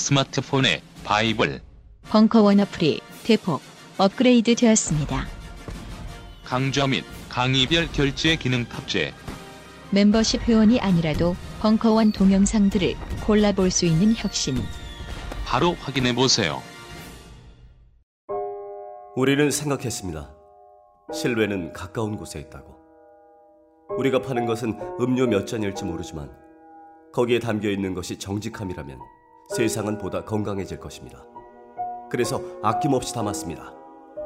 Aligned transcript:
스마트폰의 0.00 0.80
바이블 1.04 1.60
벙커원 2.08 2.58
어플이 2.60 3.00
대폭 3.22 3.60
업그레이드 3.98 4.54
되었습니다. 4.54 5.26
강좌 6.42 6.86
및 6.86 7.04
강의별 7.28 7.92
결제 7.92 8.34
기능 8.36 8.64
탑재 8.64 9.12
멤버십 9.90 10.42
회원이 10.48 10.80
아니라도 10.80 11.36
벙커원 11.60 12.12
동영상들을 12.12 12.94
골라볼 13.26 13.70
수 13.70 13.84
있는 13.84 14.14
혁신. 14.16 14.56
바로 15.44 15.74
확인해 15.74 16.14
보세요. 16.14 16.62
우리는 19.16 19.50
생각했습니다. 19.50 20.34
신뢰는 21.12 21.72
가까운 21.72 22.16
곳에 22.16 22.40
있다고. 22.40 22.76
우리가 23.98 24.22
파는 24.22 24.46
것은 24.46 24.78
음료 25.00 25.26
몇 25.26 25.46
잔일지 25.46 25.84
모르지만 25.84 26.30
거기에 27.12 27.38
담겨 27.40 27.68
있는 27.68 27.92
것이 27.92 28.18
정직함이라면 28.18 28.98
세상은 29.54 29.98
보다 29.98 30.24
건강해질 30.24 30.78
것입니다. 30.78 31.24
그래서 32.10 32.40
아낌없이 32.62 33.12
담았습니다. 33.12 33.74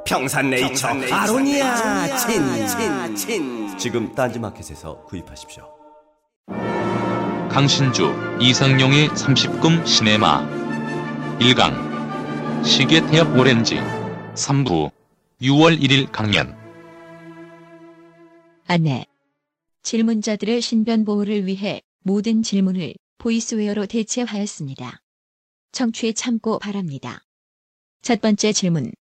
평산네이처, 0.06 0.88
아로니아 1.10 2.16
친친 2.18 3.16
친 3.16 3.78
지금 3.78 4.14
딴지마켓에서 4.14 5.02
구입하십시오. 5.04 5.64
강신주 7.48 8.12
이상용의 8.40 9.08
30금 9.08 9.86
시네마 9.86 10.46
1강 11.38 12.64
시계 12.64 13.00
태엽 13.06 13.34
오렌지 13.38 13.76
3부 14.34 14.90
6월 15.40 15.80
1일 15.80 16.10
강연 16.12 16.54
안내. 18.66 19.06
질문자들의 19.82 20.60
신변 20.60 21.04
보호를 21.04 21.46
위해 21.46 21.82
모든 22.02 22.42
질문을 22.42 22.94
보이스웨어로 23.18 23.86
대체하였습니다. 23.86 25.03
청취에 25.74 26.12
참고 26.12 26.60
바랍니다. 26.60 27.20
첫 28.00 28.20
번째 28.20 28.52
질문. 28.52 28.92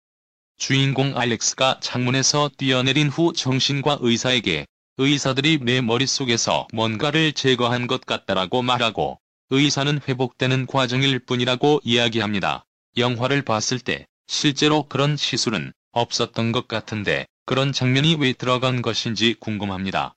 주인공 0.57 1.15
알렉스가 1.15 1.79
창문에서 1.81 2.49
뛰어내린 2.57 3.09
후 3.09 3.31
정신과 3.31 3.99
의사에게 4.01 4.65
의사들이 4.97 5.59
내 5.61 5.81
머릿속에서 5.81 6.67
뭔가를 6.73 7.33
제거한 7.33 7.85
것 7.85 8.05
같다라고 8.05 8.63
말하고 8.63 9.19
의사는 9.51 9.99
회복되는 10.07 10.65
과정일 10.65 11.19
뿐이라고 11.19 11.81
이야기합니다. 11.83 12.65
영화를 12.97 13.43
봤을 13.43 13.79
때 13.79 14.07
실제로 14.25 14.87
그런 14.87 15.15
시술은 15.15 15.73
없었던 15.91 16.51
것 16.51 16.67
같은데 16.67 17.27
그런 17.45 17.71
장면이 17.71 18.15
왜 18.15 18.33
들어간 18.33 18.81
것인지 18.81 19.35
궁금합니다. 19.39 20.15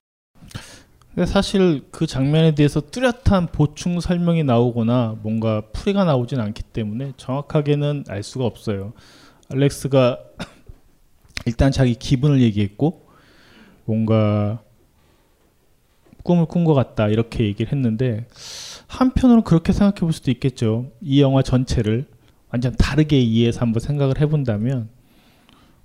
사실 1.24 1.86
그 1.90 2.06
장면에 2.06 2.54
대해서 2.54 2.80
뚜렷한 2.80 3.46
보충 3.52 4.00
설명이 4.00 4.44
나오거나 4.44 5.16
뭔가 5.22 5.62
풀이가 5.72 6.04
나오진 6.04 6.40
않기 6.40 6.62
때문에 6.62 7.14
정확하게는 7.16 8.04
알 8.08 8.22
수가 8.22 8.44
없어요. 8.44 8.92
알렉스가 9.48 10.18
일단 11.46 11.72
자기 11.72 11.94
기분을 11.94 12.42
얘기했고 12.42 13.08
뭔가 13.86 14.60
꿈을 16.22 16.44
꾼 16.46 16.64
것 16.64 16.74
같다 16.74 17.08
이렇게 17.08 17.44
얘기를 17.44 17.72
했는데 17.72 18.26
한편으로 18.88 19.42
그렇게 19.42 19.72
생각해 19.72 20.00
볼 20.00 20.12
수도 20.12 20.30
있겠죠. 20.32 20.90
이 21.00 21.22
영화 21.22 21.40
전체를 21.40 22.04
완전 22.50 22.74
다르게 22.76 23.18
이해해서 23.20 23.60
한번 23.60 23.80
생각을 23.80 24.20
해본다면 24.20 24.90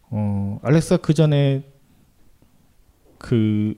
어, 0.09 0.59
알렉스가 0.63 0.97
그 0.97 1.13
전에 1.13 1.63
그 3.17 3.75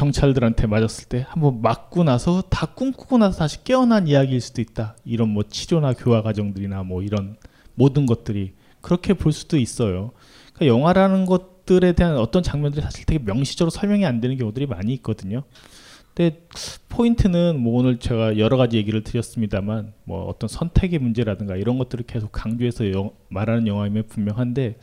경찰들한테 0.00 0.66
맞았을 0.66 1.08
때 1.08 1.26
한번 1.28 1.60
맞고 1.60 2.04
나서 2.04 2.40
다 2.48 2.64
꿈꾸고 2.74 3.18
나서 3.18 3.38
다시 3.38 3.62
깨어난 3.64 4.08
이야기일 4.08 4.40
수도 4.40 4.62
있다. 4.62 4.96
이런 5.04 5.28
뭐 5.28 5.42
치료나 5.46 5.92
교화 5.92 6.22
과정들이나 6.22 6.84
뭐 6.84 7.02
이런 7.02 7.36
모든 7.74 8.06
것들이 8.06 8.54
그렇게 8.80 9.12
볼 9.12 9.32
수도 9.32 9.58
있어요. 9.58 10.12
그러니까 10.54 10.74
영화라는 10.74 11.26
것들에 11.26 11.92
대한 11.92 12.16
어떤 12.16 12.42
장면들이 12.42 12.82
사실 12.82 13.04
되게 13.04 13.22
명시적으로 13.22 13.68
설명이 13.68 14.06
안 14.06 14.22
되는 14.22 14.38
경우들이 14.38 14.64
많이 14.64 14.94
있거든요. 14.94 15.42
근데 16.14 16.46
포인트는 16.88 17.60
뭐 17.60 17.78
오늘 17.78 17.98
제가 17.98 18.38
여러 18.38 18.56
가지 18.56 18.78
얘기를 18.78 19.04
드렸습니다만 19.04 19.92
뭐 20.04 20.24
어떤 20.24 20.48
선택의 20.48 20.98
문제라든가 20.98 21.56
이런 21.56 21.76
것들을 21.76 22.06
계속 22.06 22.32
강조해서 22.32 22.90
영, 22.92 23.10
말하는 23.28 23.66
영화임에 23.66 24.02
분명한데 24.02 24.78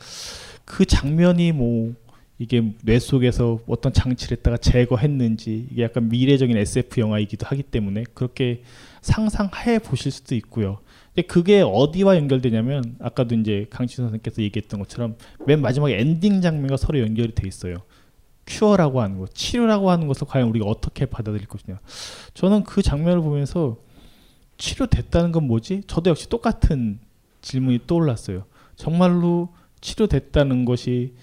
그 0.64 0.84
장면이 0.84 1.50
뭐 1.50 1.94
이게 2.38 2.72
뇌 2.84 2.98
속에서 2.98 3.58
어떤 3.66 3.92
장치를 3.92 4.38
했다가 4.38 4.58
제거했는지 4.58 5.68
이게 5.70 5.82
약간 5.82 6.08
미래적인 6.08 6.56
SF 6.56 7.00
영화이기도 7.00 7.46
하기 7.46 7.64
때문에 7.64 8.04
그렇게 8.14 8.62
상상해 9.00 9.80
보실 9.80 10.12
수도 10.12 10.34
있고요. 10.36 10.78
근데 11.14 11.26
그게 11.26 11.62
어디와 11.62 12.16
연결되냐면 12.16 12.96
아까도 13.00 13.34
이제 13.34 13.66
강신주 13.70 14.04
선생님께서 14.04 14.42
얘기했던 14.42 14.78
것처럼 14.78 15.16
맨 15.46 15.60
마지막에 15.60 15.98
엔딩 15.98 16.40
장면과 16.40 16.76
서로 16.76 17.00
연결이 17.00 17.34
돼 17.34 17.48
있어요. 17.48 17.78
cure라고 18.46 19.02
하는 19.02 19.18
것, 19.18 19.34
치료라고 19.34 19.90
하는 19.90 20.06
것을 20.06 20.26
과연 20.26 20.48
우리가 20.48 20.64
어떻게 20.64 21.06
받아들일 21.06 21.46
것이냐. 21.48 21.80
저는 22.34 22.64
그 22.64 22.82
장면을 22.82 23.20
보면서 23.20 23.76
치료됐다는 24.56 25.32
건 25.32 25.44
뭐지? 25.46 25.82
저도 25.86 26.10
역시 26.10 26.28
똑같은 26.28 27.00
질문이 27.42 27.80
떠올랐어요. 27.86 28.44
정말로 28.76 29.50
치료됐다는 29.80 30.64
것이 30.64 31.14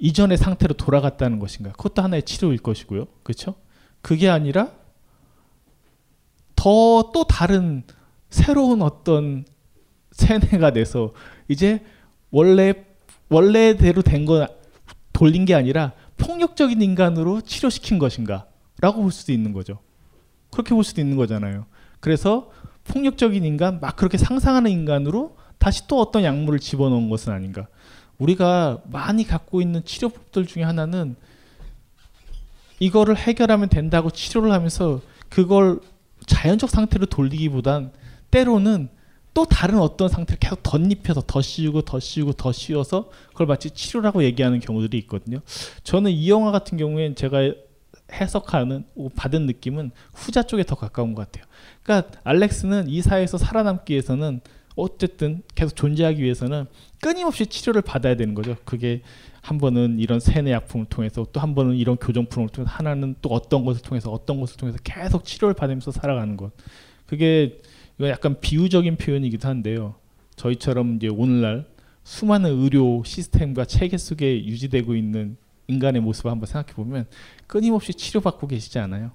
이전의 0.00 0.38
상태로 0.38 0.74
돌아갔다는 0.74 1.38
것인가? 1.38 1.72
그것도 1.72 2.02
하나의 2.02 2.22
치료일 2.24 2.58
것이고요. 2.58 3.06
그렇죠? 3.22 3.54
그게 4.02 4.28
아니라 4.28 4.72
더 6.56 7.10
또 7.12 7.24
다른 7.24 7.82
새로운 8.28 8.82
어떤 8.82 9.44
세뇌가 10.12 10.72
돼서 10.72 11.12
이제 11.48 11.84
원래 12.30 12.74
원래대로 13.28 14.02
된거 14.02 14.46
돌린 15.12 15.44
게 15.44 15.54
아니라 15.54 15.92
폭력적인 16.16 16.80
인간으로 16.80 17.40
치료시킨 17.40 17.98
것인가? 17.98 18.46
라고 18.80 19.02
볼 19.02 19.12
수도 19.12 19.32
있는 19.32 19.52
거죠. 19.52 19.78
그렇게 20.50 20.74
볼 20.74 20.84
수도 20.84 21.00
있는 21.00 21.16
거잖아요. 21.16 21.66
그래서 22.00 22.50
폭력적인 22.84 23.44
인간, 23.44 23.80
막 23.80 23.96
그렇게 23.96 24.16
상상하는 24.18 24.70
인간으로 24.70 25.36
다시 25.58 25.86
또 25.86 26.00
어떤 26.00 26.24
약물을 26.24 26.58
집어넣은 26.58 27.10
것은 27.10 27.32
아닌가. 27.32 27.68
우리가 28.20 28.82
많이 28.84 29.24
갖고 29.24 29.60
있는 29.60 29.84
치료법들 29.84 30.46
중에 30.46 30.62
하나는 30.62 31.16
이거를 32.78 33.16
해결하면 33.16 33.68
된다고 33.68 34.10
치료를 34.10 34.52
하면서 34.52 35.00
그걸 35.28 35.80
자연적 36.26 36.70
상태로 36.70 37.06
돌리기보단 37.06 37.92
때로는 38.30 38.88
또 39.32 39.44
다른 39.44 39.78
어떤 39.78 40.08
상태를 40.08 40.38
계속 40.38 40.62
덧입혀서 40.62 41.22
더 41.26 41.40
씌우고 41.40 41.82
더 41.82 42.00
씌우고 42.00 42.32
더 42.32 42.52
씌워서 42.52 43.10
그걸 43.28 43.46
마치 43.46 43.70
치료라고 43.70 44.24
얘기하는 44.24 44.60
경우들이 44.60 44.98
있거든요. 44.98 45.40
저는 45.82 46.10
이 46.10 46.28
영화 46.30 46.50
같은 46.50 46.78
경우에는 46.78 47.14
제가 47.14 47.52
해석하는 48.12 48.84
받은 49.14 49.46
느낌은 49.46 49.92
후자 50.12 50.42
쪽에 50.42 50.64
더 50.64 50.74
가까운 50.74 51.14
것 51.14 51.26
같아요. 51.26 51.48
그러니까 51.82 52.18
알렉스는 52.24 52.88
이 52.88 53.02
사회에서 53.02 53.38
살아남기 53.38 53.92
위해서는 53.92 54.40
어쨌든 54.74 55.42
계속 55.54 55.76
존재하기 55.76 56.22
위해서는 56.22 56.66
끊임없이 57.00 57.46
치료를 57.46 57.82
받아야 57.82 58.14
되는 58.16 58.34
거죠. 58.34 58.56
그게 58.64 59.02
한 59.42 59.58
번은 59.58 59.98
이런 59.98 60.20
세뇌 60.20 60.52
약품을 60.52 60.86
통해서 60.86 61.26
또 61.32 61.40
한 61.40 61.54
번은 61.54 61.76
이런 61.76 61.96
교정품을 61.96 62.48
통해서 62.50 62.70
하나는 62.72 63.14
또 63.22 63.30
어떤 63.30 63.64
것을 63.64 63.82
통해서 63.82 64.10
어떤 64.10 64.38
것을 64.40 64.56
통해서 64.58 64.78
계속 64.84 65.24
치료를 65.24 65.54
받으면서 65.54 65.90
살아가는 65.92 66.36
것. 66.36 66.52
그게 67.06 67.60
이거 67.98 68.08
약간 68.08 68.38
비유적인 68.40 68.96
표현이기도 68.96 69.48
한데요. 69.48 69.94
저희처럼 70.36 70.96
이제 70.96 71.08
오늘날 71.08 71.66
수많은 72.04 72.50
의료 72.62 73.02
시스템과 73.04 73.64
체계 73.64 73.96
속에 73.96 74.44
유지되고 74.44 74.94
있는 74.94 75.36
인간의 75.68 76.02
모습을 76.02 76.30
한번 76.30 76.46
생각해 76.46 76.74
보면 76.74 77.06
끊임없이 77.46 77.94
치료받고 77.94 78.46
계시지 78.48 78.78
않아요? 78.78 79.12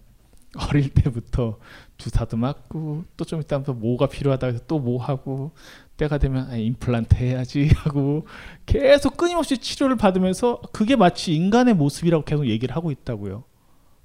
어릴 0.70 0.90
때부터 0.90 1.60
주사도 1.98 2.38
맞고 2.38 3.04
또 3.18 3.26
좀 3.26 3.42
있다 3.42 3.58
하면 3.58 3.80
뭐가 3.80 4.08
필요하다 4.08 4.48
해서 4.48 4.60
또 4.68 4.80
뭐 4.80 5.04
하고 5.04 5.52
때가 5.98 6.18
되면 6.18 6.50
아, 6.50 6.58
임플란트 6.58 7.16
해야지 7.16 7.70
하고 7.76 8.28
계속 8.66 9.18
끊임없이 9.18 9.58
치료를 9.58 9.96
받으면서 9.96 10.62
그게 10.72 10.96
마치 10.96 11.34
인간의 11.34 11.74
모습이라고 11.76 12.26
계속 12.26 12.48
얘기를 12.48 12.76
하고 12.76 12.92
있다고요. 12.92 13.44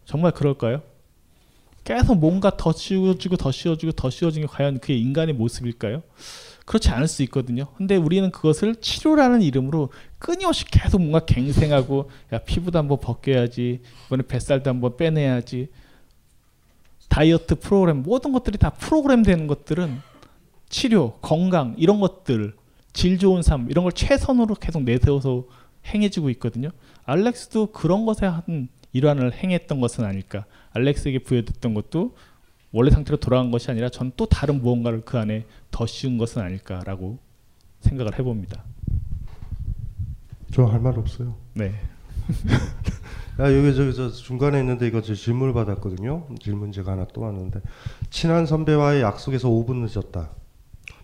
정말 0.04 0.32
그럴까요? 0.32 0.82
계속 1.84 2.16
뭔가 2.16 2.56
더 2.56 2.72
씌워주고 2.72 3.36
더 3.36 3.50
씌워주고 3.50 3.92
더 3.92 4.10
씌워주는 4.10 4.46
게 4.46 4.52
과연 4.52 4.78
그게 4.78 4.96
인간의 4.96 5.34
모습일까요? 5.34 6.02
그렇지 6.66 6.90
않을 6.90 7.08
수 7.08 7.22
있거든요. 7.24 7.66
근데 7.76 7.96
우리는 7.96 8.30
그것을 8.30 8.76
치료라는 8.76 9.42
이름으로 9.42 9.90
끊임없이 10.18 10.64
계속 10.66 11.00
뭔가 11.00 11.20
갱생하고 11.20 12.10
야 12.32 12.38
피부도 12.38 12.78
한번 12.78 13.00
벗겨야지 13.00 13.80
이번에 14.06 14.22
뱃살도 14.22 14.70
한번 14.70 14.96
빼내야지 14.96 15.68
다이어트 17.08 17.56
프로그램 17.56 18.02
모든 18.02 18.32
것들이 18.32 18.56
다 18.56 18.70
프로그램 18.70 19.24
되는 19.24 19.48
것들은 19.48 20.00
치료, 20.70 21.18
건강 21.20 21.74
이런 21.76 22.00
것들 22.00 22.54
질 22.94 23.18
좋은 23.18 23.42
삶 23.42 23.68
이런 23.70 23.84
걸 23.84 23.92
최선으로 23.92 24.54
계속 24.54 24.82
내세워서 24.84 25.44
행해지고 25.86 26.30
있거든요. 26.30 26.70
알렉스도 27.04 27.72
그런 27.72 28.06
것에 28.06 28.24
한 28.26 28.68
일환을 28.92 29.32
행했던 29.34 29.80
것은 29.80 30.04
아닐까. 30.04 30.46
알렉스에게 30.72 31.20
부여됐던 31.20 31.74
것도 31.74 32.14
원래 32.72 32.90
상태로 32.90 33.18
돌아간 33.18 33.50
것이 33.50 33.70
아니라 33.70 33.88
전 33.90 34.12
또 34.16 34.26
다른 34.26 34.62
무언가를 34.62 35.02
그 35.04 35.18
안에 35.18 35.44
더 35.70 35.86
씌운 35.86 36.18
것은 36.18 36.40
아닐까라고 36.42 37.18
생각을 37.80 38.18
해봅니다. 38.18 38.64
저 40.52 40.66
할 40.66 40.80
말 40.80 40.98
없어요. 40.98 41.34
네. 41.54 41.72
야 43.40 43.56
여기 43.56 43.74
저기 43.74 43.94
저 43.94 44.10
중간에 44.10 44.60
있는데 44.60 44.86
이거 44.86 45.00
저 45.00 45.14
질문을 45.14 45.54
받았거든요. 45.54 46.26
질문 46.40 46.72
제가 46.72 46.92
하나 46.92 47.06
또 47.12 47.22
왔는데 47.22 47.60
친한 48.10 48.46
선배와의 48.46 49.02
약속에서 49.02 49.48
5분 49.48 49.86
늦었다. 49.88 50.30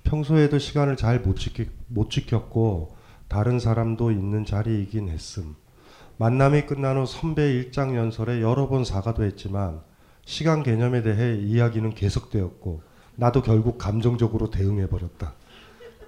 평소에도 0.06 0.58
시간을 0.58 0.96
잘 0.96 1.22
못 1.22 1.36
지키 1.36 1.68
못 1.88 2.10
지켰고 2.10 2.96
다른 3.28 3.58
사람도 3.58 4.12
있는 4.12 4.44
자리이긴 4.44 5.08
했음. 5.08 5.56
만남이 6.16 6.66
끝난 6.66 6.96
후 6.96 7.04
선배 7.04 7.52
일장 7.52 7.96
연설에 7.96 8.40
여러 8.40 8.68
번 8.68 8.84
사과도 8.84 9.24
했지만 9.24 9.80
시간 10.24 10.62
개념에 10.62 11.02
대해 11.02 11.36
이야기는 11.36 11.94
계속되었고 11.94 12.82
나도 13.16 13.42
결국 13.42 13.78
감정적으로 13.78 14.50
대응해 14.50 14.88
버렸다. 14.88 15.34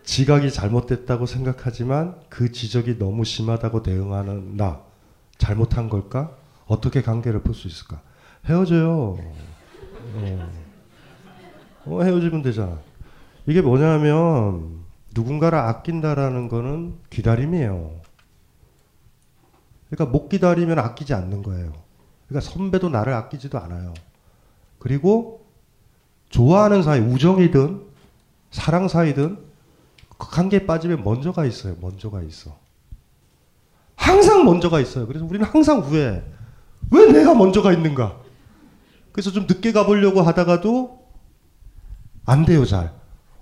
지각이 0.04 0.50
잘못됐다고 0.50 1.26
생각하지만 1.26 2.20
그 2.28 2.52
지적이 2.52 2.98
너무 2.98 3.24
심하다고 3.24 3.82
대응하는 3.82 4.56
나 4.56 4.80
잘못한 5.36 5.88
걸까? 5.88 6.36
어떻게 6.66 7.02
관계를 7.02 7.42
풀 7.42 7.54
수 7.54 7.66
있을까? 7.66 8.00
헤어져요. 8.46 9.18
어. 10.14 10.52
어, 11.84 12.02
헤어지면 12.02 12.42
되잖아. 12.42 12.87
이게 13.48 13.62
뭐냐면 13.62 14.84
누군가를 15.14 15.58
아낀다라는 15.58 16.48
거는 16.48 16.98
기다림이에요. 17.08 17.98
그러니까 19.88 20.12
못 20.12 20.28
기다리면 20.28 20.78
아끼지 20.78 21.14
않는 21.14 21.42
거예요. 21.42 21.72
그러니까 22.28 22.52
선배도 22.52 22.90
나를 22.90 23.14
아끼지도 23.14 23.58
않아요. 23.58 23.94
그리고 24.78 25.46
좋아하는 26.28 26.82
사이, 26.82 27.00
우정이든 27.00 27.86
사랑 28.50 28.86
사이든 28.86 29.38
그 30.18 30.30
관계에 30.30 30.66
빠지면 30.66 31.02
먼저가 31.02 31.46
있어요. 31.46 31.74
먼저가 31.80 32.20
있어. 32.20 32.54
항상 33.96 34.44
먼저가 34.44 34.78
있어요. 34.78 35.06
그래서 35.06 35.24
우리는 35.24 35.46
항상 35.46 35.78
후회해. 35.78 36.22
왜 36.90 37.12
내가 37.12 37.34
먼저가 37.34 37.72
있는가? 37.72 38.20
그래서 39.10 39.30
좀 39.30 39.46
늦게 39.46 39.72
가보려고 39.72 40.20
하다가도 40.20 41.08
안 42.26 42.44
돼요, 42.44 42.66
잘. 42.66 42.97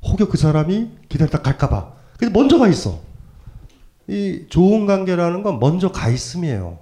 혹여 0.06 0.29
그 0.29 0.37
사람이 0.37 0.91
기다리다 1.08 1.43
갈까봐. 1.43 1.93
그래서 2.17 2.32
먼저 2.32 2.58
가 2.58 2.69
있어. 2.69 3.00
이 4.08 4.47
좋은 4.49 4.87
관계라는 4.87 5.43
건 5.43 5.58
먼저 5.58 5.91
가 5.91 6.08
있음이에요. 6.08 6.79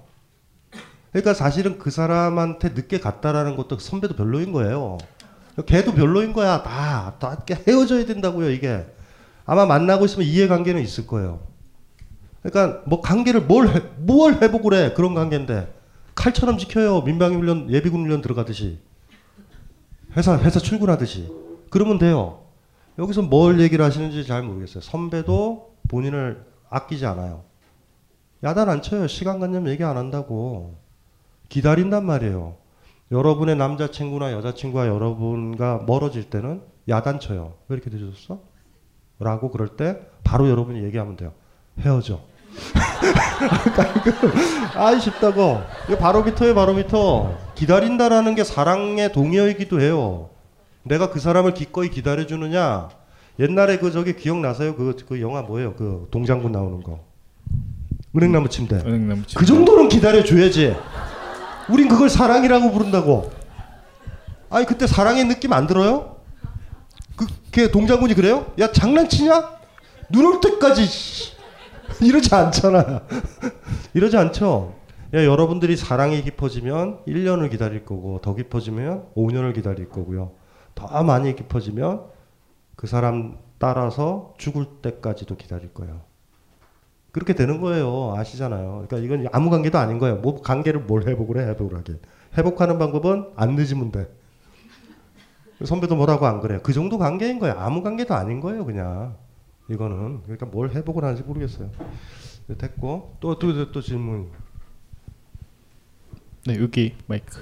그러니까 1.11 1.33
사실은 1.33 1.79
그 1.79 1.91
사람한테 1.91 2.69
늦게 2.69 2.99
갔다라는 2.99 3.55
것도 3.55 3.79
선배도 3.79 4.15
별로인 4.15 4.51
거예요. 4.51 4.97
걔도 5.65 5.93
별로인 5.93 6.33
거야. 6.33 6.61
다, 6.61 7.15
다 7.19 7.37
헤어져야 7.67 8.05
된다고요, 8.05 8.49
이게. 8.51 8.85
아마 9.45 9.65
만나고 9.65 10.05
있으면 10.05 10.27
이해관계는 10.27 10.81
있을 10.81 11.07
거예요. 11.07 11.39
그러니까 12.43 12.81
뭐 12.85 13.01
관계를 13.01 13.41
뭘, 13.41 13.69
해, 13.69 13.81
뭘 13.97 14.41
회복을 14.41 14.73
해. 14.73 14.93
그런 14.93 15.13
관계인데. 15.13 15.73
칼처럼 16.13 16.57
지켜요. 16.57 17.01
민방위 17.01 17.35
훈련, 17.35 17.71
예비군 17.71 18.03
훈련 18.03 18.21
들어가듯이. 18.21 18.79
회사, 20.15 20.37
회사 20.37 20.59
출근하듯이. 20.59 21.31
그러면 21.69 21.97
돼요. 21.97 22.44
여기서 22.97 23.23
뭘 23.23 23.59
얘기를 23.59 23.83
하시는지 23.83 24.25
잘 24.25 24.43
모르겠어요. 24.43 24.81
선배도 24.81 25.75
본인을 25.87 26.45
아끼지 26.69 27.05
않아요. 27.05 27.43
야단 28.43 28.69
안 28.69 28.81
쳐요. 28.81 29.07
시간관념 29.07 29.67
얘기 29.67 29.83
안 29.83 29.97
한다고. 29.97 30.75
기다린단 31.49 32.05
말이에요. 32.05 32.55
여러분의 33.11 33.55
남자친구나 33.55 34.31
여자친구가 34.31 34.87
여러분과 34.87 35.83
멀어질 35.85 36.29
때는 36.29 36.61
야단 36.87 37.19
쳐요. 37.19 37.53
왜 37.67 37.77
이렇게 37.77 37.89
늦었어? 37.93 38.39
라고 39.19 39.51
그럴 39.51 39.75
때 39.75 39.99
바로 40.23 40.49
여러분이 40.49 40.83
얘기하면 40.83 41.15
돼요. 41.15 41.33
헤어져. 41.79 42.21
아이 44.75 44.99
쉽다고. 44.99 45.61
이거 45.87 45.97
바로미터에 45.97 46.53
바로미터. 46.53 47.37
기다린다라는 47.55 48.35
게 48.35 48.43
사랑의 48.43 49.11
동의어이기도 49.11 49.81
해요. 49.81 50.29
내가 50.85 51.09
그 51.09 51.19
사람을 51.19 51.53
기꺼이 51.53 51.89
기다려주느냐. 51.89 52.89
옛날에 53.39 53.77
그 53.79 53.91
저기 53.91 54.15
기억나세요? 54.15 54.75
그, 54.75 54.95
그 55.07 55.19
영화 55.19 55.41
뭐예요? 55.41 55.73
그 55.75 56.07
동장군 56.11 56.51
나오는 56.51 56.81
거. 56.83 56.99
은행나무 58.15 58.47
침대. 58.49 58.75
은행나무 58.77 59.23
그 59.35 59.45
정도는 59.45 59.89
기다려줘야지. 59.89 60.75
우린 61.69 61.87
그걸 61.89 62.07
사랑이라고 62.09 62.71
부른다고. 62.71 63.31
아니 64.49 64.65
그때 64.65 64.87
사랑의 64.87 65.25
느낌 65.25 65.51
안 65.53 65.67
들어요? 65.67 66.17
그, 67.15 67.25
걔 67.51 67.71
동장군이 67.71 68.13
그래요? 68.13 68.53
야 68.59 68.71
장난치냐? 68.71 69.55
눈 70.11 70.25
올 70.25 70.39
때까지 70.39 70.87
이러지 72.01 72.33
않잖아. 72.33 73.01
이러지 73.95 74.15
않죠. 74.17 74.75
야, 75.13 75.23
여러분들이 75.25 75.75
사랑이 75.75 76.21
깊어지면 76.23 76.99
1년을 77.07 77.49
기다릴 77.49 77.85
거고 77.85 78.19
더 78.21 78.35
깊어지면 78.35 79.07
5년을 79.15 79.55
기다릴 79.55 79.89
거고요. 79.89 80.31
더 80.75 81.03
많이 81.03 81.35
깊어지면 81.35 82.05
그 82.75 82.87
사람 82.87 83.37
따라서 83.57 84.33
죽을 84.37 84.65
때까지도 84.81 85.37
기다릴 85.37 85.73
거예요. 85.73 86.01
그렇게 87.11 87.33
되는 87.33 87.61
거예요. 87.61 88.13
아시잖아요. 88.17 88.85
그러니까 88.87 88.97
이건 88.97 89.27
아무 89.31 89.49
관계도 89.49 89.77
아닌 89.77 89.99
거예요. 89.99 90.17
뭐 90.17 90.41
관계를 90.41 90.81
뭘 90.81 91.07
회복을 91.07 91.41
해, 91.41 91.47
회복을 91.47 91.77
하게. 91.77 91.93
회복하는 92.37 92.77
방법은 92.77 93.31
안 93.37 93.55
늦으면 93.55 93.91
돼. 93.93 94.13
선배도 95.63 95.95
뭐라고 95.95 96.25
안 96.25 96.41
그래요. 96.41 96.59
그 96.61 96.73
정도 96.73 96.97
관계인 96.97 97.39
거예요. 97.39 97.55
아무 97.57 97.81
관계도 97.81 98.13
아닌 98.13 98.41
거예요, 98.41 98.65
그냥. 98.65 99.15
이거는. 99.69 100.23
그러니까 100.23 100.45
뭘 100.45 100.69
회복을 100.71 101.05
하는지 101.05 101.23
모르겠어요. 101.23 101.69
네, 102.47 102.57
됐고. 102.57 103.15
또, 103.21 103.39
또, 103.39 103.53
또, 103.53 103.71
또 103.71 103.81
질문. 103.81 104.29
네, 106.45 106.59
여기 106.59 106.95
마이크. 107.07 107.39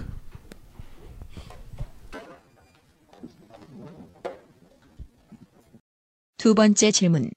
두 6.44 6.56
번째 6.56 6.92
질문. 6.92 7.32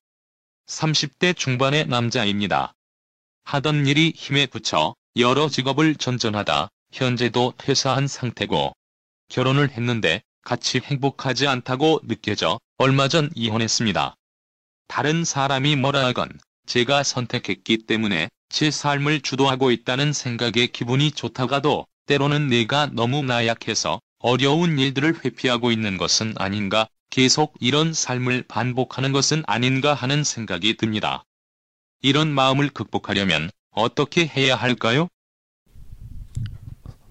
30대 0.67 1.37
중반의 1.37 1.87
남자입니다. 1.87 2.73
하던 3.45 3.87
일이 3.87 4.13
힘에 4.13 4.47
부쳐 4.47 4.97
여러 5.15 5.49
직업을 5.49 5.95
전전하다 5.95 6.71
현재도 6.91 7.55
퇴사한 7.57 8.09
상태고 8.09 8.73
결혼을 9.29 9.71
했는데 9.71 10.23
같이 10.43 10.81
행복하지 10.81 11.47
않다고 11.47 12.01
느껴져 12.03 12.59
얼마 12.79 13.07
전 13.07 13.31
이혼했습니다. 13.37 14.17
다른 14.89 15.25
사람이 15.25 15.77
뭐라 15.77 16.05
하건 16.05 16.29
제가 16.67 17.05
선택했기 17.05 17.87
때문에 17.87 18.29
제 18.49 18.73
삶을 18.73 19.21
주도하고 19.21 19.71
있다는 19.71 20.13
생각에 20.13 20.67
기분이 20.67 21.13
좋다가도 21.13 21.87
때로는 22.07 22.49
내가 22.49 22.87
너무 22.87 23.23
나약해서 23.23 24.01
어려운 24.19 24.81
일들을 24.81 25.25
회피하고 25.25 25.71
있는 25.71 25.97
것은 25.97 26.35
아닌가 26.39 26.89
계속 27.17 27.55
이런 27.61 27.95
삶을 27.95 28.45
반복하는 28.47 29.11
것은 29.11 29.43
아닌가 29.47 29.95
하는 29.95 30.23
생각이 30.23 30.77
듭니다. 30.77 31.25
이런 32.03 32.29
마음을 32.29 32.69
극복하려면 32.69 33.49
어떻게 33.71 34.27
해야 34.27 34.55
할까요? 34.55 35.09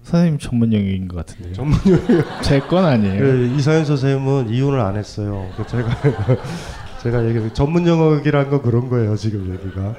선생님 0.04 0.38
전문 0.38 0.72
영역인 0.72 1.08
것 1.08 1.16
같은데요. 1.16 1.54
전문 1.54 1.76
영역. 1.88 2.40
제 2.44 2.60
건 2.60 2.84
아니에요. 2.84 3.18
그 3.20 3.52
이사연 3.56 3.84
선생님은 3.84 4.50
이혼을 4.50 4.78
안 4.78 4.96
했어요. 4.96 5.52
그 5.56 5.66
제가 5.66 5.88
제가 7.02 7.28
얘기 7.28 7.52
전문 7.52 7.84
영역이란 7.88 8.48
건 8.48 8.62
그런 8.62 8.88
거예요. 8.88 9.16
지금 9.16 9.52
얘기가. 9.54 9.96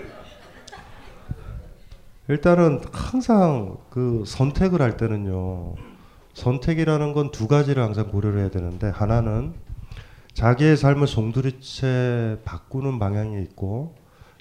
일단은 2.29 2.79
항상 2.93 3.75
그 3.89 4.23
선택을 4.25 4.81
할 4.81 4.95
때는요. 4.95 5.75
선택이라는 6.33 7.11
건 7.11 7.29
두 7.31 7.49
가지를 7.49 7.83
항상 7.83 8.07
고려를 8.09 8.39
해야 8.39 8.49
되는데 8.49 8.87
하나는 8.87 9.66
자기의 10.37 10.77
삶을 10.77 11.07
송두리째 11.07 12.41
바꾸는 12.45 12.99
방향이 12.99 13.41
있고 13.41 13.95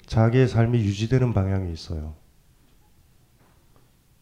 자기의 0.05 0.47
삶이 0.47 0.77
유지되는 0.77 1.33
방향이 1.33 1.73
있어요. 1.73 2.13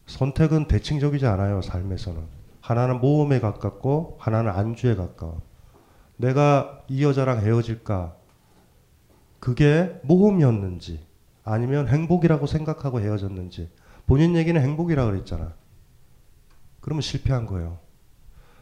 선택은 0.05 0.69
대칭적이지 0.69 1.25
않아요. 1.25 1.61
삶에서는 1.61 2.23
하나는 2.61 3.01
모험에 3.01 3.41
가깝고 3.41 4.15
하나는 4.21 4.51
안주에 4.51 4.95
가까워. 4.95 5.41
내가 6.15 6.81
이 6.87 7.03
여자랑 7.03 7.41
헤어질까? 7.41 8.15
그게 9.41 9.99
모험이었는지 10.03 11.05
아니면 11.43 11.89
행복이라고 11.89 12.47
생각하고 12.47 13.01
헤어졌는지 13.01 13.69
본인 14.05 14.37
얘기는 14.37 14.59
행복이라고 14.61 15.11
그랬잖아. 15.11 15.53
그러면 16.79 17.01
실패한 17.01 17.45
거예요. 17.47 17.84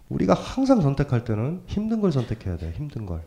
우리가 0.10 0.34
항상 0.34 0.82
선택할 0.82 1.24
때는 1.24 1.62
힘든 1.66 2.02
걸 2.02 2.12
선택해야 2.12 2.58
돼. 2.58 2.72
힘든 2.72 3.06
걸. 3.06 3.24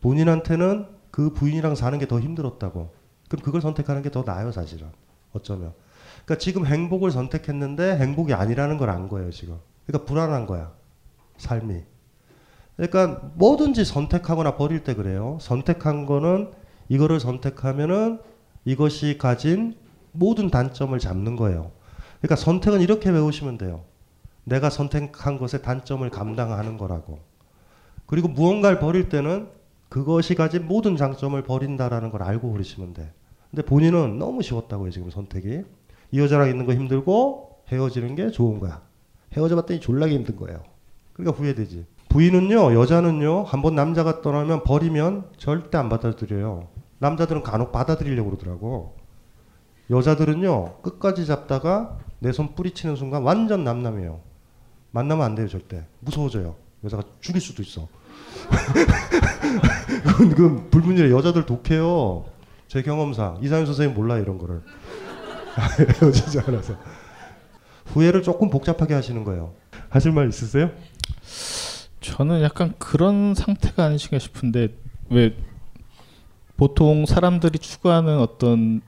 본인한테는 0.00 0.86
그 1.10 1.32
부인이랑 1.32 1.74
사는 1.74 1.98
게 1.98 2.06
더 2.06 2.20
힘들었다고. 2.20 2.90
그럼 3.28 3.42
그걸 3.44 3.60
선택하는 3.60 4.02
게 4.02 4.10
더 4.10 4.22
나아요, 4.24 4.50
사실은. 4.52 4.88
어쩌면. 5.32 5.72
그러니까 6.24 6.38
지금 6.38 6.66
행복을 6.66 7.10
선택했는데 7.10 7.96
행복이 7.98 8.34
아니라는 8.34 8.78
걸 8.78 8.90
안 8.90 9.08
거예요, 9.08 9.30
지금. 9.30 9.58
그러니까 9.86 10.06
불안한 10.08 10.46
거야. 10.46 10.72
삶이. 11.36 11.82
그러니까 12.76 13.30
뭐든지 13.34 13.84
선택하거나 13.84 14.56
버릴 14.56 14.82
때 14.84 14.94
그래요. 14.94 15.38
선택한 15.40 16.06
거는 16.06 16.50
이거를 16.88 17.20
선택하면은 17.20 18.20
이것이 18.64 19.18
가진 19.18 19.76
모든 20.12 20.50
단점을 20.50 20.98
잡는 20.98 21.36
거예요. 21.36 21.70
그러니까 22.20 22.36
선택은 22.36 22.80
이렇게 22.80 23.12
배우시면 23.12 23.58
돼요. 23.58 23.84
내가 24.44 24.70
선택한 24.70 25.38
것의 25.38 25.62
단점을 25.62 26.08
감당하는 26.10 26.76
거라고. 26.78 27.18
그리고 28.06 28.28
무언가를 28.28 28.78
버릴 28.78 29.08
때는 29.08 29.48
그것이 29.88 30.34
가진 30.34 30.66
모든 30.66 30.96
장점을 30.96 31.40
버린다라는 31.42 32.10
걸 32.10 32.22
알고 32.22 32.52
그러시면 32.52 32.94
돼. 32.94 33.12
근데 33.50 33.62
본인은 33.62 34.18
너무 34.18 34.42
쉬웠다고요, 34.42 34.90
지금 34.90 35.10
선택이. 35.10 35.62
이 36.12 36.20
여자랑 36.20 36.48
있는 36.48 36.66
거 36.66 36.74
힘들고 36.74 37.62
헤어지는 37.68 38.14
게 38.14 38.30
좋은 38.30 38.60
거야. 38.60 38.82
헤어져 39.32 39.56
봤더니 39.56 39.80
졸라게 39.80 40.14
힘든 40.14 40.36
거예요. 40.36 40.62
그러니까 41.12 41.36
후회되지. 41.36 41.86
부인은요, 42.08 42.74
여자는요, 42.74 43.44
한번 43.44 43.74
남자가 43.76 44.20
떠나면 44.22 44.64
버리면 44.64 45.30
절대 45.36 45.78
안 45.78 45.88
받아들여요. 45.88 46.66
남자들은 46.98 47.42
간혹 47.42 47.70
받아들이려고 47.70 48.30
그러더라고. 48.30 48.96
여자들은요, 49.90 50.82
끝까지 50.82 51.26
잡다가 51.26 51.98
내 52.20 52.32
손 52.32 52.54
뿌리치는 52.54 52.96
순간 52.96 53.22
완전 53.22 53.64
남남이에요. 53.64 54.20
만나면 54.92 55.24
안 55.24 55.34
돼요, 55.34 55.48
절대. 55.48 55.84
무서워져요. 56.00 56.56
여자가 56.84 57.02
죽일 57.20 57.40
수도 57.40 57.62
있어. 57.62 57.88
그건 60.16 60.70
불문이래. 60.70 61.10
여자들 61.10 61.46
독해요. 61.46 62.24
제 62.68 62.82
경험상. 62.82 63.38
이상현 63.42 63.66
선생님 63.66 63.94
몰라요, 63.94 64.22
이런 64.22 64.38
거를. 64.38 64.62
헤어지지 66.00 66.40
않아서. 66.40 66.74
후회를 67.86 68.22
조금 68.22 68.50
복잡하게 68.50 68.94
하시는 68.94 69.24
거예요. 69.24 69.52
하실 69.88 70.12
말 70.12 70.28
있으세요? 70.28 70.70
저는 72.00 72.42
약간 72.42 72.74
그런 72.78 73.34
상태가 73.34 73.84
아니신가 73.84 74.18
싶은데 74.18 74.68
왜 75.10 75.36
보통 76.56 77.06
사람들이 77.06 77.58
추구하는 77.58 78.18
어떤 78.18 78.80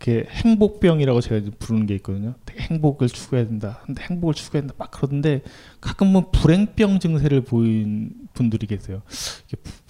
이렇게 0.00 0.28
행복병이라고 0.30 1.20
제가 1.20 1.50
부르는 1.58 1.86
게 1.86 1.94
있거든요. 1.96 2.34
행복을 2.56 3.08
추구해야 3.08 3.46
된다. 3.46 3.80
근데 3.84 4.02
행복을 4.02 4.34
추구해야 4.34 4.62
된다. 4.62 4.74
막 4.78 4.90
그러던데 4.92 5.42
가끔 5.80 6.16
은 6.16 6.30
불행병 6.30 7.00
증세를 7.00 7.42
보인 7.42 8.10
분들이 8.32 8.66
계세요. 8.66 9.02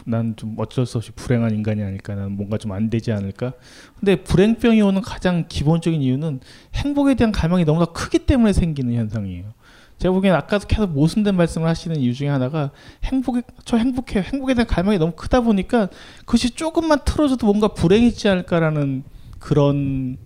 난 0.07 0.35
좀 0.37 0.55
어쩔 0.57 0.87
수 0.87 0.97
없이 0.97 1.13
불행한 1.13 1.55
인간이 1.55 1.83
아닐까. 1.83 2.15
난 2.15 2.33
뭔가 2.33 2.57
좀 2.57 2.73
안 2.73 2.89
되지 2.89 3.13
않을까. 3.13 3.53
근데 3.99 4.17
불행병이 4.17 4.81
오는 4.81 5.03
가장 5.03 5.45
기본적인 5.49 6.01
이유는 6.01 6.41
행복에 6.75 7.15
대한 7.15 7.33
갈망이 7.33 7.65
너무나 7.65 7.87
크기 7.87 8.21
때문에 8.21 8.53
생기는 8.53 8.95
현상이에요. 8.95 9.53
제가 9.99 10.13
보기엔 10.15 10.35
아까도 10.35 10.67
계속 10.67 10.91
모순된 10.91 11.35
말씀을 11.37 11.67
하시는 11.69 11.97
이유 11.97 12.15
중에 12.15 12.29
하나가 12.29 12.71
행복에 13.05 13.43
저 13.65 13.77
행복해요. 13.77 14.23
행복에 14.23 14.55
대한 14.55 14.67
갈망이 14.67 14.97
너무 14.97 15.13
크다 15.13 15.41
보니까 15.41 15.89
그것이 16.21 16.51
조금만 16.51 17.01
틀어져도 17.05 17.47
뭔가 17.47 17.69
불행해지지 17.69 18.29
않을까라는 18.29 19.03
그런 19.39 20.17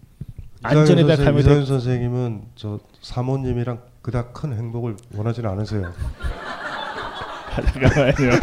안전에 0.63 1.05
대한 1.05 1.17
갈망이 1.25 1.41
이상현 1.41 1.67
선생님은 1.67 2.43
저 2.55 2.79
사모님이랑 3.01 3.81
그닥 4.01 4.33
큰 4.33 4.53
행복을 4.57 4.97
원하지는 5.15 5.51
않으세요. 5.51 5.93
잠깐만요. 7.55 8.13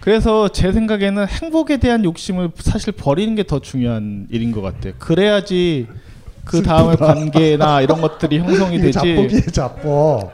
그래서 0.00 0.48
제 0.48 0.72
생각에는 0.72 1.26
행복에 1.28 1.76
대한 1.76 2.04
욕심을 2.04 2.50
사실 2.58 2.92
버리는 2.92 3.34
게 3.34 3.42
더 3.42 3.60
중요한 3.60 4.26
일인 4.30 4.50
것 4.52 4.60
같아요. 4.62 4.94
그래야지 4.98 5.86
그 6.44 6.62
다음에 6.62 6.96
관계나 6.96 7.80
이런 7.82 8.00
것들이 8.00 8.38
형성이 8.38 8.78
되지. 8.78 8.92
자뻑이에요, 8.92 9.40
자뻑. 9.52 10.32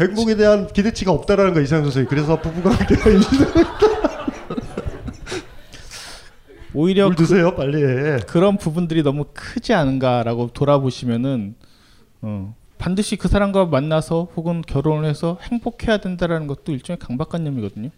행복에 0.00 0.36
대한 0.36 0.66
기대치가 0.72 1.10
없다라는 1.12 1.54
거 1.54 1.60
이상현 1.60 1.84
선생님. 1.84 2.08
그래서 2.08 2.40
부부관계가 2.40 3.10
오히려 6.74 7.06
물 7.06 7.16
드세요, 7.16 7.54
빨리. 7.54 7.80
그, 8.26 8.38
런 8.38 8.56
부분들이 8.56 9.02
너무 9.02 9.26
크지 9.32 9.72
않은가라고 9.72 10.50
돌아보시면은 10.52 11.54
어, 12.22 12.54
반드시 12.78 13.16
그 13.16 13.28
사람과 13.28 13.66
만나서 13.66 14.28
혹은 14.36 14.62
결혼을 14.62 15.08
해서 15.08 15.38
행복해야 15.42 15.98
된다라는 15.98 16.46
것도 16.46 16.72
일종의 16.72 16.98
강박관념이거든요. 16.98 17.90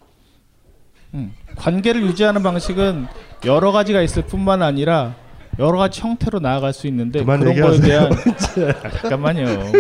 음, 1.15 1.33
관계를 1.57 2.03
유지하는 2.03 2.43
방식은 2.43 3.07
여러 3.45 3.71
가지가 3.71 4.03
있을 4.03 4.23
뿐만 4.27 4.63
아니라 4.63 5.15
여러 5.59 5.79
가지 5.79 6.01
형태로 6.01 6.41
나아갈 6.41 6.73
수 6.73 6.87
있는데 6.89 7.23
그런 7.23 7.41
거에 7.41 7.51
얘기하세요, 7.51 7.81
대한 7.81 8.13
아, 8.85 8.91
잠깐만요. 8.91 9.73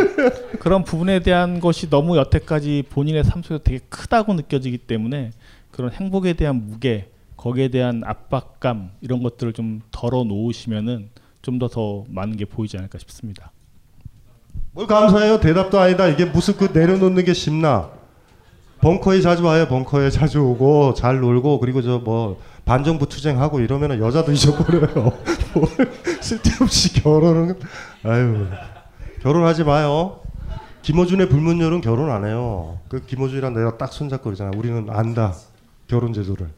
그런 0.60 0.84
부분에 0.84 1.20
대한 1.20 1.60
것이 1.60 1.90
너무 1.90 2.16
여태까지 2.16 2.84
본인의 2.90 3.24
삶 3.24 3.42
속에서 3.42 3.62
되게 3.62 3.80
크다고 3.88 4.34
느껴지기 4.34 4.78
때문에 4.78 5.32
그런 5.72 5.90
행복에 5.90 6.34
대한 6.34 6.66
무게, 6.66 7.08
거기에 7.44 7.68
대한 7.68 8.00
압박감 8.06 8.92
이런 9.02 9.22
것들을 9.22 9.52
좀 9.52 9.82
덜어 9.90 10.24
놓으시면은 10.24 11.10
좀 11.42 11.58
더 11.58 11.68
더 11.68 12.04
많은 12.08 12.38
게 12.38 12.46
보이지 12.46 12.78
않을까 12.78 12.96
싶습니다. 12.98 13.52
뭘 14.72 14.86
감사해요? 14.86 15.40
대답도 15.40 15.78
아니다. 15.78 16.08
이게 16.08 16.24
무슨 16.24 16.56
그 16.56 16.70
내려놓는 16.72 17.22
게 17.22 17.34
쉽나? 17.34 17.90
벙커에 18.80 19.20
자주 19.20 19.44
와요. 19.44 19.66
벙커에 19.68 20.08
자주 20.10 20.40
오고 20.42 20.94
잘 20.94 21.20
놀고 21.20 21.60
그리고 21.60 21.82
저 21.82 21.98
뭐 21.98 22.40
반정부 22.64 23.10
투쟁하고 23.10 23.60
이러면은 23.60 24.00
여자도 24.00 24.32
잊어버려요. 24.32 25.12
뭘 25.54 25.68
쓸데없이 26.22 26.94
결혼은 27.02 27.58
아유 28.04 28.46
결혼하지 29.20 29.64
마요. 29.64 30.20
김어준의 30.80 31.28
불문율은 31.28 31.82
결혼 31.82 32.10
안 32.10 32.24
해요. 32.24 32.78
그 32.88 33.04
김어준이랑 33.04 33.52
내가 33.52 33.76
딱 33.76 33.92
손잡고 33.92 34.24
그러잖아. 34.24 34.50
우리는 34.56 34.88
안다 34.88 35.34
결혼 35.88 36.14
제도를. 36.14 36.48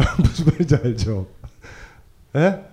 어. 0.00 0.04
무슨 0.22 0.46
말인지 0.46 0.74
알죠? 0.76 1.26
예? 2.36 2.64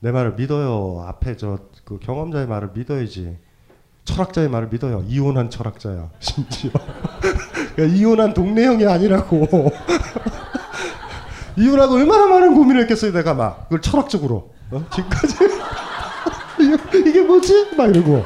내 0.00 0.10
말을 0.12 0.34
믿어요. 0.34 1.04
앞에 1.08 1.36
저 1.36 1.58
그 1.84 1.98
경험자의 2.00 2.48
말을 2.48 2.70
믿어야지. 2.74 3.38
철학자의 4.04 4.48
말을 4.48 4.68
믿어요. 4.70 5.04
이혼한 5.06 5.50
철학자야. 5.50 6.10
심지어 6.18 6.70
그러니까 7.76 7.96
이혼한 7.96 8.34
동네 8.34 8.64
형이 8.66 8.84
아니라고. 8.86 9.70
이혼하고 11.56 11.94
얼마나 11.94 12.26
많은 12.26 12.54
고민을 12.54 12.82
했겠어요. 12.82 13.12
내가 13.12 13.34
막 13.34 13.64
그걸 13.64 13.80
철학적으로 13.80 14.52
어? 14.72 14.84
지금까지 14.94 15.36
이게- 17.06 17.22
뭐지? 17.22 17.76
막 17.76 17.86
이러고. 17.94 18.24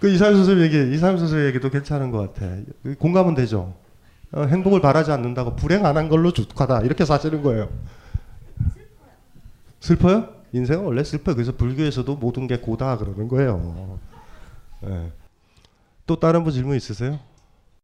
그 0.00 0.08
이상현 0.10 0.36
선생님 0.36 0.64
얘기, 0.64 0.94
이상현 0.94 1.18
선생님 1.18 1.48
얘기도 1.48 1.68
괜찮은 1.70 2.10
것 2.12 2.32
같아. 2.34 2.46
공감은 2.98 3.34
되죠. 3.34 3.74
어, 4.36 4.44
행복을 4.44 4.80
바라지 4.82 5.10
않는다고 5.12 5.56
불행 5.56 5.86
안 5.86 5.96
한 5.96 6.10
걸로 6.10 6.30
족하다 6.32 6.82
이렇게 6.82 7.06
사시는 7.06 7.42
거예요. 7.42 7.70
슬퍼요? 9.80 10.28
인생은 10.52 10.84
원래 10.84 11.02
슬퍼요. 11.04 11.34
그래서 11.34 11.56
불교에서도 11.56 12.16
모든 12.16 12.46
게 12.46 12.58
고다 12.58 12.98
그러는 12.98 13.28
거예요. 13.28 13.98
예. 14.84 15.10
또 16.06 16.20
다른 16.20 16.44
분 16.44 16.52
질문 16.52 16.76
있으세요? 16.76 17.18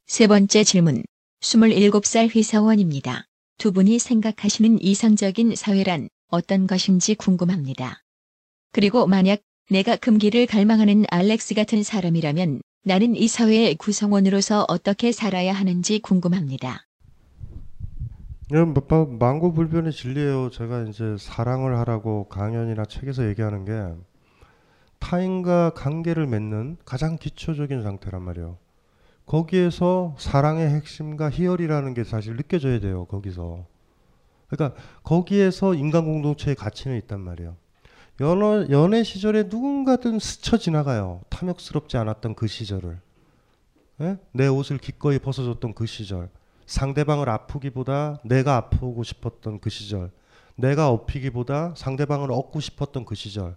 세 0.07 0.27
번째 0.27 0.63
질문. 0.63 1.03
27살 1.41 2.35
회사원입니다. 2.37 3.25
두 3.59 3.73
분이 3.73 3.99
생각하시는 3.99 4.81
이상적인 4.83 5.55
사회란 5.57 6.09
어떤 6.29 6.67
것인지 6.67 7.15
궁금합니다. 7.15 8.03
그리고 8.73 9.07
만약 9.07 9.41
내가 9.71 9.97
금기를 9.97 10.47
갈망하는 10.47 11.05
알렉스 11.11 11.55
같은 11.55 11.83
사람이라면 11.83 12.61
나는 12.85 13.15
이 13.15 13.29
사회의 13.29 13.77
구성원으로서 13.77 14.65
어떻게 14.69 15.13
살아야 15.13 15.53
하는지 15.53 16.01
궁금합니다. 16.01 16.85
이건 18.51 18.75
뭐, 18.75 18.85
뭐, 18.89 19.07
망고불변의 19.07 19.93
진리예요. 19.93 20.51
제가 20.51 20.83
이제 20.83 21.17
사랑을 21.17 21.79
하라고 21.79 22.29
강연이나 22.29 22.85
책에서 22.85 23.29
얘기하는 23.29 23.65
게 23.65 23.95
타인과 24.99 25.71
관계를 25.75 26.27
맺는 26.27 26.77
가장 26.85 27.19
기초적인 27.19 27.83
상태란 27.83 28.21
말이에요. 28.23 28.59
거기에서 29.27 30.17
사랑의 30.19 30.69
핵심과 30.69 31.31
희열이라는 31.31 31.95
게 31.95 32.03
사실 32.03 32.37
느껴져야 32.37 32.81
돼요. 32.81 33.05
거기서. 33.05 33.65
그러니까 34.49 34.79
거기에서 35.05 35.75
인간 35.75 36.05
공동체의 36.05 36.57
가치는 36.57 36.99
있단 36.99 37.21
말이에요. 37.21 37.57
연애, 38.21 38.67
연애 38.71 39.03
시절에 39.03 39.45
누군가든 39.45 40.19
스쳐 40.19 40.59
지나가요. 40.59 41.23
탐욕스럽지 41.31 41.97
않았던 41.97 42.35
그 42.35 42.47
시절을. 42.47 43.01
예? 44.03 44.19
내 44.33 44.47
옷을 44.49 44.79
기꺼이 44.79 45.19
벗어줬던 45.19 45.75
그 45.75 45.87
시절. 45.87 46.29
상대방을 46.67 47.29
아프기보다 47.29 48.21
내가 48.25 48.57
아프고 48.57 49.03
싶었던 49.03 49.61
그 49.61 49.71
시절. 49.71 50.11
내가 50.57 50.91
업히기보다 50.91 51.75
상대방을 51.77 52.31
업고 52.31 52.61
싶었던 52.61 53.05
그 53.05 53.15
시절. 53.15 53.57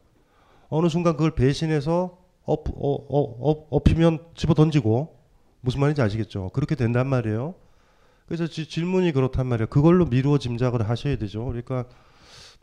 어느 0.69 0.89
순간 0.89 1.13
그걸 1.13 1.31
배신해서 1.31 2.17
업, 2.45 2.69
어, 2.69 2.93
어, 2.93 3.49
업, 3.49 3.67
업히면 3.69 4.19
집어 4.35 4.53
던지고 4.53 5.17
무슨 5.61 5.81
말인지 5.81 6.01
아시겠죠? 6.01 6.49
그렇게 6.49 6.75
된단 6.75 7.07
말이에요. 7.07 7.55
그래서 8.27 8.47
지, 8.47 8.67
질문이 8.67 9.11
그렇단 9.11 9.47
말이에요. 9.47 9.67
그걸로 9.67 10.05
미루어 10.05 10.37
짐작을 10.37 10.87
하셔야 10.87 11.17
되죠. 11.17 11.45
그러니까 11.45 11.85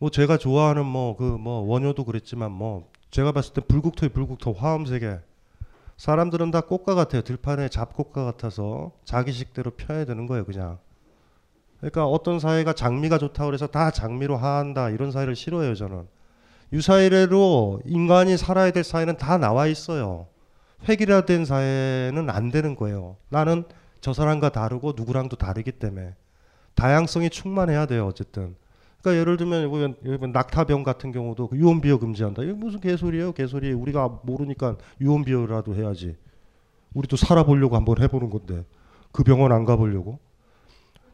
뭐 0.02 0.10
제가 0.10 0.36
좋아하는 0.36 0.84
뭐그 0.84 1.22
뭐 1.22 1.60
원효도 1.60 2.04
그랬지만 2.04 2.50
뭐 2.50 2.90
제가 3.12 3.30
봤을 3.30 3.52
때 3.54 3.60
불국토의 3.60 4.10
불국토 4.10 4.52
화엄 4.52 4.84
세계 4.84 5.20
사람들은 5.96 6.50
다 6.50 6.62
꽃가 6.62 6.96
같아요. 6.96 7.22
들판에 7.22 7.68
잡꽃가 7.68 8.24
같아서 8.24 8.90
자기식대로 9.04 9.70
펴야 9.70 10.04
되는 10.04 10.26
거예요, 10.26 10.44
그냥. 10.44 10.80
그러니까 11.78 12.04
어떤 12.04 12.40
사회가 12.40 12.72
장미가 12.72 13.18
좋다고 13.18 13.46
그래서 13.46 13.68
다 13.68 13.92
장미로 13.92 14.36
하한다 14.36 14.90
이런 14.90 15.12
사회를 15.12 15.36
싫어해요, 15.36 15.76
저는. 15.76 16.08
유사이래로 16.72 17.82
인간이 17.84 18.36
살아야 18.36 18.72
될 18.72 18.82
사회는 18.82 19.18
다 19.18 19.38
나와 19.38 19.68
있어요. 19.68 20.26
획일화된 20.88 21.44
사회는 21.44 22.28
안 22.28 22.50
되는 22.50 22.74
거예요. 22.74 23.18
나는 23.28 23.62
저 24.00 24.12
사람과 24.12 24.48
다르고 24.48 24.94
누구랑도 24.96 25.36
다르기 25.36 25.70
때문에 25.70 26.16
다양성이 26.74 27.30
충만해야 27.30 27.86
돼요, 27.86 28.08
어쨌든. 28.08 28.56
그러니까 29.02 29.20
예를 29.20 29.36
들면 29.36 29.66
이번, 29.66 29.96
이번 30.06 30.32
낙타병 30.32 30.84
같은 30.84 31.10
경우도 31.10 31.48
그 31.48 31.56
유언 31.56 31.80
비어 31.80 31.98
금지한다. 31.98 32.44
이게 32.44 32.52
무슨 32.52 32.80
개소리예요? 32.80 33.32
개소리. 33.32 33.72
우리가 33.72 34.20
모르니까 34.22 34.76
유언 35.00 35.24
비어라도 35.24 35.74
해야지. 35.74 36.16
우리도 36.94 37.16
살아보려고 37.16 37.74
한번 37.76 38.00
해보는 38.00 38.30
건데 38.30 38.64
그 39.10 39.24
병원 39.24 39.50
안 39.52 39.64
가보려고. 39.64 40.20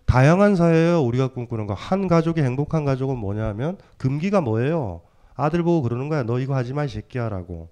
다양한 0.04 0.56
사회예요. 0.56 1.02
우리가 1.02 1.28
꿈꾸는 1.28 1.66
거. 1.66 1.74
한 1.74 2.08
가족의 2.08 2.44
행복한 2.44 2.84
가족은 2.84 3.16
뭐냐면 3.16 3.78
금기가 3.96 4.42
뭐예요? 4.42 5.00
아들 5.34 5.62
보고 5.62 5.82
그러는 5.82 6.08
거야. 6.08 6.24
너 6.24 6.38
이거 6.40 6.54
하지 6.54 6.74
마, 6.74 6.84
이 6.84 6.88
새끼야라고. 6.88 7.68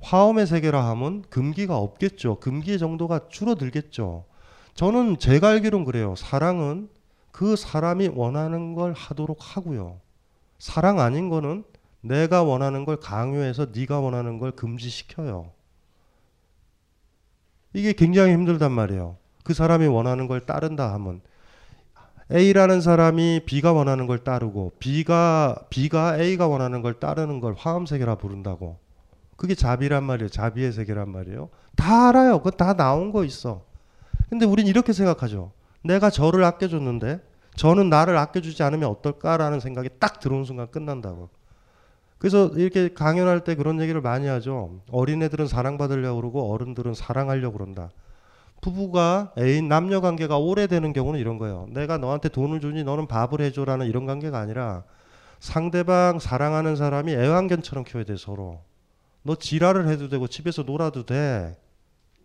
화엄의 0.00 0.46
세계라 0.46 0.88
하면 0.90 1.22
금기가 1.28 1.76
없겠죠. 1.76 2.38
금기의 2.38 2.78
정도가 2.78 3.28
줄어들겠죠. 3.28 4.24
저는 4.74 5.18
제가 5.18 5.48
알기론 5.48 5.84
그래요. 5.84 6.14
사랑은 6.16 6.88
그 7.38 7.54
사람이 7.54 8.08
원하는 8.16 8.74
걸 8.74 8.92
하도록 8.94 9.38
하고요. 9.38 10.00
사랑 10.58 10.98
아닌 10.98 11.28
거는 11.28 11.62
내가 12.00 12.42
원하는 12.42 12.84
걸 12.84 12.96
강요해서 12.96 13.68
네가 13.72 14.00
원하는 14.00 14.40
걸 14.40 14.50
금지시켜요. 14.50 15.52
이게 17.74 17.92
굉장히 17.92 18.32
힘들단 18.32 18.72
말이에요. 18.72 19.18
그 19.44 19.54
사람이 19.54 19.86
원하는 19.86 20.26
걸 20.26 20.46
따른다 20.46 20.92
하면 20.94 21.20
A라는 22.32 22.80
사람이 22.80 23.42
B가 23.46 23.72
원하는 23.72 24.08
걸 24.08 24.24
따르고 24.24 24.72
B가 24.80 25.66
B가 25.70 26.18
A가 26.18 26.48
원하는 26.48 26.82
걸 26.82 26.98
따르는 26.98 27.38
걸 27.38 27.54
화음 27.56 27.86
세계라 27.86 28.16
부른다고. 28.16 28.80
그게 29.36 29.54
자비란 29.54 30.02
말이에요. 30.02 30.28
자비의 30.28 30.72
세계란 30.72 31.08
말이에요. 31.08 31.50
다 31.76 32.08
알아요. 32.08 32.38
그거 32.38 32.50
다 32.50 32.74
나온 32.74 33.12
거 33.12 33.24
있어. 33.24 33.62
근데 34.28 34.44
우린 34.44 34.66
이렇게 34.66 34.92
생각하죠. 34.92 35.52
내가 35.82 36.10
저를 36.10 36.44
아껴줬는데 36.44 37.20
저는 37.56 37.88
나를 37.88 38.16
아껴주지 38.16 38.62
않으면 38.62 38.88
어떨까라는 38.88 39.60
생각이 39.60 39.88
딱 39.98 40.20
들어온 40.20 40.44
순간 40.44 40.70
끝난다고. 40.70 41.28
그래서 42.18 42.48
이렇게 42.48 42.92
강연할 42.92 43.44
때 43.44 43.54
그런 43.54 43.80
얘기를 43.80 44.00
많이 44.00 44.26
하죠. 44.26 44.80
어린애들은 44.90 45.46
사랑받으려고 45.46 46.20
그러고 46.20 46.52
어른들은 46.52 46.94
사랑하려고 46.94 47.58
그런다. 47.58 47.90
부부가 48.60 49.32
애인 49.38 49.68
남녀 49.68 50.00
관계가 50.00 50.36
오래되는 50.38 50.92
경우는 50.92 51.20
이런 51.20 51.38
거예요. 51.38 51.66
내가 51.70 51.96
너한테 51.98 52.28
돈을 52.28 52.60
주니 52.60 52.82
너는 52.82 53.06
밥을 53.06 53.40
해줘라는 53.40 53.86
이런 53.86 54.04
관계가 54.04 54.38
아니라 54.38 54.82
상대방 55.38 56.18
사랑하는 56.18 56.74
사람이 56.74 57.12
애완견처럼 57.12 57.84
키워야 57.84 58.04
돼 58.04 58.16
서로. 58.16 58.60
너 59.22 59.36
지랄을 59.36 59.88
해도 59.88 60.08
되고 60.08 60.26
집에서 60.26 60.62
놀아도 60.62 61.06
돼. 61.06 61.56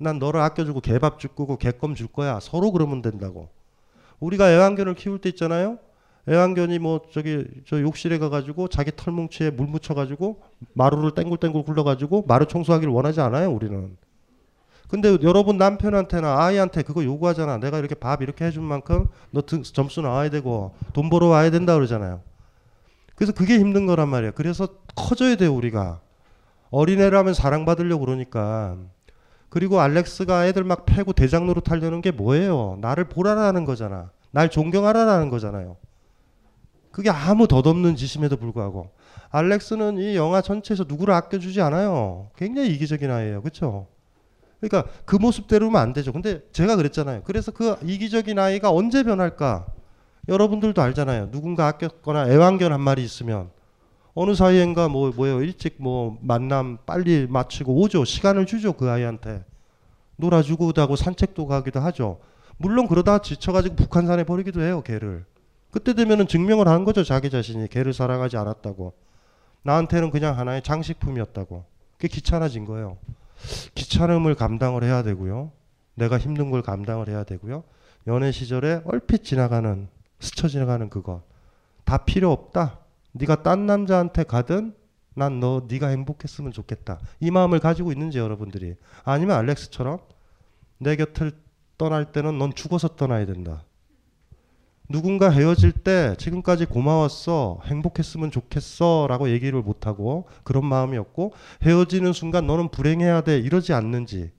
난 0.03 0.19
너를 0.19 0.41
아껴주고 0.41 0.81
개밥 0.81 1.19
줄 1.19 1.31
거고 1.33 1.57
개껌 1.57 1.95
줄 1.95 2.07
거야. 2.07 2.39
서로 2.41 2.71
그러면 2.71 3.01
된다고. 3.01 3.49
우리가 4.19 4.51
애완견을 4.51 4.95
키울 4.95 5.19
때 5.19 5.29
있잖아요. 5.29 5.79
애완견이 6.29 6.79
뭐 6.79 7.01
저기 7.11 7.45
저 7.67 7.81
욕실에 7.81 8.17
가가지고 8.17 8.69
자기 8.69 8.91
털뭉치에 8.95 9.49
물 9.49 9.67
묻혀가지고 9.67 10.41
마루를 10.73 11.11
땡굴땡굴 11.11 11.63
굴러가지고 11.63 12.25
마루 12.27 12.45
청소하기를 12.45 12.93
원하지 12.93 13.19
않아요. 13.21 13.51
우리는. 13.51 13.97
근데 14.87 15.17
여러분 15.23 15.57
남편한테나 15.57 16.43
아이한테 16.43 16.83
그거 16.83 17.03
요구하잖아. 17.03 17.57
내가 17.57 17.79
이렇게 17.79 17.95
밥 17.95 18.21
이렇게 18.21 18.45
해준 18.45 18.63
만큼 18.63 19.07
너 19.31 19.41
등, 19.41 19.63
점수 19.63 20.01
나와야 20.01 20.29
되고 20.29 20.75
돈 20.93 21.09
벌어 21.09 21.27
와야 21.27 21.49
된다 21.49 21.73
그러잖아요. 21.73 22.21
그래서 23.15 23.33
그게 23.33 23.57
힘든 23.57 23.85
거란 23.85 24.07
말이에요. 24.09 24.33
그래서 24.33 24.67
커져야 24.95 25.35
돼요 25.35 25.53
우리가. 25.53 25.99
어린애라면 26.69 27.33
사랑받으려고 27.33 28.05
그러니까. 28.05 28.77
그리고 29.53 29.79
알렉스가 29.81 30.47
애들 30.47 30.63
막 30.63 30.83
패고 30.87 31.13
대장 31.13 31.45
노릇 31.45 31.69
하려는 31.69 32.01
게 32.01 32.09
뭐예요? 32.09 32.79
나를 32.81 33.03
보라라는 33.03 33.65
거잖아. 33.65 34.09
날 34.31 34.49
존경하라라는 34.49 35.29
거잖아요. 35.29 35.77
그게 36.89 37.11
아무 37.11 37.47
덧없는 37.47 37.95
짓임에도 37.95 38.35
불구하고 38.37 38.89
알렉스는 39.29 39.99
이 39.99 40.15
영화 40.15 40.41
전체에서 40.41 40.85
누구를 40.87 41.13
아껴주지 41.13 41.61
않아요. 41.61 42.31
굉장히 42.35 42.73
이기적인 42.73 43.11
아이예요. 43.11 43.43
그렇죠? 43.43 43.85
그러니까 44.59 44.91
그 45.05 45.17
모습대로면 45.17 45.79
안 45.79 45.93
되죠. 45.93 46.11
근데 46.11 46.41
제가 46.51 46.75
그랬잖아요. 46.75 47.21
그래서 47.23 47.51
그 47.51 47.77
이기적인 47.83 48.39
아이가 48.39 48.71
언제 48.71 49.03
변할까? 49.03 49.67
여러분들도 50.29 50.81
알잖아요. 50.81 51.29
누군가 51.29 51.67
아꼈거나 51.67 52.27
애완견 52.27 52.73
한 52.73 52.81
마리 52.81 53.03
있으면 53.03 53.51
어느 54.15 54.35
사이엔가 54.35 54.89
뭐 54.89 55.11
뭐예요? 55.11 55.41
일찍 55.41 55.75
뭐 55.79 56.17
만남 56.21 56.77
빨리 56.85 57.27
마치고 57.27 57.81
오죠. 57.81 58.05
시간을 58.05 58.45
주죠 58.45 58.73
그 58.73 58.89
아이한테. 58.89 59.43
놀아주고 60.17 60.71
하고 60.75 60.95
산책도 60.95 61.47
가기도 61.47 61.79
하죠. 61.79 62.19
물론 62.57 62.87
그러다 62.87 63.19
지쳐가지고 63.19 63.75
북한산에 63.75 64.23
버리기도 64.23 64.61
해요 64.61 64.83
개를. 64.83 65.25
그때 65.71 65.93
되면은 65.93 66.27
증명을 66.27 66.67
하는 66.67 66.83
거죠 66.83 67.03
자기 67.03 67.29
자신이. 67.31 67.67
개를 67.69 67.93
사랑하지 67.93 68.37
않았다고. 68.37 68.93
나한테는 69.63 70.11
그냥 70.11 70.37
하나의 70.37 70.61
장식품이었다고. 70.61 71.65
그게 71.97 72.07
귀찮아진 72.07 72.65
거예요. 72.65 72.97
귀찮음을 73.73 74.35
감당을 74.35 74.83
해야 74.83 75.01
되고요. 75.01 75.51
내가 75.95 76.19
힘든 76.19 76.51
걸 76.51 76.61
감당을 76.61 77.07
해야 77.07 77.23
되고요. 77.23 77.63
연애 78.07 78.31
시절에 78.31 78.81
얼핏 78.85 79.23
지나가는 79.23 79.87
스쳐 80.19 80.47
지나가는 80.47 80.89
그거 80.89 81.23
다 81.83 81.97
필요 81.97 82.31
없다 82.31 82.79
네가 83.13 83.43
딴 83.43 83.65
남자한테 83.65 84.23
가든 84.23 84.75
난 85.15 85.39
너 85.39 85.65
네가 85.67 85.87
행복했으면 85.87 86.51
좋겠다. 86.51 86.99
이 87.19 87.31
마음을 87.31 87.59
가지고 87.59 87.91
있는지 87.91 88.17
여러분들이 88.17 88.75
아니면 89.03 89.37
알렉스처럼 89.37 89.99
내 90.79 90.95
곁을 90.95 91.33
떠날 91.77 92.11
때는 92.11 92.37
넌 92.37 92.53
죽어서 92.53 92.89
떠나야 92.95 93.25
된다. 93.25 93.63
누군가 94.89 95.29
헤어질 95.29 95.71
때 95.71 96.15
지금까지 96.17 96.65
고마웠어 96.65 97.59
행복했으면 97.65 98.31
좋겠어 98.31 99.07
라고 99.09 99.29
얘기를 99.29 99.61
못하고 99.61 100.27
그런 100.43 100.65
마음이었고 100.65 101.33
헤어지는 101.63 102.11
순간 102.13 102.45
너는 102.47 102.69
불행해야 102.69 103.21
돼 103.21 103.39
이러지 103.39 103.73
않는지 103.73 104.31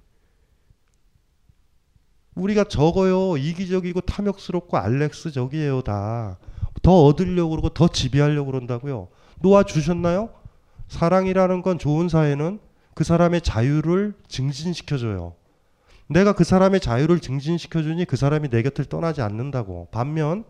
우리가 2.35 2.65
적어요 2.65 3.37
이기적이고 3.37 4.03
탐욕스럽고 4.03 4.77
알렉스적이에요 4.77 5.83
다 5.83 6.39
더 6.83 7.05
얻으려고 7.05 7.51
그러고 7.51 7.69
더 7.71 7.89
지배하려고 7.89 8.51
그런다고요. 8.51 9.09
놓아 9.41 9.63
주셨나요? 9.63 10.31
사랑이라는 10.89 11.63
건 11.63 11.79
좋은 11.79 12.09
사회는 12.09 12.59
그 12.95 13.05
사람의 13.05 13.41
자유를 13.41 14.15
증진시켜줘요. 14.29 15.35
내가 16.07 16.35
그 16.35 16.45
사람의 16.45 16.81
자유를 16.81 17.21
증진시켜주니 17.21 18.05
그 18.05 18.17
사람이 18.17 18.51
내 18.51 18.63
곁을 18.63 18.85
떠나지 18.85 19.23
않는다고. 19.23 19.89
반면 19.91 20.45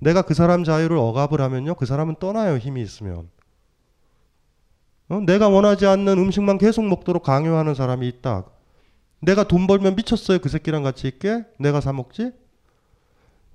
내가 0.00 0.22
그 0.22 0.34
사람 0.34 0.64
자유를 0.64 0.96
억압을 0.96 1.40
하면요. 1.40 1.74
그 1.76 1.86
사람은 1.86 2.16
떠나요. 2.18 2.58
힘이 2.58 2.82
있으면. 2.82 3.28
어? 5.08 5.20
내가 5.20 5.48
원하지 5.48 5.86
않는 5.86 6.18
음식만 6.18 6.58
계속 6.58 6.84
먹도록 6.86 7.22
강요하는 7.22 7.74
사람이 7.74 8.06
있다. 8.08 8.44
내가 9.20 9.44
돈 9.44 9.66
벌면 9.66 9.96
미쳤어요. 9.96 10.40
그 10.40 10.48
새끼랑 10.48 10.82
같이 10.82 11.08
있게? 11.08 11.44
내가 11.58 11.80
사 11.80 11.92
먹지? 11.92 12.32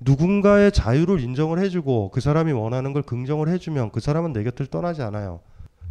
누군가의 0.01 0.71
자유를 0.71 1.19
인정을 1.21 1.59
해주고 1.59 2.11
그 2.11 2.21
사람이 2.21 2.51
원하는 2.51 2.91
걸 2.93 3.03
긍정을 3.03 3.47
해주면 3.49 3.91
그 3.91 3.99
사람은 3.99 4.33
내 4.33 4.43
곁을 4.43 4.65
떠나지 4.67 5.01
않아요. 5.03 5.41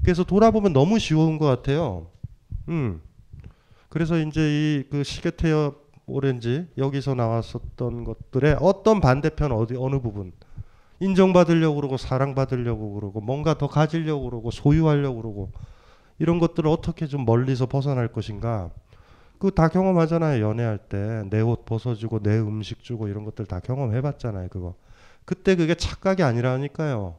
그래서 0.03 0.25
돌아보면 0.25 0.73
너무 0.73 0.99
쉬운 0.99 1.39
것 1.39 1.47
같아요. 1.47 2.09
음. 2.69 3.01
그래서 3.89 4.19
이제 4.19 4.41
이 4.41 4.91
그 4.91 5.05
시계태엽 5.05 5.91
오렌지 6.07 6.67
여기서 6.77 7.15
나왔었던 7.15 8.05
것들의 8.05 8.57
어떤 8.61 9.01
반대편 9.01 9.53
어디 9.53 9.77
어느 9.79 10.01
부분 10.01 10.33
인정받으려고 10.99 11.77
그러고 11.77 11.97
사랑받으려고 11.97 12.95
그러고 12.95 13.21
뭔가 13.21 13.57
더 13.57 13.69
가지려고 13.69 14.29
그러고 14.29 14.51
소유하려고 14.51 15.23
그러고 15.23 15.53
이런 16.19 16.39
것들을 16.39 16.69
어떻게 16.69 17.07
좀 17.07 17.25
멀리서 17.25 17.67
벗어날 17.67 18.09
것인가 18.09 18.71
그 19.41 19.51
다 19.51 19.69
경험하잖아요 19.69 20.43
연애할 20.47 20.79
때 20.79 20.97
내 21.31 21.41
옷 21.41 21.65
벗어주고 21.65 22.21
내 22.23 22.39
음식 22.39 22.83
주고 22.83 23.09
이런 23.09 23.25
것들 23.25 23.47
다 23.47 23.59
경험해봤잖아요 23.61 24.49
그거 24.49 24.75
그때 25.25 25.57
그게 25.57 25.75
착각이 25.75 26.23
아니라니까요 26.23 27.17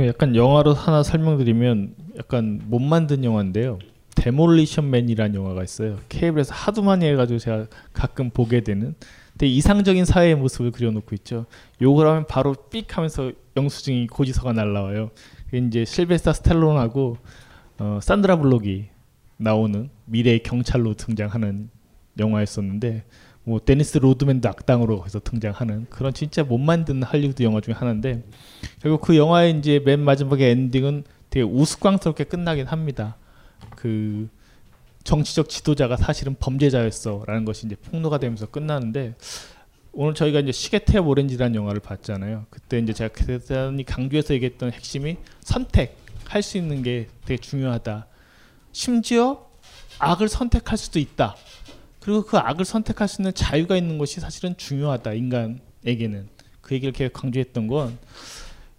약간 0.00 0.34
영화로 0.34 0.72
하나 0.74 1.02
설명드리면 1.02 1.94
약간 2.18 2.60
못 2.64 2.80
만든 2.80 3.24
영화인데요. 3.24 3.78
Demolition 4.16 4.90
Man이라는 4.90 5.34
영화가 5.34 5.62
있어요. 5.62 5.98
케이블에서 6.08 6.54
하도 6.54 6.82
많이 6.82 7.04
해가지고 7.06 7.38
제가 7.38 7.66
가끔 7.92 8.30
보게 8.30 8.62
되는. 8.62 8.94
근데 9.32 9.46
이상적인 9.46 10.04
사회의 10.04 10.34
모습을 10.34 10.70
그려놓고 10.70 11.14
있죠. 11.16 11.44
욕을 11.80 12.06
하면 12.06 12.26
바로 12.26 12.54
삑 12.70 12.96
하면서 12.96 13.32
영수증이 13.56 14.06
고지서가 14.08 14.52
날라와요. 14.52 15.10
이제 15.52 15.84
실베스타 15.84 16.32
스텔론하고 16.32 17.18
어, 17.78 17.98
산드라 18.02 18.36
블록이 18.36 18.88
나오는 19.42 19.90
미래의 20.06 20.42
경찰로 20.42 20.94
등장하는 20.94 21.68
영화였었는데 22.18 23.04
뭐 23.44 23.58
데니스 23.58 23.98
로드맨도 23.98 24.48
악당으로 24.48 25.04
해서 25.04 25.20
등장하는 25.20 25.86
그런 25.90 26.14
진짜 26.14 26.44
못 26.44 26.58
만든 26.58 27.02
할리우드 27.02 27.42
영화 27.42 27.60
중에 27.60 27.74
하나인데 27.74 28.22
결국 28.80 29.00
그 29.00 29.16
영화의 29.16 29.58
이제 29.58 29.80
맨 29.84 30.00
마지막에 30.00 30.50
엔딩은 30.50 31.04
되게 31.30 31.44
우스꽝스럽게 31.44 32.24
끝나긴 32.24 32.66
합니다. 32.66 33.16
그 33.74 34.28
정치적 35.02 35.48
지도자가 35.48 35.96
사실은 35.96 36.36
범죄자였어라는 36.38 37.44
것이 37.44 37.66
이제 37.66 37.74
폭로가 37.74 38.18
되면서 38.18 38.46
끝나는데 38.46 39.16
오늘 39.92 40.14
저희가 40.14 40.40
이제 40.40 40.52
시계탭 40.52 41.06
오렌지라는 41.06 41.56
영화를 41.56 41.80
봤잖아요. 41.80 42.46
그때 42.48 42.78
이제 42.78 42.92
제가 42.92 43.12
대단히 43.12 43.84
강조해서 43.84 44.34
얘기했던 44.34 44.72
핵심이 44.72 45.16
선택할 45.40 46.42
수 46.42 46.56
있는 46.58 46.82
게 46.82 47.08
되게 47.24 47.40
중요하다. 47.40 48.06
심지어 48.72 49.46
악을 49.98 50.28
선택할 50.28 50.76
수도 50.76 50.98
있다. 50.98 51.36
그리고 52.00 52.22
그 52.24 52.36
악을 52.36 52.64
선택할 52.64 53.06
수 53.06 53.22
있는 53.22 53.32
자유가 53.32 53.76
있는 53.76 53.98
것이 53.98 54.20
사실은 54.20 54.56
중요하다 54.56 55.12
인간에게는 55.12 56.28
그 56.60 56.74
얘기를 56.74 56.92
계속 56.92 57.12
강조했던 57.12 57.68
건 57.68 57.98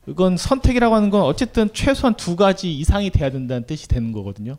이건 0.08 0.36
선택이라고 0.36 0.96
하는 0.96 1.10
건 1.10 1.22
어쨌든 1.22 1.70
최소한 1.74 2.16
두 2.16 2.36
가지 2.36 2.74
이상이 2.74 3.10
돼야 3.10 3.30
된다는 3.30 3.66
뜻이 3.66 3.88
되는 3.88 4.12
거거든요. 4.12 4.58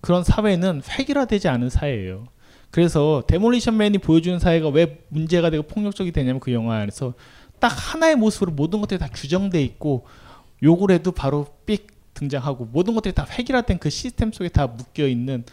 그런 0.00 0.24
사회는 0.24 0.82
획일화되지 0.88 1.48
않은 1.48 1.68
사회예요. 1.68 2.28
그래서 2.70 3.22
데몰리션 3.26 3.76
맨이 3.76 3.98
보여주는 3.98 4.38
사회가 4.38 4.68
왜 4.68 5.00
문제가 5.08 5.50
되고 5.50 5.62
폭력적이 5.64 6.12
되냐면 6.12 6.40
그 6.40 6.52
영화 6.52 6.76
안에서 6.76 7.14
딱 7.58 7.68
하나의 7.68 8.16
모습으로 8.16 8.52
모든 8.52 8.80
것들이 8.80 8.98
다 8.98 9.08
규정돼 9.12 9.62
있고 9.62 10.06
욕을 10.62 10.90
해도 10.90 11.12
바로 11.12 11.46
삑 11.66 11.97
등장하고 12.18 12.66
모든 12.66 12.94
것들이 12.94 13.14
다 13.14 13.26
획일화된 13.28 13.78
그 13.78 13.90
시스템 13.90 14.32
속에 14.32 14.48
다 14.48 14.66
묶여 14.66 15.06
있는 15.06 15.44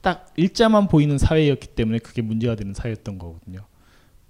딱 0.00 0.32
일자만 0.36 0.86
보이는 0.86 1.18
사회였기 1.18 1.68
때문에 1.68 1.98
그게 1.98 2.22
문제가 2.22 2.54
되는 2.54 2.72
사회였던 2.74 3.18
거거든요. 3.18 3.66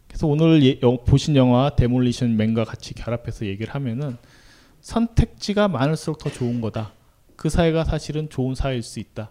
그래서 0.09 0.27
오늘 0.27 0.63
예, 0.65 0.81
영, 0.83 0.99
보신 1.05 1.37
영화 1.37 1.71
데몰리션 1.77 2.37
맨과 2.37 2.65
같이 2.65 2.95
결합해서 2.95 3.45
얘기를 3.45 3.75
하면은 3.75 4.17
선택지가 4.81 5.69
많을수록 5.69 6.19
더 6.19 6.31
좋은 6.31 6.61
거다. 6.61 6.93
그 7.37 7.51
사회가 7.51 7.85
사실은 7.85 8.31
좋은 8.31 8.55
사회일 8.55 8.83
수 8.83 8.99
있다. 8.99 9.31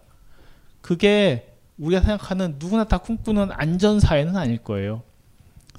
그게 0.80 1.56
우리가 1.78 2.02
생각하는 2.02 2.56
누구나 2.58 2.84
다 2.84 2.98
꿈꾸는 2.98 3.48
안전 3.52 3.98
사회는 3.98 4.36
아닐 4.36 4.58
거예요. 4.58 5.02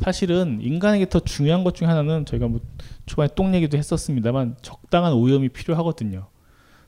사실은 0.01 0.59
인간에게 0.61 1.07
더 1.09 1.19
중요한 1.19 1.63
것 1.63 1.73
중에 1.75 1.87
하나는 1.87 2.25
저희가 2.25 2.47
뭐 2.47 2.59
초반에 3.05 3.29
똥 3.35 3.55
얘기도 3.55 3.77
했었습니다만 3.77 4.57
적당한 4.61 5.13
오염이 5.13 5.49
필요하거든요. 5.49 6.27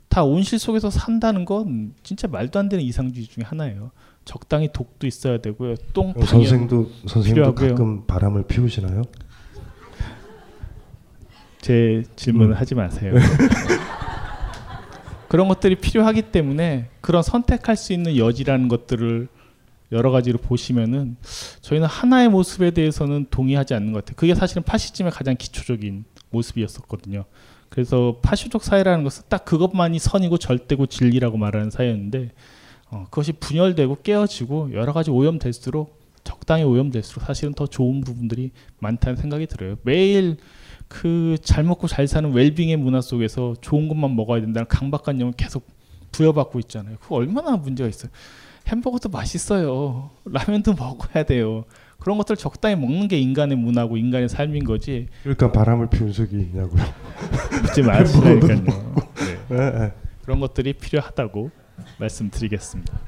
다 0.10 0.24
온실 0.24 0.60
속에서 0.60 0.90
산다는 0.90 1.46
건 1.46 1.94
진짜 2.04 2.28
말도 2.28 2.60
안 2.60 2.68
되는 2.68 2.84
이상주의 2.84 3.28
중에 3.28 3.44
하나예요. 3.44 3.92
적당히 4.26 4.70
독도 4.74 5.08
있어야 5.08 5.40
되고요. 5.40 5.76
똥 5.94 6.14
어, 6.16 6.26
선생도 6.26 6.92
선생님도 7.08 7.56
필요하고요. 7.56 7.70
가끔 7.70 8.06
바람을 8.06 8.44
피우시나요? 8.44 9.04
제 11.62 12.04
질문을 12.16 12.54
음. 12.54 12.58
하지 12.58 12.76
마세요. 12.76 13.14
그런 15.28 15.48
것들이 15.48 15.76
필요하기 15.76 16.24
때문에 16.32 16.90
그런 17.02 17.22
선택할 17.22 17.76
수 17.76 17.94
있는 17.94 18.18
여지라는 18.18 18.68
것들을 18.68 19.28
여러 19.92 20.12
가지로 20.12 20.40
보시면은 20.40 21.18
저희는 21.62 21.88
하나의 21.88 22.30
모습에 22.30 22.72
대해서는 22.72 23.28
동의하지 23.30 23.74
않는 23.76 23.92
것 23.92 24.06
같아요. 24.06 24.16
그게 24.16 24.34
사실은 24.34 24.64
파시즘의 24.64 25.12
가장 25.12 25.36
기초적인 25.38 26.06
모습이었었거든요. 26.32 27.26
그래서 27.70 28.18
파시적 28.22 28.64
사회라는 28.64 29.04
것은 29.04 29.24
딱 29.30 29.46
그것만이 29.46 30.00
선이고 30.00 30.38
절대고 30.38 30.88
진리라고 30.88 31.38
말하는 31.38 31.70
사회였는데 31.70 32.32
어, 32.92 33.06
그것이 33.06 33.34
분열되고 33.34 34.00
깨어지고 34.02 34.74
여러 34.74 34.94
가지 34.94 35.12
오염될수록 35.12 36.00
적당히 36.24 36.64
오염될수록 36.64 37.24
사실은 37.26 37.54
더 37.54 37.68
좋은 37.68 38.02
부분들이 38.02 38.52
많다는 38.80 39.16
생각이 39.18 39.48
들어요. 39.48 39.78
매일 39.84 40.38
그 40.88 41.38
잘 41.44 41.64
먹고 41.64 41.88
잘 41.88 42.08
사는 42.08 42.32
웰빙의 42.32 42.78
문화 42.78 43.02
속에서 43.02 43.56
좋은 43.62 43.88
것만 43.88 44.16
먹어야 44.16 44.42
된다는 44.42 44.68
강박관념을 44.68 45.34
계속 45.34 45.68
부여받고 46.12 46.60
있잖아요. 46.62 46.98
그거 47.00 47.16
얼마나 47.16 47.56
문제가 47.56 47.88
있어요. 47.88 48.12
햄버거도 48.68 49.10
맛있어요. 49.10 50.10
라면도 50.26 50.74
먹어야 50.80 51.24
돼요. 51.24 51.66
그런 52.00 52.18
것들 52.18 52.38
적당히 52.38 52.76
먹는 52.76 53.08
게 53.08 53.20
인간의 53.20 53.58
문화고 53.58 53.98
인간의 53.98 54.30
삶인 54.30 54.64
거지. 54.64 55.08
그러니까 55.24 55.52
바람을 55.52 55.90
피운 55.90 56.12
적이 56.12 56.42
있냐고요. 56.42 56.82
묻지 57.62 57.82
마시라니까요. 57.82 58.64
네. 59.20 59.40
예, 59.52 59.58
예. 59.58 59.94
그런 60.24 60.40
것들이 60.40 60.74
필요하다고 60.74 61.52
말씀드리겠습니다. 62.00 63.00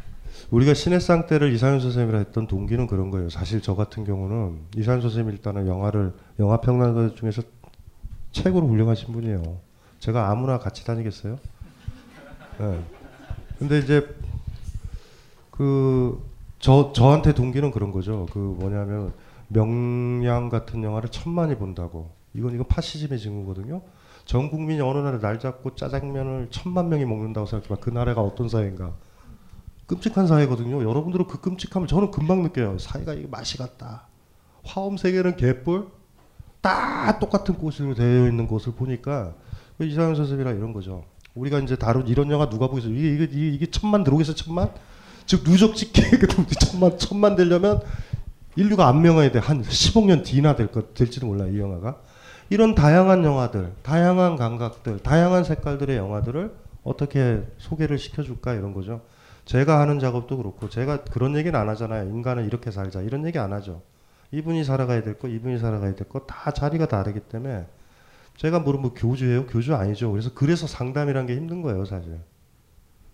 우리가 0.49 0.73
신해상 0.73 1.27
때를 1.27 1.53
이상현 1.53 1.79
선생님이라 1.79 2.19
했던 2.19 2.47
동기는 2.47 2.87
그런 2.87 3.09
거예요. 3.09 3.29
사실 3.29 3.61
저 3.61 3.75
같은 3.75 4.03
경우는 4.03 4.59
이상현 4.75 5.01
선생님 5.01 5.31
일단은 5.31 5.67
영화를 5.67 6.13
영화 6.39 6.59
평론가 6.59 7.15
중에서 7.15 7.41
최고로 8.33 8.67
훌륭하신 8.67 9.13
분이에요. 9.13 9.59
제가 9.99 10.29
아무나 10.29 10.57
같이 10.57 10.85
다니겠어요? 10.85 11.37
예. 12.59 12.79
근데 13.59 13.79
이제 13.79 14.05
그 15.51 16.21
저 16.61 16.93
저한테 16.93 17.33
동기는 17.33 17.71
그런 17.71 17.91
거죠. 17.91 18.27
그 18.31 18.37
뭐냐면 18.37 19.13
명량 19.47 20.49
같은 20.49 20.83
영화를 20.83 21.09
천만이 21.09 21.55
본다고. 21.57 22.11
이건 22.33 22.53
이건 22.53 22.67
파시즘의 22.67 23.19
징후거든요. 23.19 23.81
전 24.25 24.49
국민이 24.49 24.79
어느 24.79 24.99
날에 24.99 25.19
날 25.19 25.39
잡고 25.39 25.75
짜장면을 25.75 26.49
천만 26.51 26.87
명이 26.89 27.03
먹는다고 27.05 27.47
생각해봐. 27.47 27.77
그 27.81 27.89
나라가 27.89 28.21
어떤 28.21 28.47
사회인가. 28.47 28.93
끔찍한 29.87 30.27
사회거든요. 30.27 30.87
여러분들은 30.87 31.27
그 31.27 31.41
끔찍함을 31.41 31.87
저는 31.87 32.11
금방 32.11 32.43
느껴요. 32.43 32.77
사회가 32.77 33.13
이게 33.13 33.27
맛이 33.27 33.57
같다. 33.57 34.07
화엄 34.63 34.95
세계는 34.97 35.37
개뿔 35.37 35.87
다 36.61 37.17
똑같은 37.19 37.55
꽃으로 37.55 37.95
되어 37.95 38.27
있는 38.27 38.47
것을 38.47 38.73
보니까 38.73 39.33
그 39.79 39.85
이상현 39.85 40.13
선생님이랑 40.15 40.57
이런 40.57 40.73
거죠. 40.73 41.05
우리가 41.33 41.59
이제 41.59 41.75
다룬 41.75 42.07
이런 42.07 42.29
영화 42.29 42.49
누가 42.49 42.67
보겠어? 42.67 42.87
이게 42.89 43.15
이게, 43.15 43.49
이게 43.49 43.65
천만 43.65 44.03
들어오겠어 44.03 44.35
천만? 44.35 44.71
즉 45.25 45.43
누적 45.43 45.75
집계 45.75 46.01
천만 46.59 46.97
천만 46.97 47.35
되려면 47.35 47.81
인류가 48.55 48.87
안명해야 48.87 49.31
돼. 49.31 49.39
한 49.39 49.61
10억 49.63 50.05
년 50.05 50.23
뒤나 50.23 50.55
될 50.55 50.67
것 50.67 50.93
될지도 50.93 51.27
몰라 51.27 51.45
이 51.47 51.57
영화가. 51.59 51.97
이런 52.49 52.75
다양한 52.75 53.23
영화들, 53.23 53.71
다양한 53.81 54.35
감각들, 54.35 54.99
다양한 54.99 55.45
색깔들의 55.45 55.95
영화들을 55.95 56.51
어떻게 56.83 57.43
소개를 57.57 57.97
시켜줄까 57.97 58.53
이런 58.53 58.73
거죠. 58.73 59.01
제가 59.45 59.79
하는 59.79 59.99
작업도 59.99 60.37
그렇고 60.37 60.69
제가 60.69 61.03
그런 61.05 61.35
얘기는 61.37 61.57
안 61.57 61.69
하잖아요. 61.69 62.09
인간은 62.09 62.45
이렇게 62.45 62.69
살자 62.71 63.01
이런 63.01 63.25
얘기 63.25 63.39
안 63.39 63.53
하죠. 63.53 63.81
이분이 64.31 64.63
살아가야 64.65 65.03
될 65.03 65.17
거, 65.17 65.27
이분이 65.29 65.59
살아가야 65.59 65.95
될 65.95 66.07
거 66.07 66.25
다 66.25 66.51
자리가 66.51 66.87
다르기 66.87 67.21
때문에 67.21 67.65
제가 68.37 68.59
뭐 68.59 68.93
교주예요? 68.93 69.45
교주 69.47 69.75
아니죠. 69.75 70.11
그래서 70.11 70.31
그래서 70.33 70.67
상담이란 70.67 71.27
게 71.27 71.35
힘든 71.35 71.61
거예요, 71.61 71.85
사실. 71.85 72.19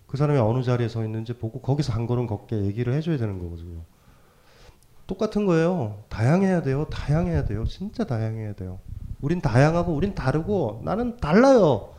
그 0.08 0.16
사람이 0.16 0.38
어느 0.40 0.62
자리에 0.64 0.88
서 0.88 1.04
있는지 1.04 1.34
보고 1.34 1.60
거기서 1.60 1.92
한 1.92 2.06
걸음 2.06 2.26
걷게 2.26 2.64
얘기를 2.64 2.94
해줘야 2.94 3.16
되는 3.18 3.38
거거든요. 3.38 3.82
똑같은 5.06 5.46
거예요. 5.46 6.02
다양해야 6.08 6.62
돼요. 6.62 6.86
다양해야 6.90 7.44
돼요. 7.44 7.64
진짜 7.66 8.04
다양해야 8.04 8.54
돼요. 8.54 8.78
우린 9.20 9.40
다양하고 9.40 9.92
우린 9.94 10.14
다르고 10.14 10.80
나는 10.84 11.18
달라요. 11.18 11.90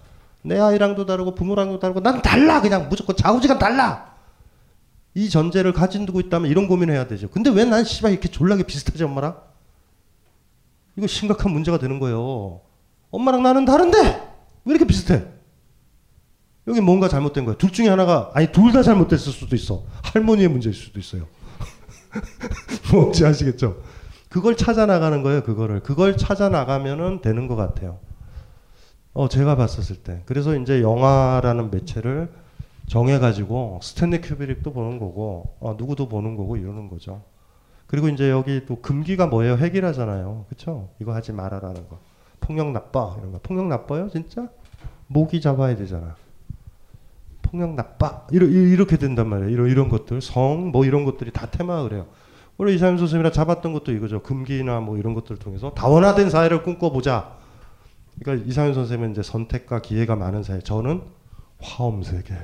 내 0.41 0.59
아이랑도 0.59 1.05
다르고 1.05 1.35
부모랑도 1.35 1.79
다르고 1.79 1.99
난 2.01 2.21
달라 2.21 2.61
그냥 2.61 2.89
무조건 2.89 3.15
좌우지간 3.15 3.59
달라. 3.59 4.09
이 5.13 5.29
전제를 5.29 5.73
가진 5.73 6.05
두고 6.05 6.19
있다면 6.19 6.49
이런 6.49 6.67
고민을 6.67 6.93
해야 6.93 7.07
되죠. 7.07 7.29
근데 7.29 7.49
왜 7.51 7.65
난 7.65 7.83
씨발 7.83 8.11
이렇게 8.11 8.27
졸라게 8.29 8.63
비슷하지 8.63 9.03
엄마랑? 9.03 9.37
이거 10.95 11.07
심각한 11.07 11.51
문제가 11.51 11.77
되는 11.77 11.99
거예요. 11.99 12.61
엄마랑 13.11 13.43
나는 13.43 13.65
다른데 13.65 13.97
왜 14.65 14.71
이렇게 14.71 14.85
비슷해? 14.85 15.25
여기 16.69 16.81
뭔가 16.81 17.09
잘못된 17.09 17.45
거야. 17.45 17.55
둘 17.57 17.71
중에 17.71 17.89
하나가 17.89 18.29
아니 18.33 18.51
둘 18.51 18.71
다 18.71 18.83
잘못됐을 18.83 19.33
수도 19.33 19.55
있어. 19.55 19.83
할머니의 20.03 20.47
문제일 20.49 20.73
수도 20.75 20.99
있어요. 20.99 21.25
뭔지 22.93 23.25
아시겠죠? 23.25 23.81
그걸 24.29 24.55
찾아 24.55 24.85
나가는 24.85 25.21
거예요. 25.23 25.43
그거를 25.43 25.81
그걸 25.81 26.15
찾아 26.15 26.49
나가면은 26.49 27.21
되는 27.21 27.47
것 27.47 27.55
같아요. 27.55 27.99
어 29.13 29.27
제가 29.27 29.55
봤었을 29.55 29.97
때 29.97 30.21
그래서 30.27 30.55
이제 30.55 30.81
영화라는 30.81 31.71
매체를 31.71 32.31
정해가지고 32.87 33.79
스탠리 33.81 34.21
큐브릭도 34.21 34.71
보는 34.71 34.99
거고 34.99 35.55
어, 35.59 35.75
누구도 35.77 36.07
보는 36.07 36.35
거고 36.35 36.57
이러는 36.57 36.89
거죠. 36.89 37.23
그리고 37.87 38.07
이제 38.09 38.29
여기 38.29 38.65
또 38.67 38.79
금기가 38.81 39.25
뭐예요? 39.27 39.57
핵이라잖아요. 39.57 40.45
그렇죠? 40.49 40.89
이거 41.01 41.13
하지 41.15 41.31
말아라는 41.31 41.87
거. 41.89 41.99
폭력 42.39 42.71
나빠 42.71 43.15
이런 43.17 43.31
거. 43.31 43.39
폭력 43.41 43.65
나빠요? 43.67 44.09
진짜? 44.09 44.47
모기 45.07 45.41
잡아야 45.41 45.75
되잖아. 45.75 46.15
폭력 47.49 47.73
나빠 47.75 48.27
이러, 48.31 48.45
이렇게 48.45 48.97
된단 48.97 49.27
말이에요. 49.27 49.49
이런 49.49 49.69
이런 49.69 49.89
것들 49.89 50.21
성 50.21 50.71
뭐 50.71 50.85
이런 50.85 51.03
것들이 51.05 51.31
다 51.31 51.47
테마가 51.49 51.83
그래요. 51.83 52.07
원래 52.57 52.73
이사임 52.73 52.97
선생님이랑 52.97 53.31
잡았던 53.31 53.73
것도 53.73 53.91
이거죠. 53.93 54.21
금기나 54.21 54.81
뭐 54.81 54.97
이런 54.97 55.13
것들을 55.13 55.37
통해서 55.39 55.71
다원화된 55.73 56.29
사회를 56.29 56.61
꿈꿔보자. 56.63 57.37
그러니까 58.19 58.45
이사임 58.47 58.73
선생님은 58.73 59.11
이제 59.11 59.23
선택과 59.23 59.81
기회가 59.81 60.15
많은 60.15 60.43
사회. 60.43 60.59
저는 60.59 61.01
화엄 61.61 62.03
세계. 62.03 62.35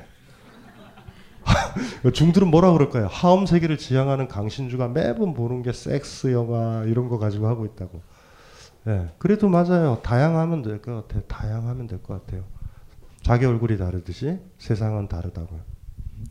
중들은 2.14 2.48
뭐라 2.50 2.72
그럴까요? 2.72 3.08
하엄 3.12 3.46
세계를 3.46 3.78
지향하는 3.78 4.28
강신주가 4.28 4.88
매번 4.88 5.34
보는 5.34 5.62
게 5.62 5.74
섹스 5.74 6.32
영화 6.32 6.84
이런 6.88 7.10
거 7.10 7.20
가지고 7.20 7.48
하고 7.48 7.66
있다고. 7.66 8.02
예, 8.88 9.10
그래도 9.18 9.50
맞아요. 9.50 10.00
다양하면 10.04 10.62
될 10.62 10.82
것 10.82 11.08
같아요. 11.08 11.24
다양하면 11.28 11.88
될 11.88 12.02
것 12.02 12.26
같아요. 12.26 12.44
자기 13.26 13.44
얼굴이 13.48 13.80
다르듯이 13.80 14.38
세상은 14.60 15.08
다르다고요. 15.08 15.60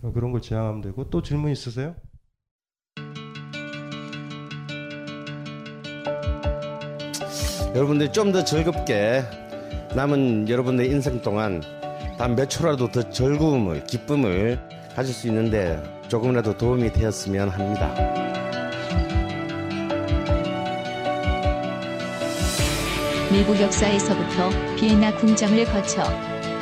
어, 0.02 0.12
그런 0.12 0.30
걸 0.30 0.40
지향하면 0.40 0.80
되고 0.80 1.10
또 1.10 1.22
질문 1.22 1.50
있으세요? 1.50 1.96
여러분들이 7.74 8.12
좀더 8.12 8.44
즐겁게 8.44 9.24
남은 9.96 10.48
여러분의 10.48 10.88
인생 10.88 11.20
동안 11.20 11.60
단 12.16 12.36
몇 12.36 12.48
초라도 12.48 12.92
더 12.92 13.10
즐거움을 13.10 13.84
기쁨을 13.86 14.60
가질 14.94 15.12
수 15.12 15.26
있는데 15.26 15.82
조금이라도 16.06 16.56
도움이 16.56 16.92
되었으면 16.92 17.48
합니다. 17.48 17.92
미국 23.32 23.60
역사에서부터 23.60 24.50
비엔나 24.76 25.16
궁정을 25.16 25.64
거쳐 25.64 26.04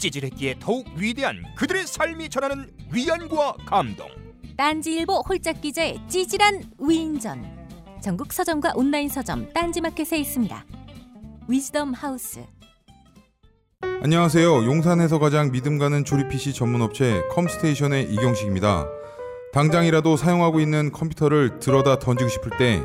찌질했기에 0.00 0.56
더욱 0.58 0.86
위대한 0.96 1.44
그들의 1.56 1.86
삶이 1.86 2.28
전하는 2.30 2.70
위안과 2.92 3.54
감동. 3.66 4.08
딴지일보 4.56 5.22
홀짝 5.28 5.60
기자의 5.60 6.00
찌질한 6.08 6.72
위인전. 6.78 7.60
전국 8.02 8.32
서점과 8.32 8.72
온라인 8.74 9.08
서점 9.08 9.52
딴지마켓에 9.52 10.18
있습니다. 10.18 10.64
위즈덤 11.48 11.92
하우스. 11.92 12.40
안녕하세요. 14.02 14.64
용산에서 14.64 15.18
가장 15.18 15.52
믿음 15.52 15.78
가는 15.78 16.04
조립 16.04 16.30
PC 16.30 16.54
전문 16.54 16.80
업체 16.80 17.22
컴스테이션의 17.30 18.12
이경식입니다. 18.12 18.86
당장이라도 19.52 20.16
사용하고 20.16 20.60
있는 20.60 20.90
컴퓨터를 20.92 21.58
들어다 21.58 21.98
던지고 21.98 22.30
싶을 22.30 22.52
때 22.56 22.82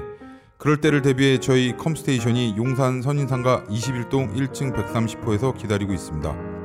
그럴 0.58 0.82
때를 0.82 1.02
대비해 1.02 1.40
저희 1.40 1.76
컴스테이션이 1.78 2.56
용산 2.58 3.02
선인상가 3.02 3.66
21동 3.66 4.36
1층 4.36 4.74
130호에서 4.76 5.58
기다리고 5.58 5.94
있습니다. 5.94 6.65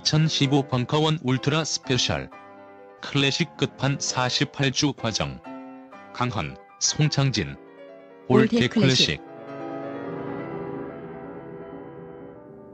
(2015) 0.00 0.68
벙커원 0.68 1.18
울트라 1.22 1.64
스페셜 1.64 2.30
클래식 3.02 3.56
끝판 3.58 3.98
48주 3.98 4.96
과정 4.96 5.38
강헌, 6.14 6.56
송창진 6.78 7.56
올드 8.28 8.68
클래식 8.68 9.20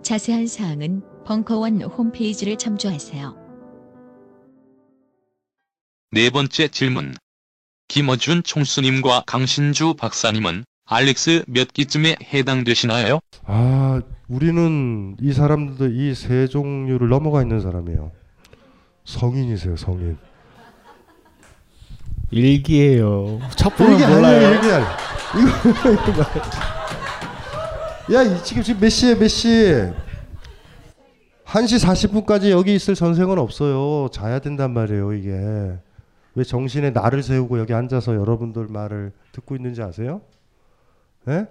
자세한 0.03 0.47
사항은 0.47 1.03
벙커원 1.27 1.83
홈페이지를 1.83 2.57
참조하세요. 2.57 3.37
네 6.13 6.31
번째 6.31 6.69
질문. 6.69 7.17
김어준 7.89 8.45
총수님과 8.45 9.25
강신주 9.27 9.95
박사님은 9.95 10.65
알렉스 10.87 11.45
몇 11.49 11.73
기쯤에 11.73 12.17
해당되시나요? 12.33 13.21
아, 13.45 14.01
우리는 14.29 15.17
이 15.21 15.33
사람들도 15.33 15.87
이세 15.89 16.49
종류를 16.49 17.09
넘어가 17.09 17.41
있는 17.43 17.61
사람이에요. 17.61 18.13
성인이세요, 19.05 19.77
성인. 19.77 20.19
일기예요. 22.31 23.41
첫 23.57 23.73
이게 23.75 23.85
보면 23.85 24.13
몰라요. 24.13 24.59
이게 24.59 24.71
아니에요. 24.71 24.97
이거. 26.13 26.23
야, 28.15 28.23
이 28.23 28.43
지금 28.45 28.63
지금 28.63 28.81
몇 28.81 28.89
시에 28.91 29.15
몇 29.19 29.29
시? 29.29 29.49
1시 31.47 31.83
40분까지 31.83 32.51
여기 32.51 32.75
있을 32.75 32.95
선생은 32.95 33.39
없어요. 33.39 34.09
자야 34.13 34.41
된단 34.41 34.73
말이에요, 34.75 35.15
이게. 35.15 35.79
왜 36.35 36.45
정신에 36.45 36.91
나를 36.91 37.23
세우고 37.23 37.59
여기 37.59 37.73
앉아서 37.73 38.15
여러분들 38.15 38.67
말을 38.69 39.13
듣고 39.33 39.57
있는지 39.57 39.83
아세요? 39.83 40.21
예? 41.29 41.47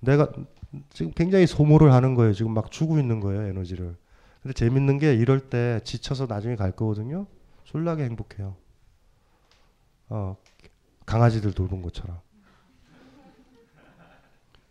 내가 0.00 0.28
지금 0.90 1.12
굉장히 1.12 1.46
소모를 1.46 1.92
하는 1.92 2.14
거예요. 2.14 2.32
지금 2.32 2.52
막 2.52 2.70
주고 2.70 2.98
있는 2.98 3.20
거예요, 3.20 3.42
에너지를. 3.42 3.96
근데 4.42 4.52
재밌는 4.54 4.98
게 4.98 5.14
이럴 5.14 5.40
때 5.50 5.80
지쳐서 5.84 6.26
나중에 6.26 6.56
갈 6.56 6.72
거거든요. 6.72 7.26
졸라게 7.64 8.04
행복해요. 8.04 8.56
어, 10.08 10.36
강아지들 11.04 11.52
돌본 11.52 11.82
것처럼. 11.82 12.20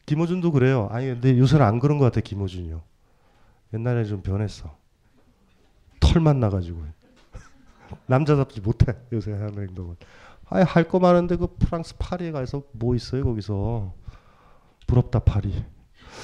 김호준도 0.06 0.52
그래요. 0.52 0.88
아니 0.91 1.08
근데 1.08 1.38
요새는 1.38 1.65
안 1.65 1.80
그런 1.80 1.98
것 1.98 2.06
같아 2.06 2.22
김호준이요. 2.22 2.82
옛날에 3.74 4.06
좀 4.06 4.22
변했어. 4.22 4.78
털만 6.00 6.39
나가지고 6.39 6.84
남자답지 8.08 8.62
못해 8.62 8.94
요새 9.12 9.32
하는 9.34 9.68
행동은. 9.68 9.96
아예 10.50 10.63
할 10.63 10.88
거 10.88 11.00
많은데 11.00 11.38
그 11.38 11.48
프랑스 11.58 11.96
파리에 11.98 12.32
가서 12.32 12.62
뭐 12.72 12.96
있어요 12.96 13.24
거기서 13.24 13.94
부럽다 14.88 15.20
파리. 15.20 15.65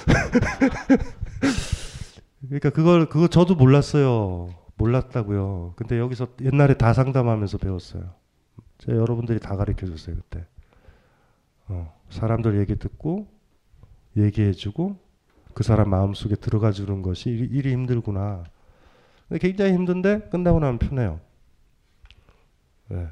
그러니까 2.42 2.70
그걸 2.70 3.08
그거 3.08 3.28
저도 3.28 3.56
몰랐어요. 3.56 4.50
몰랐다고요. 4.78 5.74
근데 5.76 6.00
여기서 6.00 6.28
옛날에 6.42 6.76
다 6.76 6.94
상담하면서 6.94 7.58
배웠어요. 7.60 8.14
제 8.80 8.92
여러분들이 8.92 9.40
다 9.40 9.56
가르쳐 9.56 9.86
줬어요 9.86 10.16
그때. 10.16 10.46
어, 11.68 11.94
사람들 12.10 12.60
얘기 12.60 12.76
듣고 12.76 13.28
얘기해주고 14.18 14.98
그 15.54 15.64
사람 15.64 15.90
마음 15.90 16.14
속에 16.14 16.36
들어가 16.36 16.72
주는 16.72 17.02
것이 17.02 17.30
일이, 17.30 17.46
일이 17.46 17.72
힘들구나. 17.74 18.44
근데 19.28 19.40
굉장히 19.40 19.74
힘든데 19.74 20.30
끝나고 20.30 20.60
나면 20.60 20.80
편해요. 20.80 21.20
네. 22.90 23.08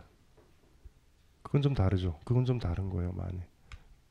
그건 1.41 1.61
좀 1.61 1.73
다르죠. 1.73 2.19
그건 2.25 2.45
좀 2.45 2.59
다른 2.59 2.89
거예요, 2.89 3.11
많이. 3.13 3.39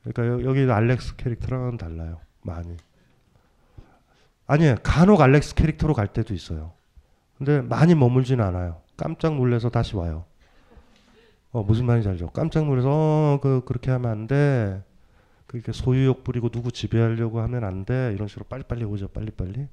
그러니까 0.03 0.45
여, 0.45 0.53
기 0.53 0.71
알렉스 0.71 1.17
캐릭터랑은 1.17 1.77
달라요, 1.77 2.21
많이. 2.49 2.77
아니에요. 4.47 4.77
간혹 4.83 5.21
알렉스 5.21 5.55
캐릭터로 5.55 5.95
갈 5.95 6.09
때도 6.09 6.35
있어요. 6.35 6.73
근데 7.37 7.61
많이 7.61 7.95
머물진 7.95 8.41
않아요. 8.41 8.81
깜짝 8.97 9.37
놀래서 9.37 9.69
다시 9.69 9.95
와요. 9.95 10.25
어, 11.53 11.63
무슨 11.63 11.87
말인지 11.87 12.09
알죠? 12.09 12.31
깜짝 12.31 12.67
놀라서 12.67 12.89
어, 12.91 13.41
그 13.41 13.63
그렇게 13.65 13.91
하면 13.91 14.11
안 14.11 14.27
돼. 14.27 14.83
그렇게 15.47 15.73
소유욕 15.73 16.25
부리고 16.25 16.51
누구 16.51 16.73
지배하려고 16.73 17.41
하면 17.41 17.65
안 17.65 17.85
돼. 17.85 18.13
이런 18.15 18.29
식으로 18.29 18.45
빨리빨리 18.47 18.85
오죠. 18.85 19.09
빨리빨리. 19.09 19.69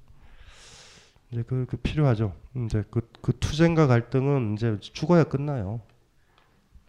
이제 1.32 1.44
그, 1.44 1.66
그 1.68 1.78
필요하죠. 1.78 2.34
이제 2.66 2.84
그, 2.90 3.10
그 3.22 3.38
투쟁과 3.38 3.88
갈등은 3.88 4.54
이제 4.54 4.78
죽어야 4.80 5.24
끝나요. 5.24 5.82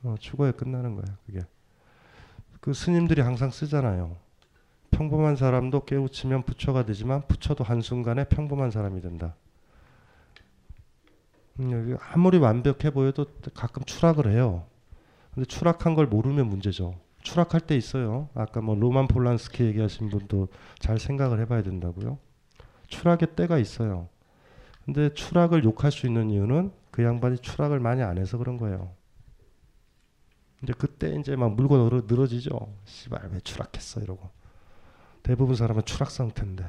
어, 0.02 0.14
죽어야 0.20 0.52
끝나는 0.52 0.94
거예요. 0.94 1.16
그게. 1.26 1.40
그 2.60 2.72
스님들이 2.72 3.22
항상 3.22 3.50
쓰잖아요. 3.50 4.16
평범한 4.96 5.36
사람도 5.36 5.84
깨우치면 5.84 6.44
부처가 6.44 6.86
되지만 6.86 7.26
부처도 7.28 7.64
한순간에 7.64 8.24
평범한 8.24 8.70
사람이 8.70 9.02
된다. 9.02 9.36
음, 11.60 11.98
아무리 12.12 12.38
완벽해 12.38 12.90
보여도 12.94 13.26
가끔 13.52 13.84
추락을 13.84 14.32
해요. 14.32 14.64
근데 15.34 15.46
추락한 15.46 15.94
걸 15.94 16.06
모르면 16.06 16.48
문제죠. 16.48 16.98
추락할 17.22 17.60
때 17.60 17.76
있어요. 17.76 18.30
아까 18.34 18.62
뭐 18.62 18.74
로만 18.74 19.06
폴란스키 19.06 19.64
얘기하신 19.64 20.08
분도 20.08 20.48
잘 20.78 20.98
생각을 20.98 21.40
해봐야 21.40 21.62
된다고요. 21.62 22.18
추락의 22.86 23.36
때가 23.36 23.58
있어요. 23.58 24.08
근데 24.86 25.12
추락을 25.12 25.64
욕할 25.64 25.92
수 25.92 26.06
있는 26.06 26.30
이유는 26.30 26.72
그 26.90 27.02
양반이 27.02 27.38
추락을 27.38 27.80
많이 27.80 28.02
안 28.02 28.16
해서 28.16 28.38
그런 28.38 28.56
거예요. 28.56 28.94
이제 30.62 30.72
그때 30.72 31.14
이제 31.20 31.36
막 31.36 31.54
물고 31.54 31.76
늘어, 31.76 32.02
늘어지죠. 32.06 32.74
씨발 32.86 33.28
왜 33.32 33.40
추락했어 33.40 34.00
이러고. 34.00 34.45
대부분 35.26 35.56
사람은 35.56 35.82
추락 35.86 36.12
상태인데. 36.12 36.64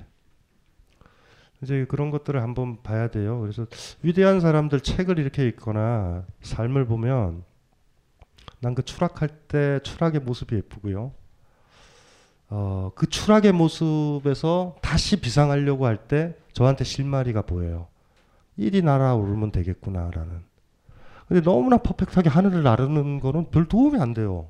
이제 1.61 1.85
그런 1.87 2.09
것들을 2.09 2.41
한번 2.41 2.81
봐야 2.81 3.07
돼요. 3.07 3.39
그래서 3.39 3.67
위대한 4.01 4.39
사람들 4.39 4.79
책을 4.81 5.19
이렇게 5.19 5.47
읽거나 5.47 6.23
삶을 6.41 6.85
보면 6.87 7.43
난 8.59 8.73
그 8.73 8.81
추락할 8.81 9.29
때 9.47 9.79
추락의 9.83 10.21
모습이 10.21 10.55
예쁘고요. 10.55 11.11
어, 12.49 12.91
그 12.95 13.07
추락의 13.07 13.51
모습에서 13.51 14.75
다시 14.81 15.21
비상하려고 15.21 15.85
할 15.85 16.07
때 16.07 16.35
저한테 16.53 16.83
실마리가 16.83 17.43
보여요. 17.43 17.87
일이 18.55 18.81
날아오르면 18.81 19.51
되겠구나라는. 19.51 20.41
근데 21.27 21.41
너무나 21.43 21.77
퍼펙트하게 21.77 22.29
하늘을 22.29 22.63
나르는 22.63 23.19
거는 23.19 23.51
별 23.51 23.67
도움이 23.67 23.99
안 24.01 24.15
돼요. 24.15 24.47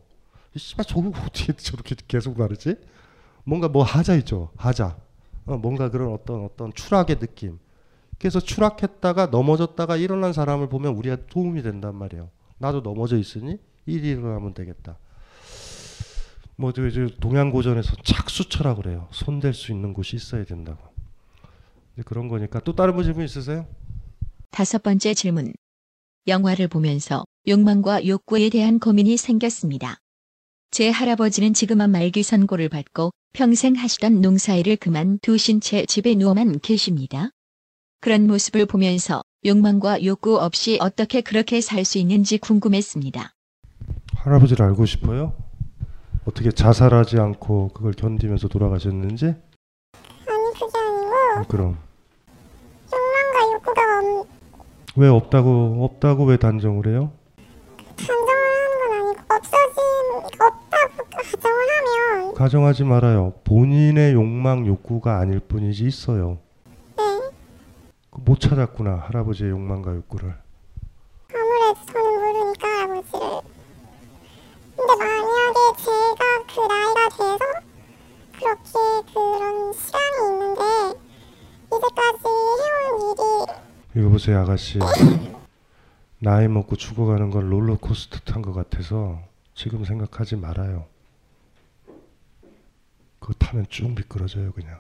씨발 0.56 0.86
저거 0.86 1.10
어떻게 1.10 1.52
저렇게 1.52 1.96
계속 2.08 2.38
나르지? 2.40 2.78
뭔가 3.48 3.70
뭐 3.70 3.82
하자 3.82 4.16
있죠. 4.18 4.52
하자. 4.58 4.98
어, 5.46 5.58
뭔가 5.58 5.90
그런 5.90 6.12
어떤 6.12 6.44
어떤 6.44 6.74
추락의 6.74 7.20
느낌. 7.20 7.60
그래서 8.20 8.42
추락했다가 8.42 9.28
넘어졌다가 9.28 9.96
일어난 9.96 10.34
사람을 10.34 10.68
보면 10.68 10.96
우리가 10.96 11.18
도움이 11.30 11.62
된단 11.62 11.96
말이에요. 11.96 12.30
나도 12.58 12.82
넘어져 12.82 13.18
있으니 13.18 13.58
일이 13.86 14.10
일어나면 14.10 14.54
되겠다. 14.54 14.98
뭐 16.58 16.74
동양고전에서 16.74 17.96
착수처라 18.04 18.76
그래요. 18.76 19.08
손댈 19.12 19.54
수 19.54 19.72
있는 19.72 19.94
곳이 19.94 20.18
있어야 20.18 20.44
된다고. 20.44 20.80
그런 22.04 22.28
거니까 22.28 22.60
또 22.60 22.76
다른 22.76 22.96
분 22.96 23.06
질문 23.06 23.24
있으세요? 23.24 23.66
다섯 24.52 24.84
번째 24.84 25.14
질문. 25.14 25.54
영화를 26.28 26.68
보면서 26.68 27.24
욕망과 27.48 28.08
욕구에 28.08 28.50
대한 28.50 28.80
고민이 28.80 29.16
생겼습니다. 29.16 30.00
제 30.70 30.90
할아버지는 30.90 31.54
지금은 31.54 31.92
말기 31.92 32.24
선고를 32.24 32.68
받고 32.68 33.12
평생 33.34 33.76
하시던 33.76 34.22
농사일을 34.22 34.78
그만두신 34.78 35.62
채 35.62 35.86
집에 35.86 36.16
누워만 36.16 36.60
계십니다. 36.60 37.30
그런 38.02 38.28
모습을 38.28 38.66
보면서 38.66 39.22
욕망과 39.46 40.04
욕구 40.04 40.40
없이 40.40 40.78
어떻게 40.82 41.22
그렇게 41.22 41.62
살 41.62 41.86
수 41.86 41.98
있는지 42.00 42.38
궁금했습니다. 42.38 43.34
할아버지를 44.16 44.66
알고 44.66 44.86
싶어요? 44.86 45.34
어떻게 46.26 46.52
자살하지 46.52 47.18
않고 47.20 47.70
그걸 47.74 47.94
견디면서 47.94 48.48
돌아가셨는지? 48.50 49.26
아니 49.28 49.36
그게 50.54 50.78
아니고 51.36 51.48
그럼 51.48 51.78
욕망과 52.92 53.54
욕구가 53.54 54.22
없... 54.22 54.28
왜 54.98 55.08
없다고 55.08 55.86
없다고 55.86 56.26
왜 56.26 56.38
단정을 56.38 56.88
해요? 56.88 57.12
아니고 58.00 58.47
없어진 59.38 59.84
없다고 60.40 61.10
가정을 61.12 61.66
하면 61.78 62.34
가정하지 62.34 62.84
말아요. 62.84 63.34
본인의 63.44 64.14
욕망 64.14 64.66
욕구가 64.68 65.20
아닐 65.20 65.40
뿐이지 65.40 65.86
있어요. 65.86 66.38
네 66.98 67.04
못 68.20 68.40
찾았구나 68.40 68.96
할아버지의 69.08 69.52
욕망과 69.52 69.94
욕구를. 69.96 70.34
아무래도 71.34 71.80
저는 71.94 72.20
모르니까 72.20 72.68
할아버지를 72.68 73.42
근데 74.76 74.96
만약에 75.04 75.60
제가 75.78 76.24
그 76.48 76.60
나이가 76.62 77.10
돼서 77.10 77.46
그렇게 78.34 79.14
그런 79.14 79.74
시간이 79.74 80.18
있는데 80.32 81.00
이제까지 81.68 82.24
해온 82.60 83.02
일이 83.12 84.02
이거 84.02 84.10
보세요 84.10 84.40
아가씨. 84.42 84.80
나이 86.20 86.48
먹고 86.48 86.76
죽어가는 86.76 87.30
건 87.30 87.50
롤러코스터 87.50 88.20
탄 88.22 88.42
것 88.42 88.54
같아서 88.54 89.22
지금 89.54 89.86
생각하지 89.86 90.36
말아요. 90.36 90.86
그거 93.20 93.34
타면 93.34 93.68
쭉 93.70 93.90
미끄러져요 93.92 94.52
그냥. 94.54 94.80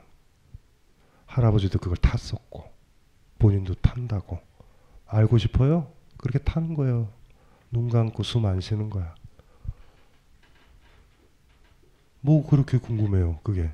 할아버지도 1.26 1.80
그걸 1.80 1.97
탔었고 1.97 2.71
본인도 3.39 3.76
탄다고. 3.76 4.39
알고 5.06 5.38
싶어요? 5.38 5.91
그렇게 6.17 6.39
타는 6.39 6.73
거예요. 6.73 7.10
눈 7.71 7.89
감고 7.89 8.23
숨 8.23 8.45
안 8.45 8.60
쉬는 8.62 8.89
거야. 8.89 9.13
뭐 12.21 12.47
그렇게 12.47 12.78
궁금해요 12.78 13.39
그게. 13.43 13.71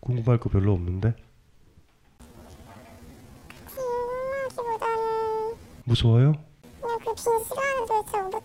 궁금할 0.00 0.38
거 0.38 0.48
별로 0.50 0.72
없는데? 0.72 1.14
무서워요? 5.84 6.34
그냥 7.00 7.14
그빈 7.14 7.44
시간을 7.44 7.86
도대체 7.86 8.18
어떻게 8.18 8.40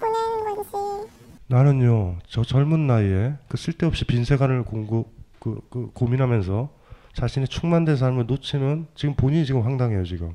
보내는 0.00 0.54
건지. 0.56 1.12
나는요 1.48 2.18
저 2.26 2.42
젊은 2.42 2.86
나이에 2.86 3.34
그 3.48 3.56
쓸데없이 3.56 4.04
빈 4.06 4.24
세간을 4.24 4.64
공부 4.64 5.04
그, 5.38 5.60
그 5.70 5.90
고민하면서 5.92 6.70
자신의 7.14 7.48
충만된 7.48 7.96
삶을 7.96 8.26
놓치는 8.26 8.86
지금 8.94 9.14
본인이 9.14 9.44
지금 9.44 9.62
황당해요 9.62 10.04
지금. 10.04 10.34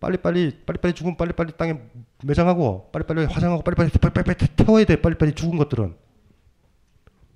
빨리빨리 0.00 0.64
빨리빨리 0.66 0.92
죽으면 0.92 1.16
빨리빨리 1.16 1.52
땅에 1.56 1.80
매장하고 2.22 2.90
빨리빨리 2.92 3.24
화장하고 3.24 3.62
빨리빨리 3.62 3.90
빨리빨리 3.90 4.36
태워야 4.56 4.84
돼 4.84 5.00
빨리빨리 5.00 5.32
죽은 5.32 5.56
것들은. 5.56 5.96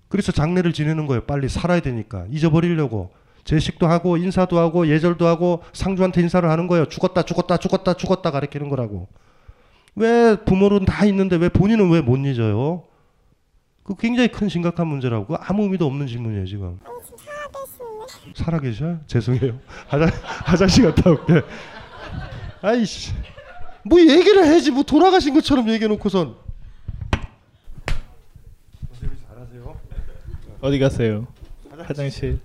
그래서 0.09 0.33
장례를 0.33 0.73
지내는 0.75 1.07
거예요 1.07 1.25
빨리. 1.25 1.49
살아야 1.49 1.81
되니까. 1.81 2.27
잊어버리려고 2.29 3.11
제식도 3.45 3.87
하고 3.87 4.17
인사도 4.17 4.59
하고 4.59 4.87
예절도 4.89 5.27
하고 5.27 5.63
상주한테 5.73 6.21
인사를 6.23 6.49
하는 6.49 6.67
거예요 6.67 6.87
죽었다 6.87 7.23
죽었다 7.23 7.57
죽었다 7.57 7.95
죽었다 7.95 8.31
가리키는 8.31 8.69
거라고 8.69 9.09
왜 9.97 10.37
부모는 10.45 10.85
다 10.85 11.05
있는데 11.07 11.37
왜 11.37 11.49
본인은 11.49 11.91
왜 11.91 12.01
못 12.01 12.17
잊어요? 12.19 12.85
그 13.83 13.97
굉장히 13.97 14.29
큰 14.29 14.49
심각한 14.49 14.87
문제라고. 14.87 15.27
그 15.27 15.35
아무 15.41 15.65
의미도 15.65 15.85
없는 15.85 16.07
질문이에요 16.07 16.47
지금. 16.47 16.79
살아계셔요? 18.35 19.01
죄송해요. 19.09 19.59
화장 19.89 20.09
화장실 20.23 20.85
갔다 20.85 21.11
올게. 21.11 21.43
아이씨. 22.63 23.13
뭐 23.85 23.99
얘기를 24.01 24.45
해야지 24.45 24.71
뭐 24.71 24.85
돌아가신 24.85 25.35
것처럼 25.35 25.69
얘기해 25.71 25.89
놓고선. 25.89 26.37
선생님 28.93 29.19
잘하세요. 29.29 29.77
어디 30.61 30.79
가세요? 30.79 31.27
화장실. 31.79 32.39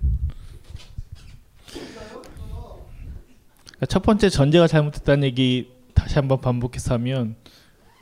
그러니까 3.76 3.86
첫 3.86 4.02
번째 4.02 4.28
전제가 4.30 4.66
잘못됐다는 4.66 5.24
얘기 5.24 5.70
다시 5.94 6.14
한번 6.16 6.40
반복해서 6.40 6.94
하면 6.94 7.36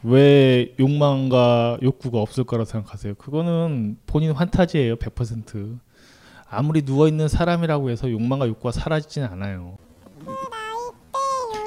왜 0.03 0.75
욕망과 0.79 1.79
욕구가 1.83 2.21
없을 2.21 2.45
거라고 2.45 2.65
생각하세요? 2.69 3.15
그거는 3.15 3.97
본인 4.07 4.33
환타지예요, 4.33 4.97
100%. 4.97 5.79
아무리 6.49 6.83
누워 6.83 7.09
있는 7.09 7.27
사람이라고 7.27 7.91
해서 7.91 8.11
욕망과 8.11 8.47
욕구가 8.47 8.71
사라지진 8.71 9.25
않아요. 9.25 9.79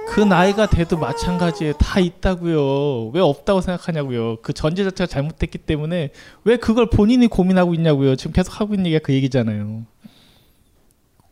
그 0.10 0.22
나이가 0.22 0.68
돼도 0.68 0.98
마찬가지에 0.98 1.74
다 1.80 2.00
있다고요. 2.00 3.10
왜 3.10 3.22
없다고 3.22 3.62
생각하냐고요. 3.62 4.38
그 4.42 4.54
전제 4.54 4.84
자체가 4.84 5.08
잘못됐기 5.08 5.60
때문에 5.60 6.12
왜 6.44 6.58
그걸 6.58 6.90
본인이 6.90 7.28
고민하고 7.28 7.74
있냐고요. 7.74 8.16
지금 8.16 8.32
계속 8.32 8.60
하고 8.60 8.74
있는 8.74 8.88
얘기가 8.88 9.04
그 9.04 9.14
얘기잖아요. 9.14 9.84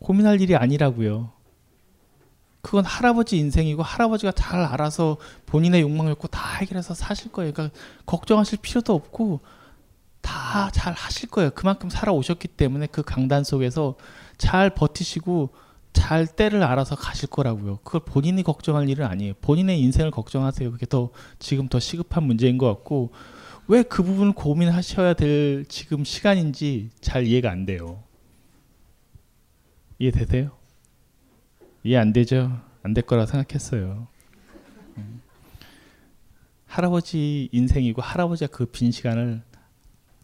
고민할 0.00 0.40
일이 0.40 0.54
아니라고요. 0.54 1.35
그건 2.66 2.84
할아버지 2.84 3.38
인생이고 3.38 3.84
할아버지가 3.84 4.32
잘 4.32 4.58
알아서 4.60 5.18
본인의 5.46 5.82
욕망 5.82 6.08
욕구 6.08 6.26
다 6.26 6.56
해결해서 6.56 6.94
사실 6.94 7.30
거예요. 7.30 7.52
그러니까 7.52 7.78
걱정하실 8.06 8.58
필요도 8.60 8.92
없고 8.92 9.38
다 10.20 10.68
잘 10.72 10.92
하실 10.92 11.28
거예요. 11.28 11.50
그만큼 11.54 11.88
살아오셨기 11.88 12.48
때문에 12.48 12.88
그 12.88 13.02
강단 13.04 13.44
속에서 13.44 13.94
잘 14.36 14.70
버티시고 14.70 15.50
잘 15.92 16.26
때를 16.26 16.64
알아서 16.64 16.96
가실 16.96 17.28
거라고요. 17.28 17.78
그걸 17.84 18.00
본인이 18.04 18.42
걱정할 18.42 18.88
일은 18.88 19.06
아니에요. 19.06 19.34
본인의 19.42 19.80
인생을 19.80 20.10
걱정하세요. 20.10 20.72
그게 20.72 20.86
더 20.86 21.10
지금 21.38 21.68
더 21.68 21.78
시급한 21.78 22.24
문제인 22.24 22.58
것 22.58 22.66
같고 22.66 23.12
왜 23.68 23.84
그 23.84 24.02
부분을 24.02 24.32
고민하셔야 24.32 25.14
될 25.14 25.64
지금 25.68 26.02
시간인지 26.04 26.90
잘 27.00 27.26
이해가 27.28 27.48
안 27.48 27.64
돼요. 27.64 28.02
이해되세요? 30.00 30.55
이해 31.86 31.96
안 31.98 32.12
되죠? 32.12 32.60
안 32.82 32.94
될 32.94 33.04
거라 33.04 33.26
생각했어요. 33.26 34.06
음. 34.98 35.20
할아버지 36.66 37.48
인생이고 37.52 38.02
할아버지가 38.02 38.50
그 38.50 38.66
빈 38.66 38.90
시간을 38.90 39.42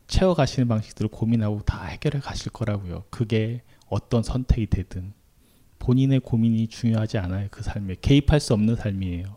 채워 0.07 0.35
가시는 0.35 0.69
방식들을 0.69 1.09
고민하고 1.11 1.63
다 1.63 1.85
해결해 1.85 2.21
가실 2.21 2.53
거라고요. 2.53 3.05
그게 3.11 3.63
어떤 3.89 4.23
선택이 4.23 4.67
되든 4.67 5.13
본인의 5.79 6.21
고민이 6.21 6.69
중요하지 6.69 7.19
않아요. 7.19 7.49
그 7.51 7.63
삶에 7.63 7.97
개입할 8.01 8.39
수 8.41 8.55
없는 8.55 8.77
삶이에요. 8.77 9.37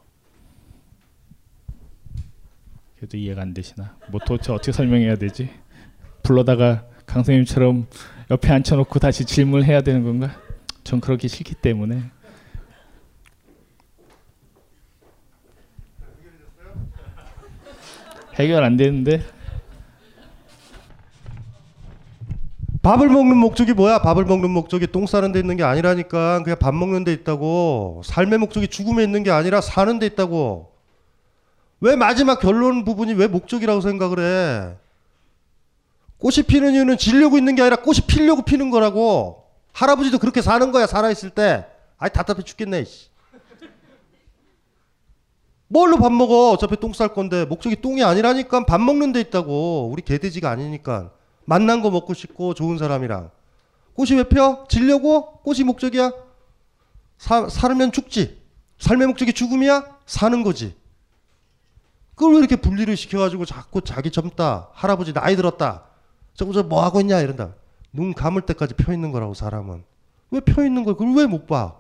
그래도 2.98 3.18
이해가 3.18 3.42
안 3.42 3.54
되시나? 3.54 3.98
뭐 4.10 4.20
도대체 4.26 4.52
어떻게 4.52 4.72
설명해야 4.72 5.16
되지? 5.16 5.50
불러다가 6.24 6.86
강선님처럼 7.06 7.88
옆에 8.32 8.52
앉혀놓고 8.52 9.00
다시 9.00 9.26
질문해야 9.26 9.82
되는 9.82 10.04
건가? 10.04 10.40
전 10.86 11.02
그러기 11.02 11.28
싫기 11.28 11.56
때문에. 11.56 12.04
해결 18.36 18.64
안 18.64 18.78
되는데? 18.78 19.24
밥을 22.84 23.10
먹는 23.10 23.36
목적이 23.36 23.74
뭐야? 23.74 24.04
밥을 24.04 24.26
먹는 24.26 24.52
목적이 24.52 24.86
똥 24.86 25.08
싸는 25.08 25.32
데 25.32 25.40
있는 25.40 25.58
게 25.58 25.64
아니라니까. 25.64 26.44
그냥 26.44 26.60
밥 26.60 26.76
먹는 26.76 27.04
데 27.04 27.12
있다고. 27.14 28.04
삶의 28.06 28.38
목적이 28.38 28.68
죽음에 28.68 29.04
있는 29.04 29.24
게 29.24 29.32
아니라 29.32 29.62
사는 29.62 29.98
데 29.98 30.06
있다고. 30.06 30.72
왜 31.82 31.96
마지막 31.96 32.40
결론 32.40 32.86
부분이 32.86 33.14
왜 33.14 33.26
목적이라고 33.26 33.82
생각을 33.82 34.20
해? 34.20 34.76
꽃이 36.20 36.46
피는 36.48 36.76
이유는 36.76 37.00
지려고 37.00 37.40
있는 37.40 37.56
게 37.56 37.64
아니라 37.64 37.78
꽃이 37.78 38.02
피려고 38.08 38.44
피는 38.44 38.70
거라고 38.70 39.45
할아버지도 39.76 40.20
그렇게 40.20 40.42
사는 40.42 40.72
거야 40.72 40.88
살아있을 40.88 41.32
때 41.32 41.68
아이 41.98 42.10
답답해 42.10 42.42
죽겠네 42.44 42.86
씨. 42.86 43.10
뭘로 45.68 45.98
밥 45.98 46.12
먹어 46.14 46.52
어차피 46.52 46.78
똥 46.78 46.94
쌀 46.94 47.10
건데 47.14 47.44
목적이 47.46 47.82
똥이 47.82 48.02
아니라니까 48.04 48.66
밥 48.66 48.80
먹는 48.80 49.12
데 49.12 49.20
있다고 49.20 49.90
우리 49.92 50.02
개돼지가 50.02 50.50
아니니까 50.50 51.12
만난 51.44 51.82
거 51.82 51.92
먹고 51.92 52.14
싶고 52.14 52.54
좋은 52.54 52.78
사람이랑 52.78 53.32
꽃이 53.96 54.12
왜 54.14 54.24
펴? 54.24 54.66
지려고? 54.70 55.40
꽃이 55.40 55.64
목적이야? 55.64 56.12
사, 57.18 57.50
살면 57.50 57.92
죽지 57.92 58.42
삶의 58.80 59.08
목적이 59.08 59.34
죽음이야? 59.34 59.98
사는 60.06 60.44
거지 60.44 60.76
그걸 62.16 62.34
왜 62.34 62.40
이렇게 62.40 62.56
분리를 62.56 62.96
시켜가지고 62.96 63.44
자꾸 63.46 63.82
자기 63.82 64.10
젊다 64.12 64.70
할아버지 64.72 65.12
나이 65.12 65.36
들었다 65.36 65.84
저거 66.34 66.54
저 66.54 66.64
뭐 66.64 66.82
하고 66.84 67.02
있냐 67.02 67.20
이런다 67.20 67.54
눈 67.96 68.14
감을 68.14 68.42
때까지 68.44 68.74
펴 68.76 68.94
있는 68.94 69.12
거라고 69.12 69.34
사람은. 69.34 69.84
왜 70.32 70.40
펴 70.42 70.66
있는 70.66 70.84
걸? 70.84 70.96
그걸 70.96 71.16
왜 71.16 71.26
못 71.28 71.48
봐? 71.48 71.76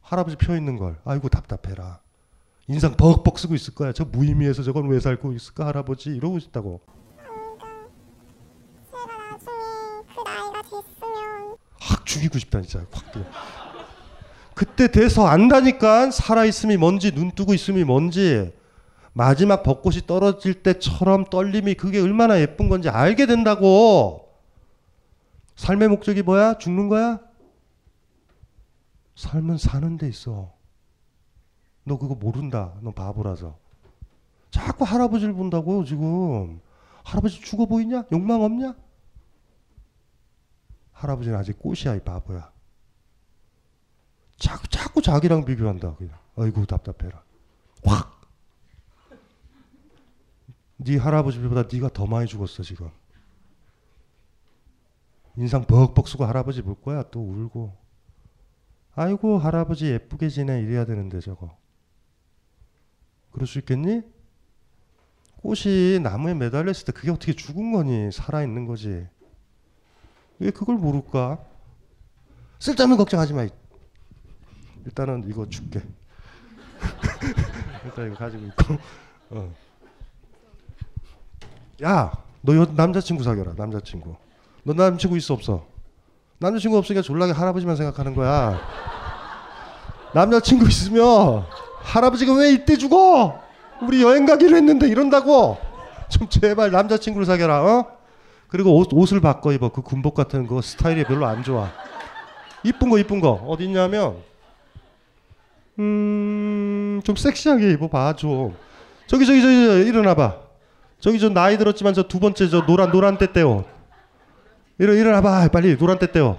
할아버지 0.00 0.36
펴 0.36 0.56
있는 0.56 0.76
걸. 0.78 0.98
아이고 1.04 1.28
답답해라. 1.28 2.00
인상 2.68 2.96
벅벅 2.96 3.38
쓰고 3.38 3.54
있을 3.54 3.74
거야. 3.74 3.92
저 3.92 4.04
무의미해서 4.04 4.62
저건 4.62 4.88
왜 4.88 4.98
살고 5.00 5.32
있을까 5.32 5.66
할아버지? 5.66 6.10
이러고 6.10 6.38
있다고. 6.38 6.80
확 11.80 12.06
죽이고 12.06 12.38
싶다 12.38 12.60
진짜. 12.62 12.84
확. 12.90 13.04
그때 14.54 14.88
돼서 14.90 15.26
안다니까 15.26 16.10
살아있음이 16.10 16.76
뭔지 16.78 17.12
눈 17.12 17.30
뜨고 17.32 17.52
있음이 17.52 17.84
뭔지 17.84 18.52
마지막 19.12 19.62
벚꽃이 19.62 20.06
떨어질 20.06 20.62
때처럼 20.62 21.24
떨림이 21.26 21.74
그게 21.74 22.00
얼마나 22.00 22.40
예쁜 22.40 22.68
건지 22.68 22.88
알게 22.88 23.26
된다고 23.26 24.25
삶의 25.56 25.88
목적이 25.88 26.22
뭐야? 26.22 26.58
죽는 26.58 26.88
거야? 26.88 27.20
삶은 29.16 29.58
사는 29.58 29.96
데 29.96 30.08
있어 30.08 30.54
너 31.84 31.98
그거 31.98 32.14
모른다 32.14 32.74
너 32.82 32.92
바보라서 32.92 33.58
자꾸 34.50 34.84
할아버지를 34.84 35.34
본다고 35.34 35.84
지금 35.84 36.60
할아버지 37.04 37.40
죽어 37.40 37.66
보이냐? 37.66 38.04
욕망 38.12 38.42
없냐? 38.42 38.74
할아버지는 40.92 41.38
아직 41.38 41.58
꽃이야 41.58 41.94
이 41.96 42.00
바보야. 42.00 42.50
자꾸 44.38 44.66
자꾸 44.68 45.02
자기랑 45.02 45.44
비교한다 45.44 45.94
그냥. 45.96 46.18
아이고 46.36 46.64
답답해라. 46.64 47.22
확. 47.84 48.20
네 50.78 50.96
할아버지보다 50.96 51.68
네가 51.72 51.90
더 51.90 52.06
많이 52.06 52.26
죽었어 52.26 52.62
지금. 52.62 52.90
인상 55.36 55.64
벅벅 55.66 56.08
쓰고 56.08 56.24
할아버지 56.24 56.62
볼 56.62 56.74
거야 56.80 57.02
또 57.10 57.20
울고. 57.20 57.76
아이고 58.94 59.38
할아버지 59.38 59.86
예쁘게 59.86 60.28
지내 60.28 60.60
이래야 60.62 60.86
되는데 60.86 61.20
저거. 61.20 61.56
그럴 63.30 63.46
수 63.46 63.58
있겠니? 63.58 64.02
꽃이 65.42 66.00
나무에 66.02 66.32
매달렸을 66.34 66.86
때 66.86 66.92
그게 66.92 67.10
어떻게 67.10 67.34
죽은 67.34 67.72
거니? 67.72 68.10
살아 68.10 68.42
있는 68.42 68.66
거지. 68.66 69.06
왜 70.38 70.50
그걸 70.50 70.76
모를까? 70.76 71.44
쓸데없는 72.58 72.96
걱정하지 72.96 73.34
마. 73.34 73.46
일단은 74.86 75.28
이거 75.28 75.46
줄게. 75.48 75.80
일단 77.84 78.06
이거 78.06 78.16
가지고 78.16 78.46
있고. 78.46 78.78
어. 79.30 79.54
야, 81.82 82.24
너 82.40 82.56
여, 82.56 82.64
남자친구 82.64 83.22
사겨라. 83.22 83.54
남자친구. 83.54 84.16
너 84.66 84.72
남자친구 84.72 85.16
있어 85.18 85.32
없어? 85.34 85.64
남자친구 86.38 86.76
없으니까 86.76 87.00
졸라게 87.00 87.30
할아버지만 87.32 87.76
생각하는 87.76 88.16
거야. 88.16 88.60
남자친구 90.12 90.66
있으면 90.68 91.44
할아버지가 91.82 92.34
왜 92.34 92.50
이때 92.52 92.76
죽어? 92.76 93.40
우리 93.82 94.02
여행 94.02 94.26
가기로 94.26 94.56
했는데 94.56 94.88
이런다고. 94.88 95.56
좀 96.08 96.28
제발 96.28 96.72
남자친구를 96.72 97.24
사겨라. 97.26 97.62
어? 97.62 97.86
그리고 98.48 98.76
옷, 98.76 98.88
옷을 98.92 99.20
바꿔 99.20 99.52
입어. 99.52 99.68
그 99.68 99.82
군복 99.82 100.14
같은 100.14 100.48
거 100.48 100.60
스타일이 100.60 101.04
별로 101.04 101.26
안 101.26 101.44
좋아. 101.44 101.70
이쁜 102.64 102.90
거 102.90 102.98
이쁜 102.98 103.20
거 103.20 103.30
어디 103.46 103.64
있냐면 103.66 104.16
음, 105.78 107.00
좀 107.04 107.14
섹시하게 107.14 107.70
입어 107.72 107.86
봐 107.88 108.14
좀. 108.14 108.56
저기 109.06 109.26
저기 109.26 109.40
저기 109.40 109.88
일어나 109.88 110.14
봐. 110.14 110.34
저기 110.98 111.20
저 111.20 111.28
나이 111.28 111.56
들었지만 111.56 111.94
저 111.94 112.08
두 112.08 112.18
번째 112.18 112.48
저 112.48 112.66
노란 112.66 112.90
노란 112.90 113.16
떼떼 113.16 113.42
옷. 113.42 113.75
일어 114.78 114.92
일어나 114.94 115.20
봐. 115.20 115.48
빨리 115.48 115.76
노란 115.76 115.98
떼떼 115.98 116.20
옷. 116.20 116.38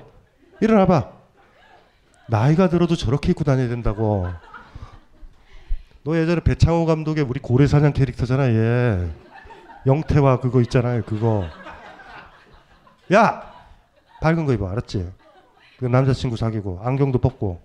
일어나 0.61 0.85
봐. 0.85 1.11
나이가 2.27 2.69
들어도 2.69 2.95
저렇게 2.95 3.31
입고 3.31 3.43
다녀야 3.43 3.67
된다고. 3.67 4.27
너 6.03 6.17
예전에 6.17 6.41
배창호 6.41 6.85
감독의 6.85 7.23
우리 7.23 7.39
고래사냥 7.39 7.93
캐릭터잖아 7.93 8.49
얘. 8.49 9.09
영태와 9.85 10.39
그거 10.39 10.61
있잖아요 10.61 11.03
그거. 11.03 11.45
야 13.13 13.53
밝은 14.21 14.45
거 14.45 14.53
입어 14.53 14.69
알았지? 14.69 15.09
그 15.79 15.85
남자친구 15.85 16.35
사귀고 16.37 16.81
안경도 16.83 17.19
벗고 17.19 17.61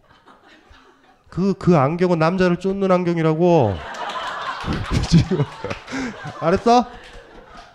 그 1.29 1.55
그 1.55 1.77
안경은 1.79 2.19
남자를 2.19 2.59
쫓는 2.59 2.93
안경이라고 2.93 3.75
지금 5.09 5.39
알았어? 6.41 6.87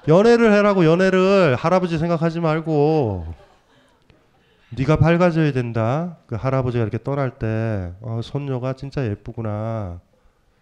연애를 0.07 0.53
해라고 0.53 0.85
연애를 0.85 1.55
할아버지 1.55 1.97
생각하지 1.97 2.39
말고 2.39 3.25
네가 4.69 4.97
밝아져야 4.97 5.51
된다. 5.51 6.17
그 6.27 6.35
할아버지가 6.35 6.81
이렇게 6.81 7.01
떠날 7.03 7.31
때 7.39 7.91
어, 8.01 8.21
손녀가 8.23 8.73
진짜 8.73 9.05
예쁘구나. 9.05 9.99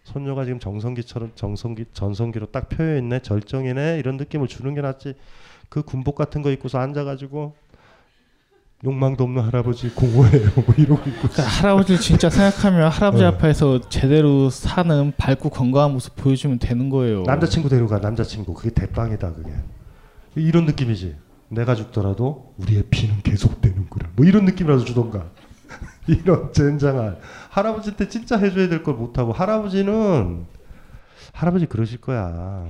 손녀가 0.03 0.45
지금 0.45 0.59
정성기처럼 0.59 1.31
정성기 1.35 1.85
전성기로 1.93 2.47
딱 2.47 2.69
펴여 2.69 2.97
있네. 2.97 3.19
절정이네. 3.19 3.99
이런 3.99 4.17
느낌을 4.17 4.47
주는 4.47 4.73
게 4.73 4.81
낫지. 4.81 5.15
그 5.69 5.81
군복 5.81 6.15
같은 6.15 6.41
거 6.41 6.51
입고서 6.51 6.79
앉아가지고 6.79 7.55
욕망도 8.83 9.23
없는 9.23 9.41
할아버지 9.43 9.89
공허해요. 9.89 10.49
뭐 10.55 10.65
이러고 10.77 11.09
있고. 11.09 11.27
그러니까 11.29 11.43
할아버지를 11.43 11.99
진짜 11.99 12.29
생각하면 12.29 12.89
할아버지 12.91 13.23
어. 13.23 13.27
앞에서 13.29 13.89
제대로 13.89 14.49
사는 14.49 15.13
밝고 15.17 15.49
건강한 15.49 15.93
모습 15.93 16.15
보여주면 16.15 16.59
되는 16.59 16.89
거예요. 16.89 17.23
남자친구 17.23 17.69
데려가 17.69 17.99
남자친구 17.99 18.53
그게 18.53 18.69
대빵이다 18.71 19.33
그게 19.33 19.51
이런 20.35 20.65
느낌이지 20.65 21.15
내가 21.49 21.73
죽더라도 21.75 22.53
우리의 22.57 22.83
피는 22.89 23.21
계속되는구나 23.23 24.09
뭐 24.15 24.25
이런 24.25 24.45
느낌이라도 24.45 24.83
주던가 24.83 25.27
이런 26.07 26.51
젠장한 26.51 27.17
할아버지한테 27.49 28.09
진짜 28.09 28.37
해줘야 28.37 28.67
될 28.67 28.83
걸 28.83 28.95
못하고 28.95 29.31
할아버지는 29.31 30.45
할아버지 31.31 31.65
그러실 31.65 32.01
거야 32.01 32.65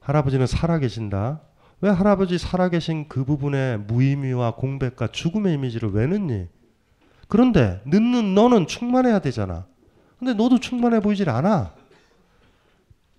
할아버지는 0.00 0.46
살아 0.46 0.78
계신다 0.78 1.40
왜 1.82 1.90
할아버지 1.90 2.38
살아계신 2.38 3.08
그 3.08 3.24
부분에 3.24 3.76
무의미와 3.76 4.54
공백과 4.54 5.08
죽음의 5.08 5.54
이미지를 5.54 5.90
왜 5.92 6.06
넣니 6.06 6.48
그런데 7.28 7.82
넣는 7.84 8.34
너는 8.34 8.66
충만해야 8.66 9.18
되잖아 9.18 9.66
근데 10.18 10.32
너도 10.34 10.58
충만해 10.60 11.00
보이질 11.00 11.28
않아 11.28 11.74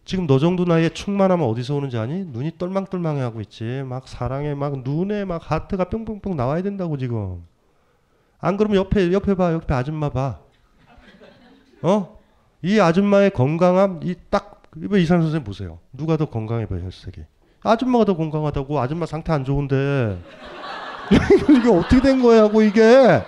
지금 0.05 0.28
너 0.28 0.39
정도 0.39 0.66
나이에 0.66 0.89
충만하면 0.89 1.47
어디서 1.47 1.76
오는지 1.76 1.97
아니? 1.97 2.26
눈이 2.26 2.57
똘망똘망해 2.57 3.22
하고 3.22 3.39
있지. 3.39 3.84
막 3.86 4.05
사랑에 4.05 4.53
막 4.53 4.84
눈에 4.84 5.24
막 5.24 5.49
하트가 5.49 5.86
뿅뿅뿅 5.86 6.36
나와야 6.36 6.61
된다고 6.61 6.97
지금. 6.97 7.45
안 8.38 8.57
그러면 8.57 8.76
옆에 8.78 9.14
옆에 9.14 9.34
봐. 9.34 9.53
옆에 9.53 9.74
아줌마 9.74 10.09
봐. 10.09 10.39
어? 11.82 12.20
이 12.61 12.82
아줌마의 12.82 13.30
건강함 13.32 14.01
이 14.03 14.16
딱 14.30 14.64
이거 14.76 14.97
이상 14.97 15.22
선생님 15.22 15.45
보세요. 15.45 15.80
누가 15.93 16.18
더 16.18 16.26
건강해 16.26 16.66
보여 16.66 16.82
혈색이? 16.84 17.22
아줌마가 17.64 18.05
더 18.05 18.16
건강하다고. 18.16 18.80
아줌마 18.80 19.05
상태 19.05 19.32
안 19.32 19.43
좋은데. 19.45 20.22
이게 21.49 21.70
어떻게 21.70 22.01
된 22.01 22.22
거야고 22.22 22.61
이게? 22.61 23.24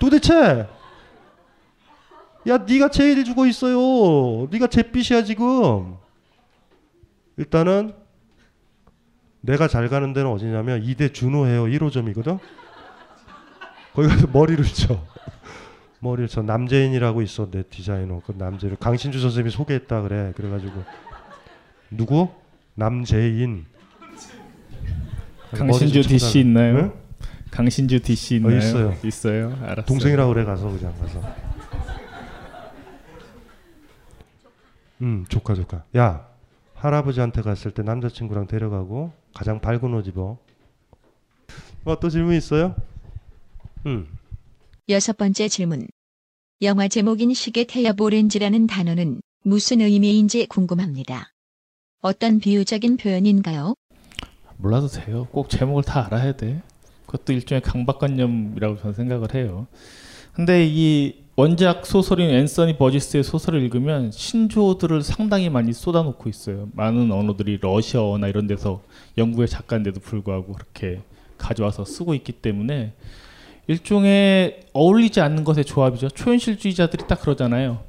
도대체 0.00 0.66
야, 2.48 2.56
네가 2.58 2.88
제일 2.88 3.24
죽어 3.24 3.46
있어요. 3.46 4.48
네가 4.50 4.68
잿빛이야 4.68 5.24
지금. 5.24 5.96
일단은 7.36 7.94
내가 9.40 9.68
잘 9.68 9.88
가는 9.88 10.12
데는 10.12 10.30
어디냐면 10.30 10.82
이대 10.82 11.12
준호 11.12 11.46
헤어 11.46 11.64
1호점이거든. 11.64 12.38
거기 13.94 14.08
가서 14.08 14.26
머리를 14.32 14.64
쳐. 14.64 15.00
머리를 16.00 16.28
쳐. 16.28 16.42
남재인이라고 16.42 17.22
있어 17.22 17.50
내 17.50 17.62
디자이너. 17.62 18.22
그 18.26 18.32
남재를 18.36 18.76
강신주 18.76 19.20
선생님이 19.20 19.50
소개했다 19.50 20.02
그래. 20.02 20.32
그래가지고 20.36 20.84
누구? 21.90 22.28
남재인. 22.78 23.66
강신주 25.50 26.02
DC. 26.02 26.38
있나요? 26.38 26.76
응? 26.76 26.92
강신주 27.50 28.00
DC 28.00 28.36
있나요? 28.36 28.54
어, 28.54 28.56
있어요. 28.56 28.94
있어요. 29.04 29.58
알았어요. 29.60 29.84
동생이라고 29.84 30.32
그래 30.32 30.44
가서 30.44 30.70
그냥 30.70 30.96
가서. 30.96 31.20
음 35.02 35.26
조카 35.28 35.56
조카. 35.56 35.82
야 35.96 36.28
할아버지한테 36.74 37.42
갔을 37.42 37.72
때 37.72 37.82
남자친구랑 37.82 38.46
데려가고 38.46 39.12
가장 39.34 39.60
밝은 39.60 39.92
옷 39.94 40.06
입어. 40.06 40.38
어, 41.84 41.98
또 41.98 42.08
질문 42.08 42.36
있어요? 42.36 42.76
음. 43.86 44.06
여섯 44.88 45.16
번째 45.16 45.48
질문. 45.48 45.88
영화 46.62 46.86
제목인 46.86 47.34
시계 47.34 47.64
태엽 47.64 48.00
오렌지라는 48.00 48.68
단어는 48.68 49.20
무슨 49.42 49.80
의미인지 49.80 50.46
궁금합니다. 50.46 51.32
어떤 52.00 52.38
비유적인 52.38 52.96
표현인가요? 52.96 53.74
몰라도 54.56 54.86
돼요. 54.86 55.26
꼭 55.32 55.48
제목을 55.48 55.82
다 55.82 56.06
알아야 56.06 56.32
돼. 56.32 56.62
그것도 57.06 57.32
일종의 57.32 57.62
강박관념이라고 57.62 58.78
저는 58.78 58.94
생각을 58.94 59.34
해요. 59.34 59.66
근데 60.32 60.66
이 60.68 61.16
원작 61.34 61.86
소설인 61.86 62.30
앤서니 62.30 62.76
버지스의 62.78 63.24
소설을 63.24 63.62
읽으면 63.62 64.10
신조어들을 64.12 65.02
상당히 65.02 65.50
많이 65.50 65.72
쏟아놓고 65.72 66.28
있어요. 66.28 66.68
많은 66.72 67.10
언어들이 67.10 67.58
러시아어나 67.60 68.28
이런 68.28 68.46
데서 68.46 68.82
영국의 69.16 69.48
작가인데도 69.48 70.00
불구하고 70.00 70.52
그렇게 70.52 71.00
가져와서 71.36 71.84
쓰고 71.84 72.14
있기 72.14 72.32
때문에 72.32 72.92
일종의 73.68 74.60
어울리지 74.72 75.20
않는 75.20 75.44
것의 75.44 75.64
조합이죠. 75.64 76.10
초현실주의자들이 76.10 77.06
딱 77.06 77.20
그러잖아요. 77.20 77.82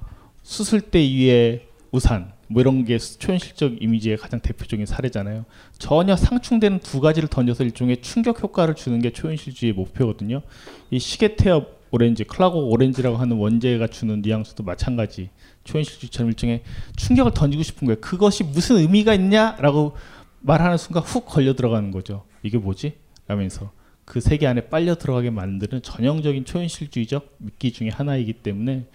수술대 0.44 1.00
위에 1.00 1.68
우산 1.92 2.32
뭐 2.52 2.62
이런 2.62 2.84
게 2.84 2.98
초현실적 2.98 3.82
이미지의 3.82 4.18
가장 4.18 4.40
대표적인 4.40 4.86
사례잖아요. 4.88 5.46
전혀 5.78 6.16
상충되는 6.16 6.80
두 6.80 7.00
가지를 7.00 7.30
던져서 7.30 7.64
일종의 7.64 8.02
충격 8.02 8.42
효과를 8.42 8.74
주는 8.74 9.00
게 9.00 9.12
초현실주의의 9.12 9.74
목표거든요. 9.74 10.42
이 10.90 10.98
시계 11.00 11.36
태엽 11.36 11.80
오렌지, 11.92 12.24
클라고 12.24 12.70
오렌지라고 12.70 13.18
하는 13.18 13.38
원제가 13.38 13.88
주는 13.88 14.22
뉘앙스도 14.22 14.64
마찬가지. 14.64 15.30
초현실주의처럼 15.64 16.30
일종의 16.30 16.64
충격을 16.96 17.34
던지고 17.34 17.64
싶은 17.64 17.86
거예요. 17.86 18.00
그것이 18.00 18.44
무슨 18.44 18.78
의미가 18.78 19.14
있냐라고 19.14 19.96
말하는 20.42 20.78
순간 20.78 21.04
훅 21.04 21.26
걸려 21.26 21.54
들어가는 21.54 21.92
거죠. 21.92 22.26
이게 22.42 22.58
뭐지? 22.58 22.94
라면서 23.28 23.72
그 24.06 24.22
세계 24.22 24.48
안에 24.48 24.70
빨려 24.70 24.96
들어가게 24.96 25.30
만드는 25.30 25.84
전형적인 25.84 26.46
초현실주의적 26.46 27.36
미끼 27.38 27.72
중에 27.72 27.90
하나이기 27.90 28.34
때문에 28.34 28.88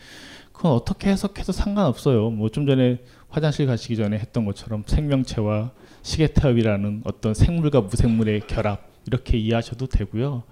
그건 0.52 0.72
어떻게 0.72 1.10
해석해도 1.10 1.52
상관없어요. 1.52 2.30
뭐 2.30 2.48
좀 2.48 2.66
전에 2.66 2.98
화장실 3.34 3.66
가시기 3.66 3.96
전에 3.96 4.16
했던 4.16 4.44
것처럼 4.44 4.84
생명체와 4.86 5.72
시계태엽이라는 6.02 7.02
어떤 7.04 7.34
생물과 7.34 7.80
무생물의 7.80 8.46
결합 8.46 8.88
이렇게 9.06 9.36
이해하셔도 9.36 9.88
되고요. 9.88 10.44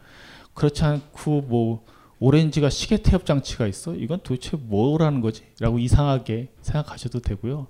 그렇지 0.53 0.83
않고 0.85 1.43
뭐 1.43 1.85
오렌지가 2.19 2.71
시계태엽 2.71 3.25
장치가 3.25 3.69
있어? 3.69 3.95
이건 3.95 4.19
도대체 4.25 4.57
뭐라는 4.57 5.21
거지? 5.21 5.45
라고 5.61 5.79
이상하게 5.79 6.49
생각하셔도 6.61 7.21
되고요. 7.21 7.69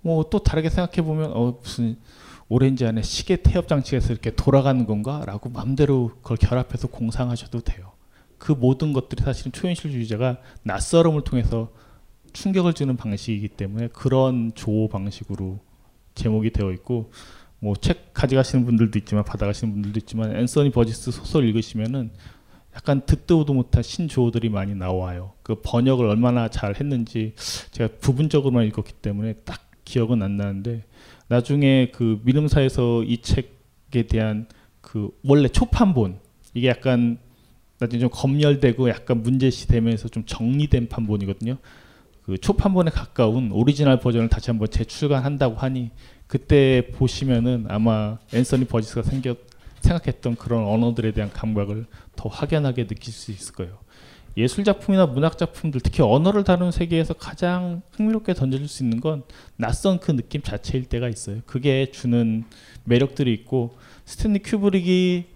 뭐 0.00 0.24
또 0.30 0.38
다르게 0.38 0.70
생각해 0.70 1.06
보면 1.06 1.32
어 1.34 1.58
무슨 1.62 1.98
오렌지 2.48 2.86
안에 2.86 3.02
시계 3.02 3.36
태엽 3.36 3.68
장치가 3.68 3.98
있어 3.98 4.14
이렇게 4.14 4.30
돌아가는 4.34 4.86
건가? 4.86 5.22
라고 5.26 5.50
마음대로 5.50 6.12
그걸 6.22 6.38
결합해서 6.38 6.88
공상하셔도 6.88 7.60
돼요. 7.60 7.92
그 8.38 8.52
모든 8.52 8.94
것들이 8.94 9.22
사실은 9.22 9.52
초현실주의자가 9.52 10.38
낯설음을 10.62 11.24
통해서 11.24 11.72
충격을 12.36 12.74
주는 12.74 12.96
방식이기 12.96 13.48
때문에 13.48 13.88
그런 13.88 14.52
조어 14.54 14.88
방식으로 14.88 15.58
제목이 16.14 16.50
되어 16.50 16.70
있고 16.72 17.10
뭐 17.58 17.74
책 17.80 18.12
가져가시는 18.12 18.64
분들도 18.64 18.98
있지만 19.00 19.24
받아가시는 19.24 19.72
분들도 19.72 19.98
있지만 20.00 20.36
앤서니 20.36 20.70
버지스 20.70 21.10
소설 21.10 21.44
읽으시면은 21.48 22.10
약간 22.74 23.00
듣도 23.06 23.44
못한 23.44 23.82
신조어들이 23.82 24.50
많이 24.50 24.74
나와요. 24.74 25.32
그 25.42 25.60
번역을 25.62 26.06
얼마나 26.06 26.48
잘 26.48 26.74
했는지 26.78 27.32
제가 27.70 27.94
부분적으로만 28.00 28.66
읽었기 28.66 28.92
때문에 28.94 29.34
딱 29.44 29.62
기억은 29.84 30.22
안 30.22 30.36
나는데 30.36 30.84
나중에 31.28 31.90
그 31.90 32.20
미름사에서 32.24 33.02
이 33.04 33.18
책에 33.18 34.02
대한 34.08 34.46
그 34.82 35.10
원래 35.24 35.48
초판본 35.48 36.18
이게 36.52 36.68
약간 36.68 37.18
나중에 37.78 38.00
좀 38.00 38.10
검열되고 38.12 38.90
약간 38.90 39.22
문제시 39.22 39.68
되면서 39.68 40.08
좀 40.08 40.24
정리된 40.26 40.88
판본이거든요. 40.88 41.56
그 42.26 42.36
초판본에 42.36 42.90
가까운 42.90 43.52
오리지널 43.52 44.00
버전을 44.00 44.28
다시 44.28 44.50
한번 44.50 44.68
재출간한다고 44.68 45.54
하니 45.54 45.92
그때 46.26 46.88
보시면은 46.92 47.66
아마 47.68 48.18
앤서니 48.34 48.64
버지스가 48.64 49.02
생겼 49.02 49.38
생각했던 49.80 50.34
그런 50.34 50.66
언어들에 50.66 51.12
대한 51.12 51.30
감각을 51.32 51.86
더 52.16 52.28
확연하게 52.28 52.88
느낄 52.88 53.12
수 53.12 53.30
있을 53.30 53.54
거예요. 53.54 53.78
예술 54.36 54.64
작품이나 54.64 55.06
문학 55.06 55.38
작품들 55.38 55.80
특히 55.80 56.02
언어를 56.02 56.42
다루는 56.42 56.72
세계에서 56.72 57.14
가장 57.14 57.82
흥미롭게 57.92 58.34
던져줄 58.34 58.66
수 58.66 58.82
있는 58.82 59.00
건 59.00 59.22
낯선 59.56 60.00
그 60.00 60.14
느낌 60.14 60.42
자체일 60.42 60.86
때가 60.86 61.08
있어요. 61.08 61.40
그게 61.46 61.92
주는 61.92 62.42
매력들이 62.84 63.32
있고 63.32 63.76
스탠리 64.04 64.40
큐브릭이 64.40 65.26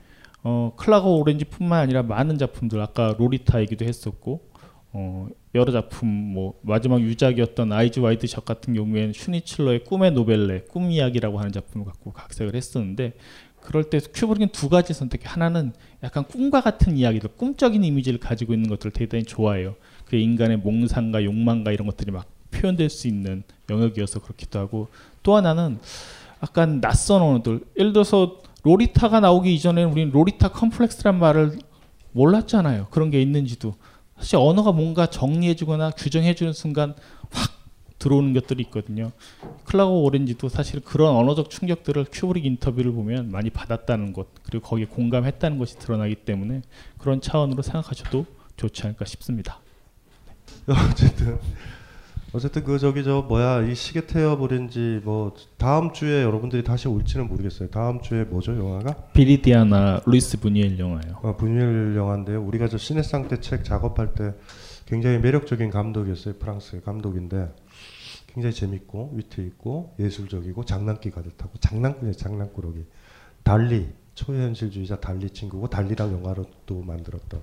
어, 0.43 0.73
Clockwork 0.77 1.21
Orange뿐만 1.21 1.81
아니라 1.81 2.03
많은 2.03 2.37
작품들 2.37 2.81
아까 2.81 3.15
로리타 3.17 3.61
얘기도 3.61 3.85
했었고 3.85 4.41
어, 4.93 5.29
여러 5.55 5.73
작품 5.73 6.09
뭐 6.09 6.59
마지막 6.63 7.01
유작이었던 7.01 7.73
Eyes 7.73 7.99
Wide 8.01 8.27
Shut 8.27 8.45
같은 8.45 8.75
경우에는 8.75 9.13
슈니츨러의 9.13 9.85
꿈의 9.85 10.13
노벨레 10.13 10.63
꿈 10.71 10.91
이야기라고 10.91 11.39
하는 11.39 11.51
작품을 11.51 11.87
갖고 11.87 12.13
각색을 12.13 12.55
했었는데 12.55 13.15
그럴 13.61 13.85
때 13.85 14.01
큐브릭은 14.01 14.49
두 14.53 14.69
가지 14.69 14.95
선택. 14.95 15.21
하나는 15.25 15.73
약간 16.03 16.25
꿈과 16.25 16.61
같은 16.61 16.97
이야기들, 16.97 17.31
꿈적인 17.37 17.85
이미지를 17.85 18.19
가지고 18.19 18.55
있는 18.55 18.71
것들을 18.71 18.93
대단히 18.93 19.25
좋아해요. 19.25 19.75
그 20.07 20.17
인간의 20.17 20.59
몽상과 20.59 21.25
욕망과 21.25 21.73
이런 21.73 21.87
것들이 21.87 22.11
막 22.11 22.27
표현될 22.51 22.89
수 22.89 23.07
있는 23.07 23.43
영역이어서 23.69 24.21
그렇기도 24.21 24.59
하고 24.59 24.89
또 25.23 25.37
하나는 25.37 25.79
약간 26.43 26.81
낯선 26.81 27.23
언어들. 27.23 27.61
예를 27.79 27.93
들어서 27.93 28.39
로리타가 28.63 29.21
나오기 29.21 29.55
이전에는 29.55 29.93
우리는 29.93 30.13
로리타 30.13 30.53
컴플렉스란 30.53 31.19
말을 31.19 31.59
몰랐잖아요. 32.13 32.89
그런 32.91 33.11
게 33.11 33.21
있는지도. 33.21 33.75
사실 34.21 34.37
언어가 34.37 34.71
뭔가 34.71 35.07
정리해주거나 35.07 35.91
규정해주는 35.93 36.53
순간 36.53 36.95
확 37.31 37.61
들어오는 37.99 38.33
것들이 38.33 38.63
있거든요. 38.65 39.13
Clockwork 39.65 40.05
Orange도 40.05 40.49
사실 40.49 40.81
그런 40.81 41.15
언어적 41.17 41.51
충격들을 41.51 42.07
큐브릭 42.11 42.47
인터뷰를 42.47 42.93
보면 42.93 43.31
많이 43.31 43.51
받았다는 43.51 44.13
것 44.13 44.29
그리고 44.45 44.67
거기에 44.67 44.87
공감했다는 44.87 45.59
것이 45.59 45.79
드러나기 45.79 46.15
때문에 46.15 46.63
그런 46.99 47.21
차원으로 47.21 47.63
생각하셔도 47.63 48.27
좋지 48.57 48.83
않을까 48.85 49.05
싶습니다. 49.05 49.61
어쨌든 50.67 51.39
어쨌든 52.33 52.63
그 52.63 52.79
저기 52.79 53.03
저 53.03 53.23
뭐야 53.23 53.63
이 53.63 53.75
시계 53.75 54.07
태워버린지 54.07 55.01
뭐 55.05 55.35
다음 55.59 55.93
주에 55.93 56.23
여러분들이 56.23 56.63
다시 56.63 56.87
올지는 56.87 57.27
모르겠어요. 57.27 57.71
다음 57.71 58.01
주에 58.01 58.23
뭐죠 58.25 58.57
영화가? 58.57 58.95
비리디아나 59.13 60.03
루이스 60.07 60.39
부니엘 60.39 60.79
영화예요. 60.79 61.19
어, 61.23 61.37
부니엘 61.37 61.97
영화인데요. 61.97 62.41
우리가 62.43 62.69
저 62.69 62.79
시네상 62.79 63.27
때 63.27 63.41
책 63.41 63.65
작업할 63.65 64.15
때 64.15 64.35
굉장히 64.87 65.19
매력적인 65.19 65.71
감독이었어요. 65.71 66.35
프랑스의 66.35 66.83
감독인데 66.83 67.53
굉장히 68.29 68.55
재밌고 68.55 69.15
위트 69.17 69.41
있고 69.41 69.95
예술적이고 69.99 70.65
장난기 70.65 71.11
가득하고 71.11 71.59
장난꾸네 71.59 72.13
장난꾸러기. 72.13 72.85
달리 73.43 73.89
초현실주의자 74.15 75.01
달리 75.01 75.31
친구고 75.31 75.69
달리랑 75.69 76.13
영화로 76.13 76.45
또 76.67 76.81
만들었던. 76.83 77.41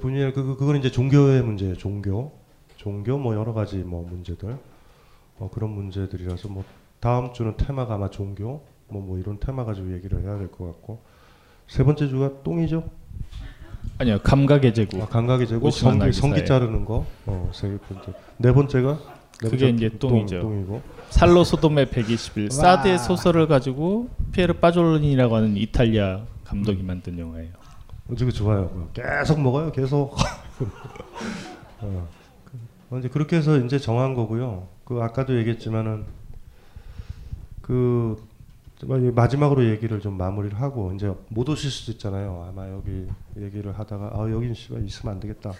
부니엘 0.00 0.32
그, 0.32 0.42
그 0.44 0.56
그건 0.56 0.76
이제 0.76 0.90
종교의 0.90 1.42
문제예요. 1.42 1.76
종교. 1.76 2.39
종교 2.80 3.18
뭐 3.18 3.34
여러 3.34 3.52
가지 3.52 3.76
뭐 3.76 4.02
문제들 4.08 4.56
어, 5.38 5.50
그런 5.52 5.68
문제들이라서 5.70 6.48
뭐 6.48 6.64
다음 6.98 7.30
주는 7.34 7.54
테마가 7.54 7.94
아마 7.96 8.08
종교 8.08 8.62
뭐 8.88 9.02
뭐 9.02 9.18
이런 9.18 9.38
테마 9.38 9.64
가지고 9.66 9.92
얘기를 9.92 10.22
해야 10.22 10.38
될 10.38 10.48
것 10.50 10.64
같고 10.64 11.02
세 11.68 11.84
번째 11.84 12.08
주가 12.08 12.42
똥이죠. 12.42 12.82
아니요 13.98 14.18
감각의 14.22 14.72
제국. 14.72 15.00
아, 15.02 15.06
감각의 15.06 15.46
오시만 15.60 15.98
성기. 16.00 16.12
성기 16.12 16.46
자르는 16.46 16.84
거. 16.86 17.04
어, 17.26 17.50
세 17.52 17.78
번째. 17.86 18.12
네 18.38 18.50
번째가 18.52 18.98
네 19.42 19.50
그게 19.50 19.70
번째 19.70 19.86
이제 19.86 19.98
똥이죠. 19.98 20.40
똥, 20.40 20.50
똥이고. 20.50 20.82
살로 21.10 21.44
소돔의 21.44 21.90
121 21.90 22.44
와. 22.44 22.48
사드의 22.50 22.98
소설을 22.98 23.46
가지고 23.46 24.08
피에르 24.32 24.54
빠졸린이라고 24.54 25.36
하는 25.36 25.54
이탈리아 25.58 26.22
감독이 26.44 26.82
만든 26.82 27.18
영화예요. 27.18 27.50
어, 28.08 28.14
저거 28.16 28.30
좋아요. 28.30 28.88
계속 28.94 29.38
먹어요. 29.38 29.70
계속. 29.70 30.16
어. 31.82 32.08
그, 32.90 32.98
이제 32.98 33.08
그렇게 33.08 33.36
해서 33.36 33.56
이제 33.58 33.78
정한 33.78 34.14
거고요. 34.14 34.68
그 34.84 35.00
아까도 35.02 35.36
얘기했지만은 35.38 36.04
그 37.62 38.22
마지막으로 39.14 39.68
얘기를 39.68 40.00
좀 40.00 40.16
마무리를 40.16 40.58
하고 40.60 40.92
이제 40.92 41.12
못 41.28 41.48
오실 41.48 41.70
수도 41.70 41.92
있잖아요. 41.92 42.46
아마 42.50 42.68
여기 42.70 43.06
얘기를 43.36 43.78
하다가 43.78 44.10
아 44.14 44.30
여긴 44.30 44.54
씨발 44.54 44.84
있으면 44.84 45.14
안 45.14 45.20
되겠다. 45.20 45.52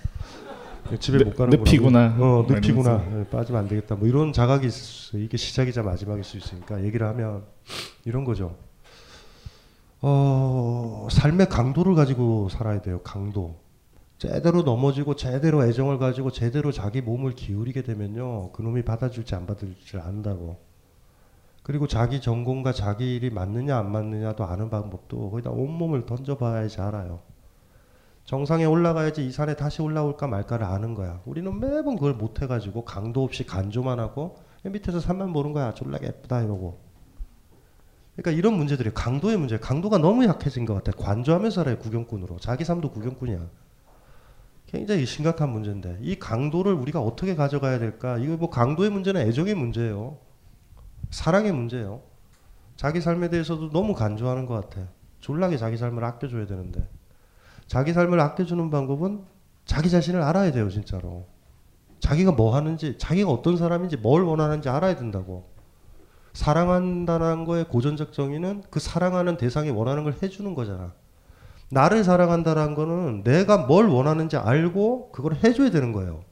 집에 0.98 1.18
늪- 1.18 1.24
못 1.26 1.36
가는 1.36 1.58
늪이구나. 1.62 2.16
어 2.18 2.46
늪이구나. 2.48 2.90
이러면서. 2.90 3.20
예, 3.20 3.24
빠지면 3.30 3.60
안 3.62 3.68
되겠다. 3.68 3.94
뭐 3.96 4.08
이런 4.08 4.32
자각이 4.32 4.66
있을 4.66 4.78
수 4.82 5.08
있어요. 5.16 5.22
이게 5.24 5.36
시작이자 5.36 5.82
마지막일 5.82 6.24
수 6.24 6.38
있으니까 6.38 6.82
얘기를 6.82 7.06
하면 7.08 7.44
이런 8.06 8.24
거죠. 8.24 8.56
어, 10.00 11.06
삶의 11.10 11.50
강도를 11.50 11.94
가지고 11.94 12.48
살아야 12.48 12.80
돼요. 12.80 13.00
강도. 13.04 13.54
제대로 14.20 14.60
넘어지고 14.60 15.16
제대로 15.16 15.64
애정을 15.64 15.96
가지고 15.96 16.30
제대로 16.30 16.70
자기 16.72 17.00
몸을 17.00 17.32
기울이게 17.32 17.82
되면요. 17.82 18.52
그놈이 18.52 18.84
받아줄지 18.84 19.34
안 19.34 19.46
받아줄지 19.46 19.96
안다고. 19.96 20.58
그리고 21.62 21.86
자기 21.86 22.20
전공과 22.20 22.74
자기 22.74 23.16
일이 23.16 23.30
맞느냐 23.30 23.78
안 23.78 23.90
맞느냐도 23.90 24.44
아는 24.44 24.68
방법도 24.68 25.30
거기다 25.30 25.48
온몸을 25.48 26.04
던져봐야지 26.04 26.82
알아요. 26.82 27.22
정상에 28.26 28.66
올라가야지 28.66 29.26
이 29.26 29.32
산에 29.32 29.56
다시 29.56 29.80
올라올까 29.80 30.26
말까를 30.26 30.66
아는 30.66 30.94
거야. 30.94 31.22
우리는 31.24 31.58
매번 31.58 31.94
그걸 31.94 32.12
못 32.12 32.42
해가지고 32.42 32.84
강도 32.84 33.24
없이 33.24 33.46
간조만 33.46 33.98
하고 34.00 34.36
밑에서 34.64 35.00
산만 35.00 35.32
보는 35.32 35.54
거야. 35.54 35.72
졸라 35.72 35.98
예쁘다 36.02 36.42
이러고. 36.42 36.78
그러니까 38.16 38.38
이런 38.38 38.52
문제들이 38.52 38.90
강도의 38.92 39.38
문제. 39.38 39.58
강도가 39.58 39.96
너무 39.96 40.26
약해진 40.26 40.66
것 40.66 40.74
같아. 40.74 40.92
관조하면서 40.92 41.54
살아요 41.54 41.78
구경꾼으로. 41.78 42.38
자기 42.38 42.66
삶도 42.66 42.90
구경꾼이야. 42.90 43.69
굉장히 44.70 45.04
심각한 45.04 45.50
문제인데 45.50 45.98
이 46.00 46.16
강도를 46.16 46.72
우리가 46.72 47.00
어떻게 47.00 47.34
가져가야 47.34 47.80
될까? 47.80 48.18
이거 48.18 48.36
뭐 48.36 48.50
강도의 48.50 48.90
문제는 48.90 49.20
애정의 49.22 49.54
문제예요. 49.56 50.18
사랑의 51.10 51.50
문제예요. 51.50 52.02
자기 52.76 53.00
삶에 53.00 53.30
대해서도 53.30 53.70
너무 53.70 53.94
간조하는 53.94 54.46
것 54.46 54.54
같아. 54.54 54.86
졸라게 55.20 55.56
자기 55.56 55.76
삶을 55.76 56.04
아껴줘야 56.04 56.46
되는데 56.46 56.88
자기 57.66 57.92
삶을 57.92 58.20
아껴주는 58.20 58.70
방법은 58.70 59.24
자기 59.64 59.90
자신을 59.90 60.22
알아야 60.22 60.52
돼요, 60.52 60.70
진짜로. 60.70 61.26
자기가 61.98 62.32
뭐 62.32 62.54
하는지, 62.54 62.96
자기가 62.96 63.28
어떤 63.28 63.56
사람인지, 63.56 63.96
뭘 63.98 64.22
원하는지 64.22 64.68
알아야 64.68 64.96
된다고. 64.96 65.50
사랑한다는 66.32 67.44
거의 67.44 67.64
고전적 67.64 68.12
정의는 68.12 68.62
그 68.70 68.78
사랑하는 68.80 69.36
대상이 69.36 69.70
원하는 69.70 70.04
걸 70.04 70.14
해주는 70.22 70.54
거잖아. 70.54 70.94
나를 71.70 72.04
사랑한다는 72.04 72.74
거는 72.74 73.22
내가 73.22 73.58
뭘 73.58 73.86
원하는지 73.86 74.36
알고 74.36 75.12
그걸 75.12 75.36
해줘야 75.42 75.70
되는 75.70 75.92
거예요. 75.92 76.24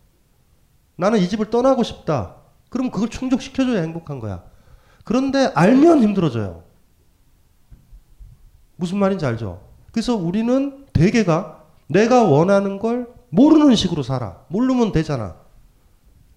나는 0.96 1.20
이 1.20 1.28
집을 1.28 1.50
떠나고 1.50 1.84
싶다. 1.84 2.36
그럼 2.70 2.90
그걸 2.90 3.08
충족시켜줘야 3.08 3.82
행복한 3.82 4.18
거야. 4.18 4.42
그런데 5.04 5.50
알면 5.54 6.02
힘들어져요. 6.02 6.64
무슨 8.76 8.98
말인지 8.98 9.24
알죠? 9.24 9.62
그래서 9.92 10.16
우리는 10.16 10.86
대개가 10.92 11.64
내가 11.86 12.24
원하는 12.24 12.78
걸 12.78 13.08
모르는 13.30 13.74
식으로 13.74 14.02
살아. 14.02 14.40
모르면 14.48 14.92
되잖아. 14.92 15.36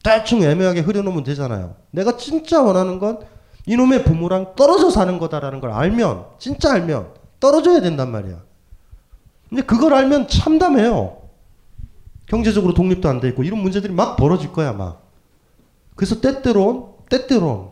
대충 0.04 0.41
애매하게 0.41 0.82
흐려놓으면 0.82 1.24
되잖아요. 1.24 1.76
내가 1.91 2.18
진짜 2.18 2.62
원하는 2.62 2.99
건 2.99 3.20
이놈의 3.66 4.04
부모랑 4.04 4.56
떨어져 4.56 4.89
사는 4.89 5.20
거다라는 5.20 5.60
걸 5.60 5.72
알면, 5.72 6.26
진짜 6.39 6.74
알면 6.74 7.14
떨어져야 7.39 7.82
된단 7.82 8.12
말이야. 8.12 8.51
근데 9.52 9.64
그걸 9.64 9.93
알면 9.93 10.30
참담해요. 10.30 11.18
경제적으로 12.26 12.74
독립도 12.74 13.10
안 13.10 13.20
돼 13.20 13.28
있고 13.28 13.43
이런 13.43 13.60
문제들이 13.60 13.91
막 13.91 14.16
벌어질 14.16 14.54
거야, 14.54 14.72
막. 14.72 15.12
그래서 15.97 16.22
때때론, 16.22 16.93
때때론 17.10 17.72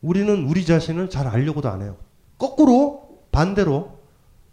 우리는 0.00 0.46
우리 0.46 0.64
자신을 0.64 1.10
잘 1.10 1.26
알려고도 1.26 1.68
안 1.68 1.82
해요. 1.82 1.96
거꾸로 2.38 3.18
반대로 3.32 3.98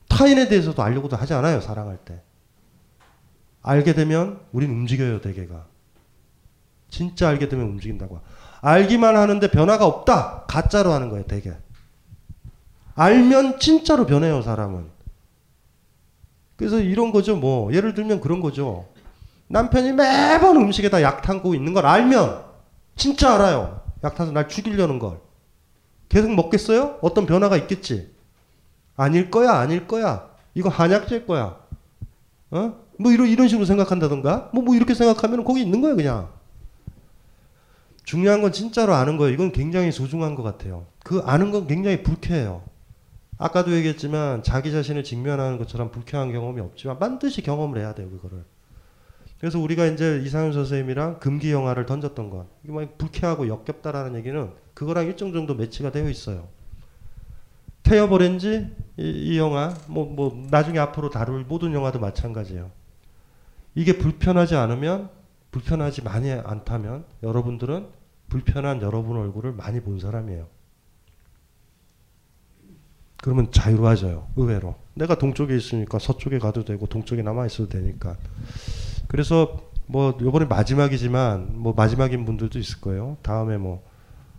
타인에 0.09 0.49
대해서도 0.49 0.83
알려고도 0.83 1.15
하지 1.15 1.33
않아요, 1.35 1.61
사랑할 1.61 1.95
때. 2.03 2.21
알게 3.61 3.93
되면 3.93 4.41
우린 4.51 4.69
움직여요, 4.71 5.21
대개가. 5.21 5.67
진짜 6.89 7.29
알게 7.29 7.47
되면 7.47 7.65
움직인다고. 7.65 8.19
알기만 8.59 9.15
하는데 9.15 9.49
변화가 9.49 9.85
없다. 9.85 10.43
가짜로 10.49 10.91
하는 10.91 11.07
거예요, 11.07 11.23
대개. 11.27 11.53
알면 12.95 13.59
진짜로 13.59 14.05
변해요, 14.05 14.41
사람은. 14.41 14.96
그래서 16.57 16.79
이런 16.79 17.11
거죠, 17.11 17.35
뭐. 17.37 17.71
예를 17.73 17.93
들면 17.93 18.19
그런 18.19 18.41
거죠. 18.41 18.87
남편이 19.47 19.93
매번 19.93 20.57
음식에다 20.57 21.01
약 21.01 21.21
타고 21.21 21.55
있는 21.55 21.73
걸 21.73 21.85
알면 21.85 22.43
진짜 22.95 23.35
알아요. 23.35 23.81
약 24.03 24.15
타서 24.15 24.31
날 24.31 24.49
죽이려는 24.49 24.99
걸. 24.99 25.19
계속 26.09 26.31
먹겠어요? 26.33 26.97
어떤 27.01 27.25
변화가 27.25 27.55
있겠지. 27.57 28.11
아닐 28.95 29.29
거야, 29.29 29.53
아닐 29.53 29.87
거야. 29.87 30.29
이거 30.55 30.69
한약제일 30.69 31.27
거야. 31.27 31.57
어? 32.51 32.73
뭐 32.99 33.11
이런 33.11 33.27
이런 33.27 33.47
식으로 33.47 33.65
생각한다던가. 33.65 34.49
뭐 34.53 34.63
뭐 34.63 34.75
이렇게 34.75 34.93
생각하면 34.95 35.43
거기 35.43 35.61
있는 35.61 35.81
거예요, 35.81 35.95
그냥. 35.95 36.29
중요한 38.03 38.41
건 38.41 38.51
진짜로 38.51 38.93
아는 38.95 39.17
거예요. 39.17 39.33
이건 39.33 39.51
굉장히 39.51 39.91
소중한 39.91 40.33
것 40.33 40.41
같아요. 40.41 40.85
그 41.03 41.21
아는 41.25 41.51
건 41.51 41.67
굉장히 41.67 42.03
불쾌해요. 42.03 42.63
아까도 43.37 43.73
얘기했지만 43.75 44.43
자기 44.43 44.71
자신을 44.71 45.03
직면하는 45.03 45.57
것처럼 45.57 45.91
불쾌한 45.91 46.31
경험이 46.31 46.61
없지만 46.61 46.97
반드시 46.99 47.41
경험을 47.41 47.77
해야 47.79 47.93
돼요, 47.93 48.09
그거를. 48.09 48.43
그래서 49.39 49.59
우리가 49.59 49.85
이제 49.85 50.19
이상윤 50.23 50.53
선생님이랑 50.53 51.19
금기 51.19 51.51
영화를 51.51 51.85
던졌던 51.85 52.29
건 52.31 52.47
이게 52.63 52.73
막 52.73 52.97
불쾌하고 52.97 53.47
역겹다라는 53.47 54.15
얘기는 54.15 54.51
그거랑 54.73 55.05
일정 55.05 55.31
정도 55.31 55.53
매치가 55.53 55.91
되어 55.91 56.09
있어요. 56.09 56.47
태엽 57.83 58.11
오렌지 58.11 58.67
이, 58.97 59.09
이 59.09 59.37
영화 59.37 59.73
뭐 59.87 60.05
뭐 60.05 60.47
나중에 60.49 60.79
앞으로 60.79 61.09
다룰 61.09 61.45
모든 61.45 61.73
영화도 61.73 61.99
마찬가지예요. 61.99 62.71
이게 63.75 63.97
불편하지 63.97 64.55
않으면 64.55 65.09
불편하지 65.51 66.03
많이 66.03 66.31
않다면 66.31 67.05
여러분들은 67.23 67.87
불편한 68.29 68.81
여러분 68.81 69.17
얼굴을 69.17 69.53
많이 69.53 69.79
본 69.81 69.99
사람이에요. 69.99 70.47
그러면 73.21 73.51
자유로워져요. 73.51 74.27
의외로. 74.35 74.75
내가 74.93 75.17
동쪽에 75.17 75.55
있으니까 75.55 75.99
서쪽에 75.99 76.39
가도 76.39 76.63
되고 76.63 76.85
동쪽에 76.85 77.21
남아 77.21 77.45
있어도 77.47 77.69
되니까. 77.69 78.17
그래서 79.07 79.69
뭐 79.85 80.17
요번에 80.21 80.45
마지막이지만 80.45 81.59
뭐 81.59 81.73
마지막인 81.73 82.25
분들도 82.25 82.59
있을 82.59 82.81
거예요. 82.81 83.17
다음에 83.21 83.57
뭐, 83.57 83.83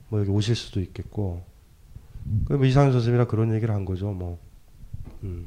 뭐 0.09 0.21
여기 0.21 0.31
오실 0.31 0.55
수도 0.55 0.81
있겠고. 0.81 1.45
그 2.47 2.67
이상현 2.67 2.93
선생님이랑 2.93 3.27
그런 3.29 3.55
얘기를 3.55 3.75
한 3.75 3.85
거죠. 3.85 4.11
뭐, 4.11 4.39
음, 5.23 5.47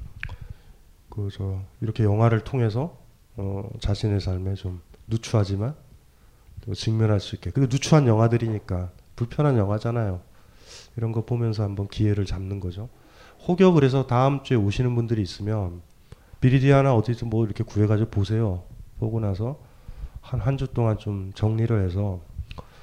그저 1.10 1.62
이렇게 1.80 2.04
영화를 2.04 2.44
통해서 2.44 2.98
어, 3.38 3.70
자신의 3.80 4.20
삶에 4.20 4.56
좀 4.56 4.82
누추하지만 5.08 5.76
또 6.62 6.74
직면할 6.74 7.20
수 7.20 7.36
있게. 7.36 7.52
그 7.52 7.62
누추한 7.62 8.08
영화들이니까 8.08 8.92
불편한 9.16 9.58
영화잖아요. 9.58 10.22
이런 10.98 11.12
거 11.12 11.26
보면서 11.26 11.64
한번 11.64 11.88
기회를 11.88 12.26
잡는 12.26 12.60
거죠. 12.60 12.90
혹여 13.48 13.72
그래서 13.72 14.08
다음 14.08 14.44
주에 14.44 14.58
오시는 14.58 14.96
분들이 14.96 15.22
있으면 15.22 15.82
비리디아나 16.39 16.94
어디서 16.96 17.26
뭐 17.26 17.46
이렇게 17.46 17.64
구해가지고 17.64 18.10
보세요. 18.12 18.64
보고 19.00 19.20
나서 19.20 19.60
한 20.22 20.39
한 20.42 20.58
주 20.58 20.68
동안 20.68 20.98
좀 20.98 21.32
정리를 21.34 21.84
해서 21.86 22.22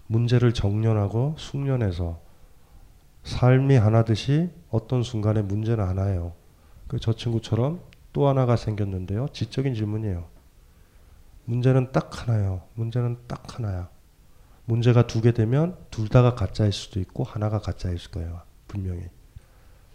문제를 0.09 0.53
정연하고 0.55 1.35
숙련해서 1.39 2.21
삶이 3.25 3.77
하나듯이 3.77 4.51
어떤 4.71 5.03
순간에 5.03 5.43
문제는 5.43 5.85
하나예요. 5.85 6.33
그 6.89 6.99
저 6.99 7.13
친구처럼 7.15 7.81
또 8.13 8.29
하나가 8.29 8.57
생겼는데요. 8.57 9.29
지적인 9.33 9.75
질문이에요. 9.75 10.27
문제는 11.45 11.93
딱 11.93 12.11
하나예요. 12.29 12.63
문제는 12.75 13.19
딱 13.29 13.59
하나야. 13.59 13.89
문제가 14.65 15.07
두 15.07 15.21
개 15.23 15.33
되면 15.33 15.77
둘 15.91 16.09
다가 16.09 16.35
가짜일 16.35 16.73
수도 16.73 17.01
있고 17.01 17.25
하나가 17.25 17.59
가짜일 17.59 17.99
거예요. 18.11 18.43
분명히. 18.67 19.03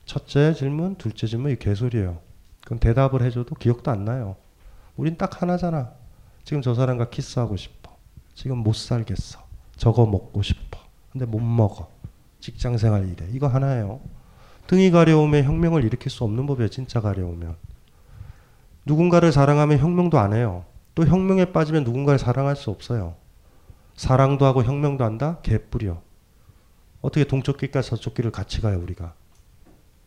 첫째 0.06 0.54
질문, 0.54 0.96
둘째 0.96 1.28
질문 1.28 1.52
이 1.52 1.56
개소리예요. 1.58 2.20
그건 2.62 2.80
대답을 2.80 3.22
해줘도 3.24 3.56
기억도 3.56 3.92
안 3.92 4.06
나요. 4.06 4.36
우린 4.96 5.18
딱 5.18 5.42
하나잖아. 5.42 5.92
지금 6.44 6.62
저 6.62 6.74
사람과 6.74 7.10
키스하고 7.10 7.56
싶어. 7.56 7.96
지금 8.34 8.58
못 8.58 8.76
살겠어. 8.76 9.40
저거 9.78 10.06
먹고 10.06 10.42
싶어. 10.42 10.80
근데 11.12 11.26
못 11.26 11.40
먹어. 11.40 11.90
직장 12.40 12.78
생활 12.78 13.08
이래. 13.08 13.28
이거 13.32 13.48
하나예요. 13.48 14.02
등이 14.68 14.92
가려우면 14.92 15.44
혁명을 15.44 15.84
일으킬 15.84 16.12
수 16.12 16.24
없는 16.24 16.46
법이에요. 16.46 16.70
진짜 16.70 17.02
가려우면. 17.02 17.56
누군가를 18.86 19.32
사랑하면 19.32 19.80
혁명도 19.80 20.20
안 20.20 20.34
해요. 20.34 20.66
또 20.96 21.06
혁명에 21.06 21.46
빠지면 21.46 21.84
누군가를 21.84 22.20
사랑할 22.20 22.56
수 22.56 22.70
없어요. 22.70 23.16
사랑도 23.96 24.46
하고 24.46 24.64
혁명도 24.64 25.04
한다? 25.04 25.40
개뿔이요. 25.44 26.02
어떻게 27.02 27.26
동쪽 27.26 27.58
길과 27.58 27.82
서쪽 27.82 28.14
길을 28.14 28.32
같이 28.32 28.62
가요, 28.62 28.80
우리가. 28.80 29.14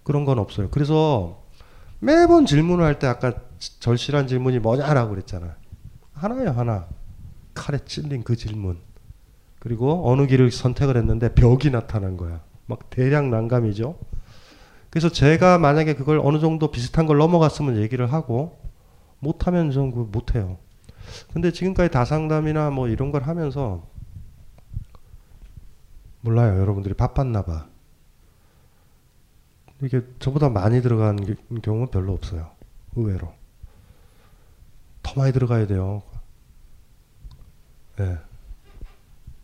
그런 0.07 0.25
건 0.25 0.39
없어요. 0.39 0.69
그래서 0.71 1.43
매번 1.99 2.47
질문을 2.47 2.85
할 2.85 3.01
때 3.01 3.09
아까 3.09 3.35
절실한 3.81 4.29
질문이 4.29 4.61
뭐냐라고 4.61 5.11
그랬잖아요. 5.11 5.51
하나예요, 6.13 6.51
하나. 6.53 6.87
칼에 7.55 7.79
찔린 7.85 8.23
그 8.23 8.37
질문. 8.37 8.79
그리고 9.59 10.09
어느 10.09 10.29
길을 10.29 10.53
선택을 10.53 10.97
했는데 10.97 11.35
벽이 11.35 11.73
나타난 11.73 12.17
거야. 12.17 12.41
막 12.67 12.89
대량 12.89 13.31
난감이죠. 13.31 13.99
그래서 14.91 15.09
제가 15.09 15.59
만약에 15.59 15.95
그걸 15.95 16.21
어느 16.23 16.39
정도 16.39 16.71
비슷한 16.71 17.07
걸 17.07 17.19
넘어갔으면 17.19 17.79
얘기를 17.79 18.13
하고 18.13 18.61
못하면 19.19 19.73
좀 19.73 20.13
못해요. 20.13 20.59
근데 21.33 21.51
지금까지 21.51 21.91
다상담이나 21.91 22.71
뭐 22.71 22.87
이런 22.87 23.11
걸 23.11 23.25
하면서 23.25 23.83
몰라요. 26.21 26.61
여러분들이 26.61 26.95
바빴나 26.95 27.43
봐. 27.43 27.67
이게 29.83 30.03
저보다 30.19 30.49
많이 30.49 30.81
들어간 30.81 31.19
경우는 31.63 31.91
별로 31.91 32.13
없어요. 32.13 32.51
의외로. 32.95 33.33
더 35.03 35.21
많이 35.21 35.33
들어가야 35.33 35.67
돼요. 35.67 36.03
네. 37.97 38.17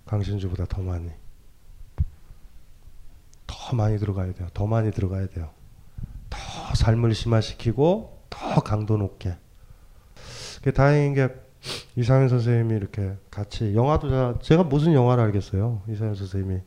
강신주보다 0.07 0.67
더 0.67 0.83
많이. 0.83 1.11
더 3.47 3.77
많이 3.77 3.99
들어가야 3.99 4.33
돼요. 4.33 4.49
더 4.55 4.67
많이 4.67 4.91
들어가야 4.91 5.29
돼요. 5.29 5.51
더 6.31 6.39
삶을 6.75 7.15
심화시키고 7.15 8.27
더 8.31 8.61
강도 8.63 8.97
높게. 8.97 9.37
다행인 10.75 11.15
게 11.15 11.29
이상현 11.97 12.29
선생님이 12.29 12.75
이렇게 12.75 13.17
같이 13.31 13.75
영화도 13.75 14.39
제가 14.41 14.65
무슨 14.65 14.95
영화를 14.95 15.25
알겠어요. 15.25 15.83
이상현 15.89 16.15
선생님이 16.15 16.61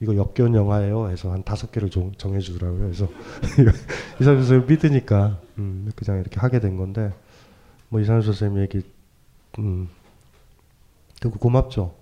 이거 0.00 0.16
역겨운 0.16 0.54
영화예요. 0.54 1.10
해서 1.10 1.30
한 1.30 1.44
다섯 1.44 1.70
개를 1.70 1.90
정해주더라고요. 1.90 2.80
그래서 2.80 3.08
이상현 4.20 4.44
선생님 4.44 4.66
믿으니까 4.66 5.38
음, 5.58 5.90
그냥 5.94 6.20
이렇게 6.20 6.40
하게 6.40 6.58
된 6.58 6.76
건데 6.76 7.12
뭐 7.90 8.00
이상현 8.00 8.22
선생님 8.22 8.62
얘기 8.62 8.82
음, 9.58 9.88
되게 11.20 11.34
고맙죠. 11.38 11.94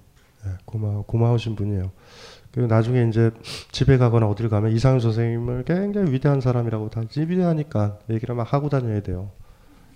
네, 0.44 0.52
고마 0.64 1.02
고마우신 1.02 1.56
분이에요. 1.56 1.90
그리고 2.52 2.68
나중에 2.68 3.08
이제 3.08 3.30
집에 3.72 3.98
가거나 3.98 4.26
어디를 4.28 4.48
가면 4.48 4.72
이상현 4.72 5.00
선생님을 5.00 5.64
굉장히 5.64 6.12
위대한 6.12 6.40
사람이라고 6.40 6.90
다 6.90 7.02
위대하니까 7.16 7.98
얘기를 8.10 8.34
막 8.34 8.52
하고 8.52 8.68
다녀야 8.68 9.00
돼요. 9.00 9.30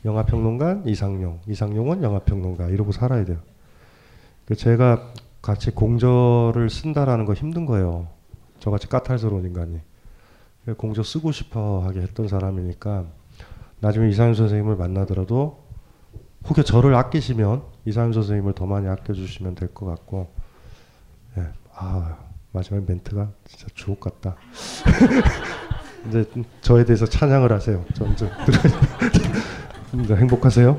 영화평론가 0.05 0.83
이상용, 0.87 1.41
이상용은 1.47 2.03
영화평론가 2.03 2.69
이러고 2.69 2.91
살아야 2.91 3.25
돼요. 3.25 3.39
그 4.45 4.57
제가 4.57 5.13
같이 5.43 5.71
공저를 5.73 6.71
쓴다라는 6.71 7.25
거 7.25 7.35
힘든 7.35 7.67
거예요. 7.67 8.09
저같이 8.61 8.89
까탈스러운 8.89 9.45
인간이. 9.45 9.81
공저 10.77 11.03
쓰고 11.03 11.33
싶어 11.33 11.81
하게 11.85 12.01
했던 12.01 12.29
사람이니까 12.29 13.05
나중에 13.81 14.09
이상윤 14.11 14.35
선생님을 14.35 14.77
만나더라도 14.77 15.61
혹여 16.49 16.63
저를 16.63 16.95
아끼시면 16.95 17.63
이상윤 17.85 18.13
선생님을 18.13 18.53
더 18.55 18.67
많이 18.67 18.87
아껴주시면 18.87 19.57
될 19.57 19.75
것 19.75 19.87
같고 19.87 20.33
예. 21.39 21.49
아 21.75 22.17
마지막 22.53 22.85
멘트가 22.87 23.31
진짜 23.45 23.67
주옥 23.75 23.99
같다. 24.01 24.37
이제 26.09 26.25
저에 26.61 26.85
대해서 26.85 27.07
찬양을 27.07 27.51
하세요. 27.53 27.85
점점 27.95 28.29
네, 29.93 30.15
행복하세요. 30.17 30.77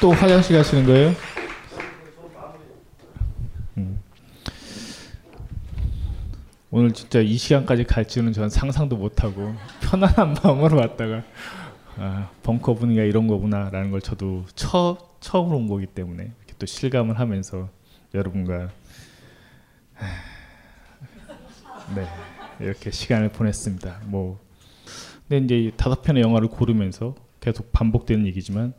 또 0.00 0.12
화장실 0.12 0.56
가시는 0.56 0.86
거예요? 0.86 1.14
음. 3.76 4.00
오늘 6.70 6.92
진짜 6.94 7.20
이 7.20 7.36
시간까지 7.36 7.84
갈지는 7.84 8.32
전 8.32 8.48
상상도 8.48 8.96
못하고 8.96 9.54
편안한 9.82 10.36
마음으로 10.42 10.78
왔다가 10.78 11.22
아, 11.98 12.30
벙커 12.42 12.74
분위기가 12.74 13.04
이런 13.04 13.26
거구나라는 13.26 13.90
걸 13.90 14.00
저도 14.00 14.46
처, 14.54 14.96
처음으로 15.20 15.58
온 15.58 15.68
거기 15.68 15.84
때문에 15.84 16.22
이렇게 16.22 16.54
또 16.58 16.64
실감을 16.64 17.18
하면서 17.18 17.68
여러분과 18.14 18.70
네 21.94 22.06
이렇게 22.58 22.90
시간을 22.90 23.28
보냈습니다. 23.30 24.00
뭐 24.06 24.40
근데 25.28 25.44
이제 25.44 25.76
다섯 25.76 26.00
편의 26.00 26.22
영화를 26.22 26.48
고르면서 26.48 27.14
계속 27.40 27.70
반복되는 27.72 28.26
얘기지만 28.28 28.72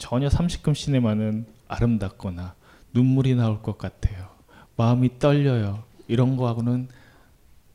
전혀 0.00 0.28
30금 0.28 0.74
시네마는 0.74 1.44
아름답거나 1.68 2.54
눈물이 2.94 3.34
나올 3.34 3.62
것 3.62 3.76
같아요. 3.76 4.30
마음이 4.76 5.18
떨려요. 5.18 5.84
이런 6.08 6.36
거하고는 6.38 6.88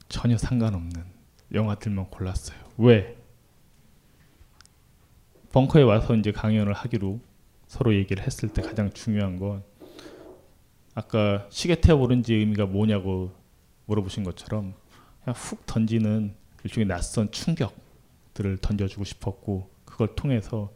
전혀 0.09 0.35
상관없는 0.35 1.03
영화들만 1.53 2.09
골랐어요. 2.09 2.57
왜? 2.77 3.15
벙커에 5.51 5.83
와서 5.83 6.15
이제 6.15 6.31
강연을 6.31 6.73
하기로 6.73 7.19
서로 7.67 7.93
얘기를 7.93 8.25
했을 8.25 8.49
때 8.49 8.63
가장 8.63 8.91
중요한 8.91 9.37
건 9.37 9.63
아까 10.95 11.45
시계 11.51 11.79
태워보는지 11.79 12.33
의미가 12.33 12.65
뭐냐고 12.65 13.35
물어보신 13.85 14.23
것처럼 14.23 14.73
그냥 15.23 15.35
훅 15.37 15.67
던지는 15.67 16.33
일종의 16.63 16.87
낯선 16.87 17.31
충격 17.31 17.75
들을 18.33 18.57
던져주고 18.57 19.03
싶었고 19.03 19.69
그걸 19.85 20.15
통해서 20.15 20.73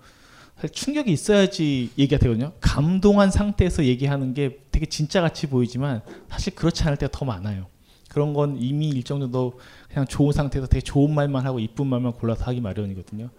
사실 0.59 0.71
충격이 0.71 1.11
있어야지 1.11 1.89
얘기가 1.97 2.19
되거든요. 2.19 2.51
감동한 2.59 3.31
상태에서 3.31 3.85
얘기하는 3.85 4.33
게 4.33 4.59
되게 4.71 4.85
진짜 4.85 5.21
같이 5.21 5.47
보이지만 5.47 6.01
사실 6.27 6.53
그렇지 6.53 6.83
않을 6.83 6.97
때가 6.97 7.09
더 7.17 7.23
많아요. 7.23 7.67
그런 8.09 8.33
건 8.33 8.57
이미 8.59 8.89
일정 8.89 9.21
정도 9.21 9.57
그냥 9.87 10.05
좋은 10.05 10.33
상태에서 10.33 10.67
되게 10.67 10.81
좋은 10.81 11.15
말만 11.15 11.45
하고 11.45 11.59
이쁜 11.59 11.87
말만 11.87 12.13
골라서 12.13 12.43
하기 12.45 12.59
마련이거든요. 12.59 13.29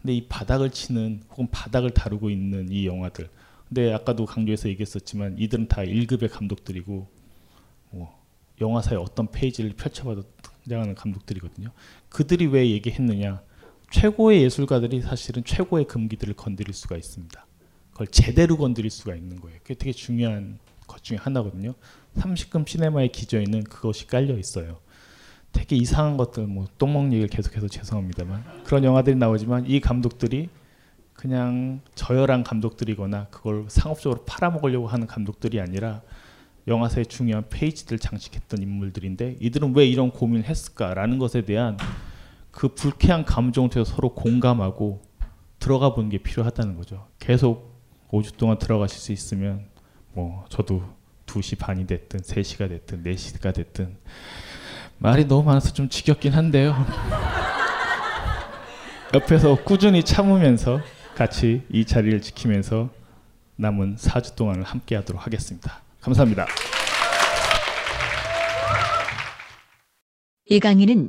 근데 0.00 0.14
이 0.14 0.28
바닥을 0.28 0.70
치는 0.70 1.24
혹은 1.30 1.48
바닥을 1.50 1.90
다루고 1.90 2.30
있는 2.30 2.70
이 2.70 2.86
영화들. 2.86 3.28
근데 3.68 3.92
아까도 3.92 4.24
강조해서 4.24 4.68
얘기했었지만 4.68 5.36
이들은 5.36 5.66
다 5.66 5.82
1급의 5.82 6.30
감독들이고 6.30 7.08
뭐 7.90 8.18
영화사의 8.60 9.00
어떤 9.00 9.28
페이지를 9.32 9.72
펼쳐봐도 9.72 10.22
등장하는 10.62 10.94
감독들이거든요. 10.94 11.70
그들이 12.08 12.46
왜 12.46 12.70
얘기했느냐? 12.70 13.42
최고의 13.90 14.42
예술가들이 14.42 15.00
사실은 15.02 15.44
최고의 15.44 15.86
금기들을 15.86 16.34
건드릴 16.34 16.74
수가 16.74 16.96
있습니다. 16.96 17.46
그걸 17.92 18.06
제대로 18.08 18.56
건드릴 18.56 18.90
수가 18.90 19.14
있는 19.14 19.40
거예요. 19.40 19.58
그게 19.62 19.74
되게 19.74 19.92
중요한 19.92 20.58
것 20.86 21.02
중에 21.02 21.18
하나거든요. 21.18 21.74
30금 22.16 22.66
시네마의 22.66 23.12
기저에는 23.12 23.64
그것이 23.64 24.06
깔려 24.06 24.38
있어요. 24.38 24.78
되게 25.52 25.76
이상한 25.76 26.16
것들 26.16 26.46
뭐 26.46 26.66
똥먹 26.78 27.06
얘기를 27.06 27.28
계속해서 27.28 27.68
죄송합니다만 27.68 28.64
그런 28.64 28.84
영화들이 28.84 29.16
나오지만 29.16 29.66
이 29.66 29.80
감독들이 29.80 30.48
그냥 31.14 31.80
저열한 31.94 32.44
감독들이거나 32.44 33.26
그걸 33.30 33.64
상업적으로 33.68 34.24
팔아먹으려고 34.24 34.86
하는 34.86 35.06
감독들이 35.06 35.60
아니라 35.60 36.02
영화사의 36.68 37.06
중요한 37.06 37.48
페이지들 37.48 37.98
장식했던 37.98 38.62
인물들인데 38.62 39.38
이들은 39.40 39.74
왜 39.74 39.86
이런 39.86 40.10
고민을 40.10 40.44
했을까라는 40.44 41.18
것에 41.18 41.42
대한 41.42 41.76
그 42.58 42.66
불쾌한 42.66 43.24
감정을 43.24 43.70
통해서 43.70 43.94
서로 43.94 44.16
공감하고 44.16 45.00
들어가 45.60 45.94
보는 45.94 46.10
게 46.10 46.18
필요하다는 46.18 46.76
거죠. 46.76 47.06
계속 47.20 47.80
5주 48.10 48.36
동안 48.36 48.58
들어가실 48.58 48.98
수 48.98 49.12
있으면 49.12 49.68
뭐 50.12 50.44
저도 50.48 50.82
2시 51.26 51.56
반이 51.56 51.86
됐든 51.86 52.18
3시가 52.18 52.68
됐든 52.68 53.04
4시가 53.04 53.54
됐든 53.54 53.96
말이 54.98 55.28
너무 55.28 55.44
많아서 55.44 55.72
좀 55.72 55.88
지겹긴 55.88 56.32
한데요. 56.32 56.74
옆에서 59.14 59.62
꾸준히 59.62 60.02
참으면서 60.02 60.80
같이 61.14 61.62
이 61.70 61.84
자리를 61.84 62.20
지키면서 62.20 62.90
남은 63.54 63.94
4주 63.94 64.34
동안을 64.34 64.64
함께 64.64 64.96
하도록 64.96 65.24
하겠습니다. 65.24 65.80
감사합니다. 66.00 66.48
이 70.46 70.58
강의는 70.58 71.08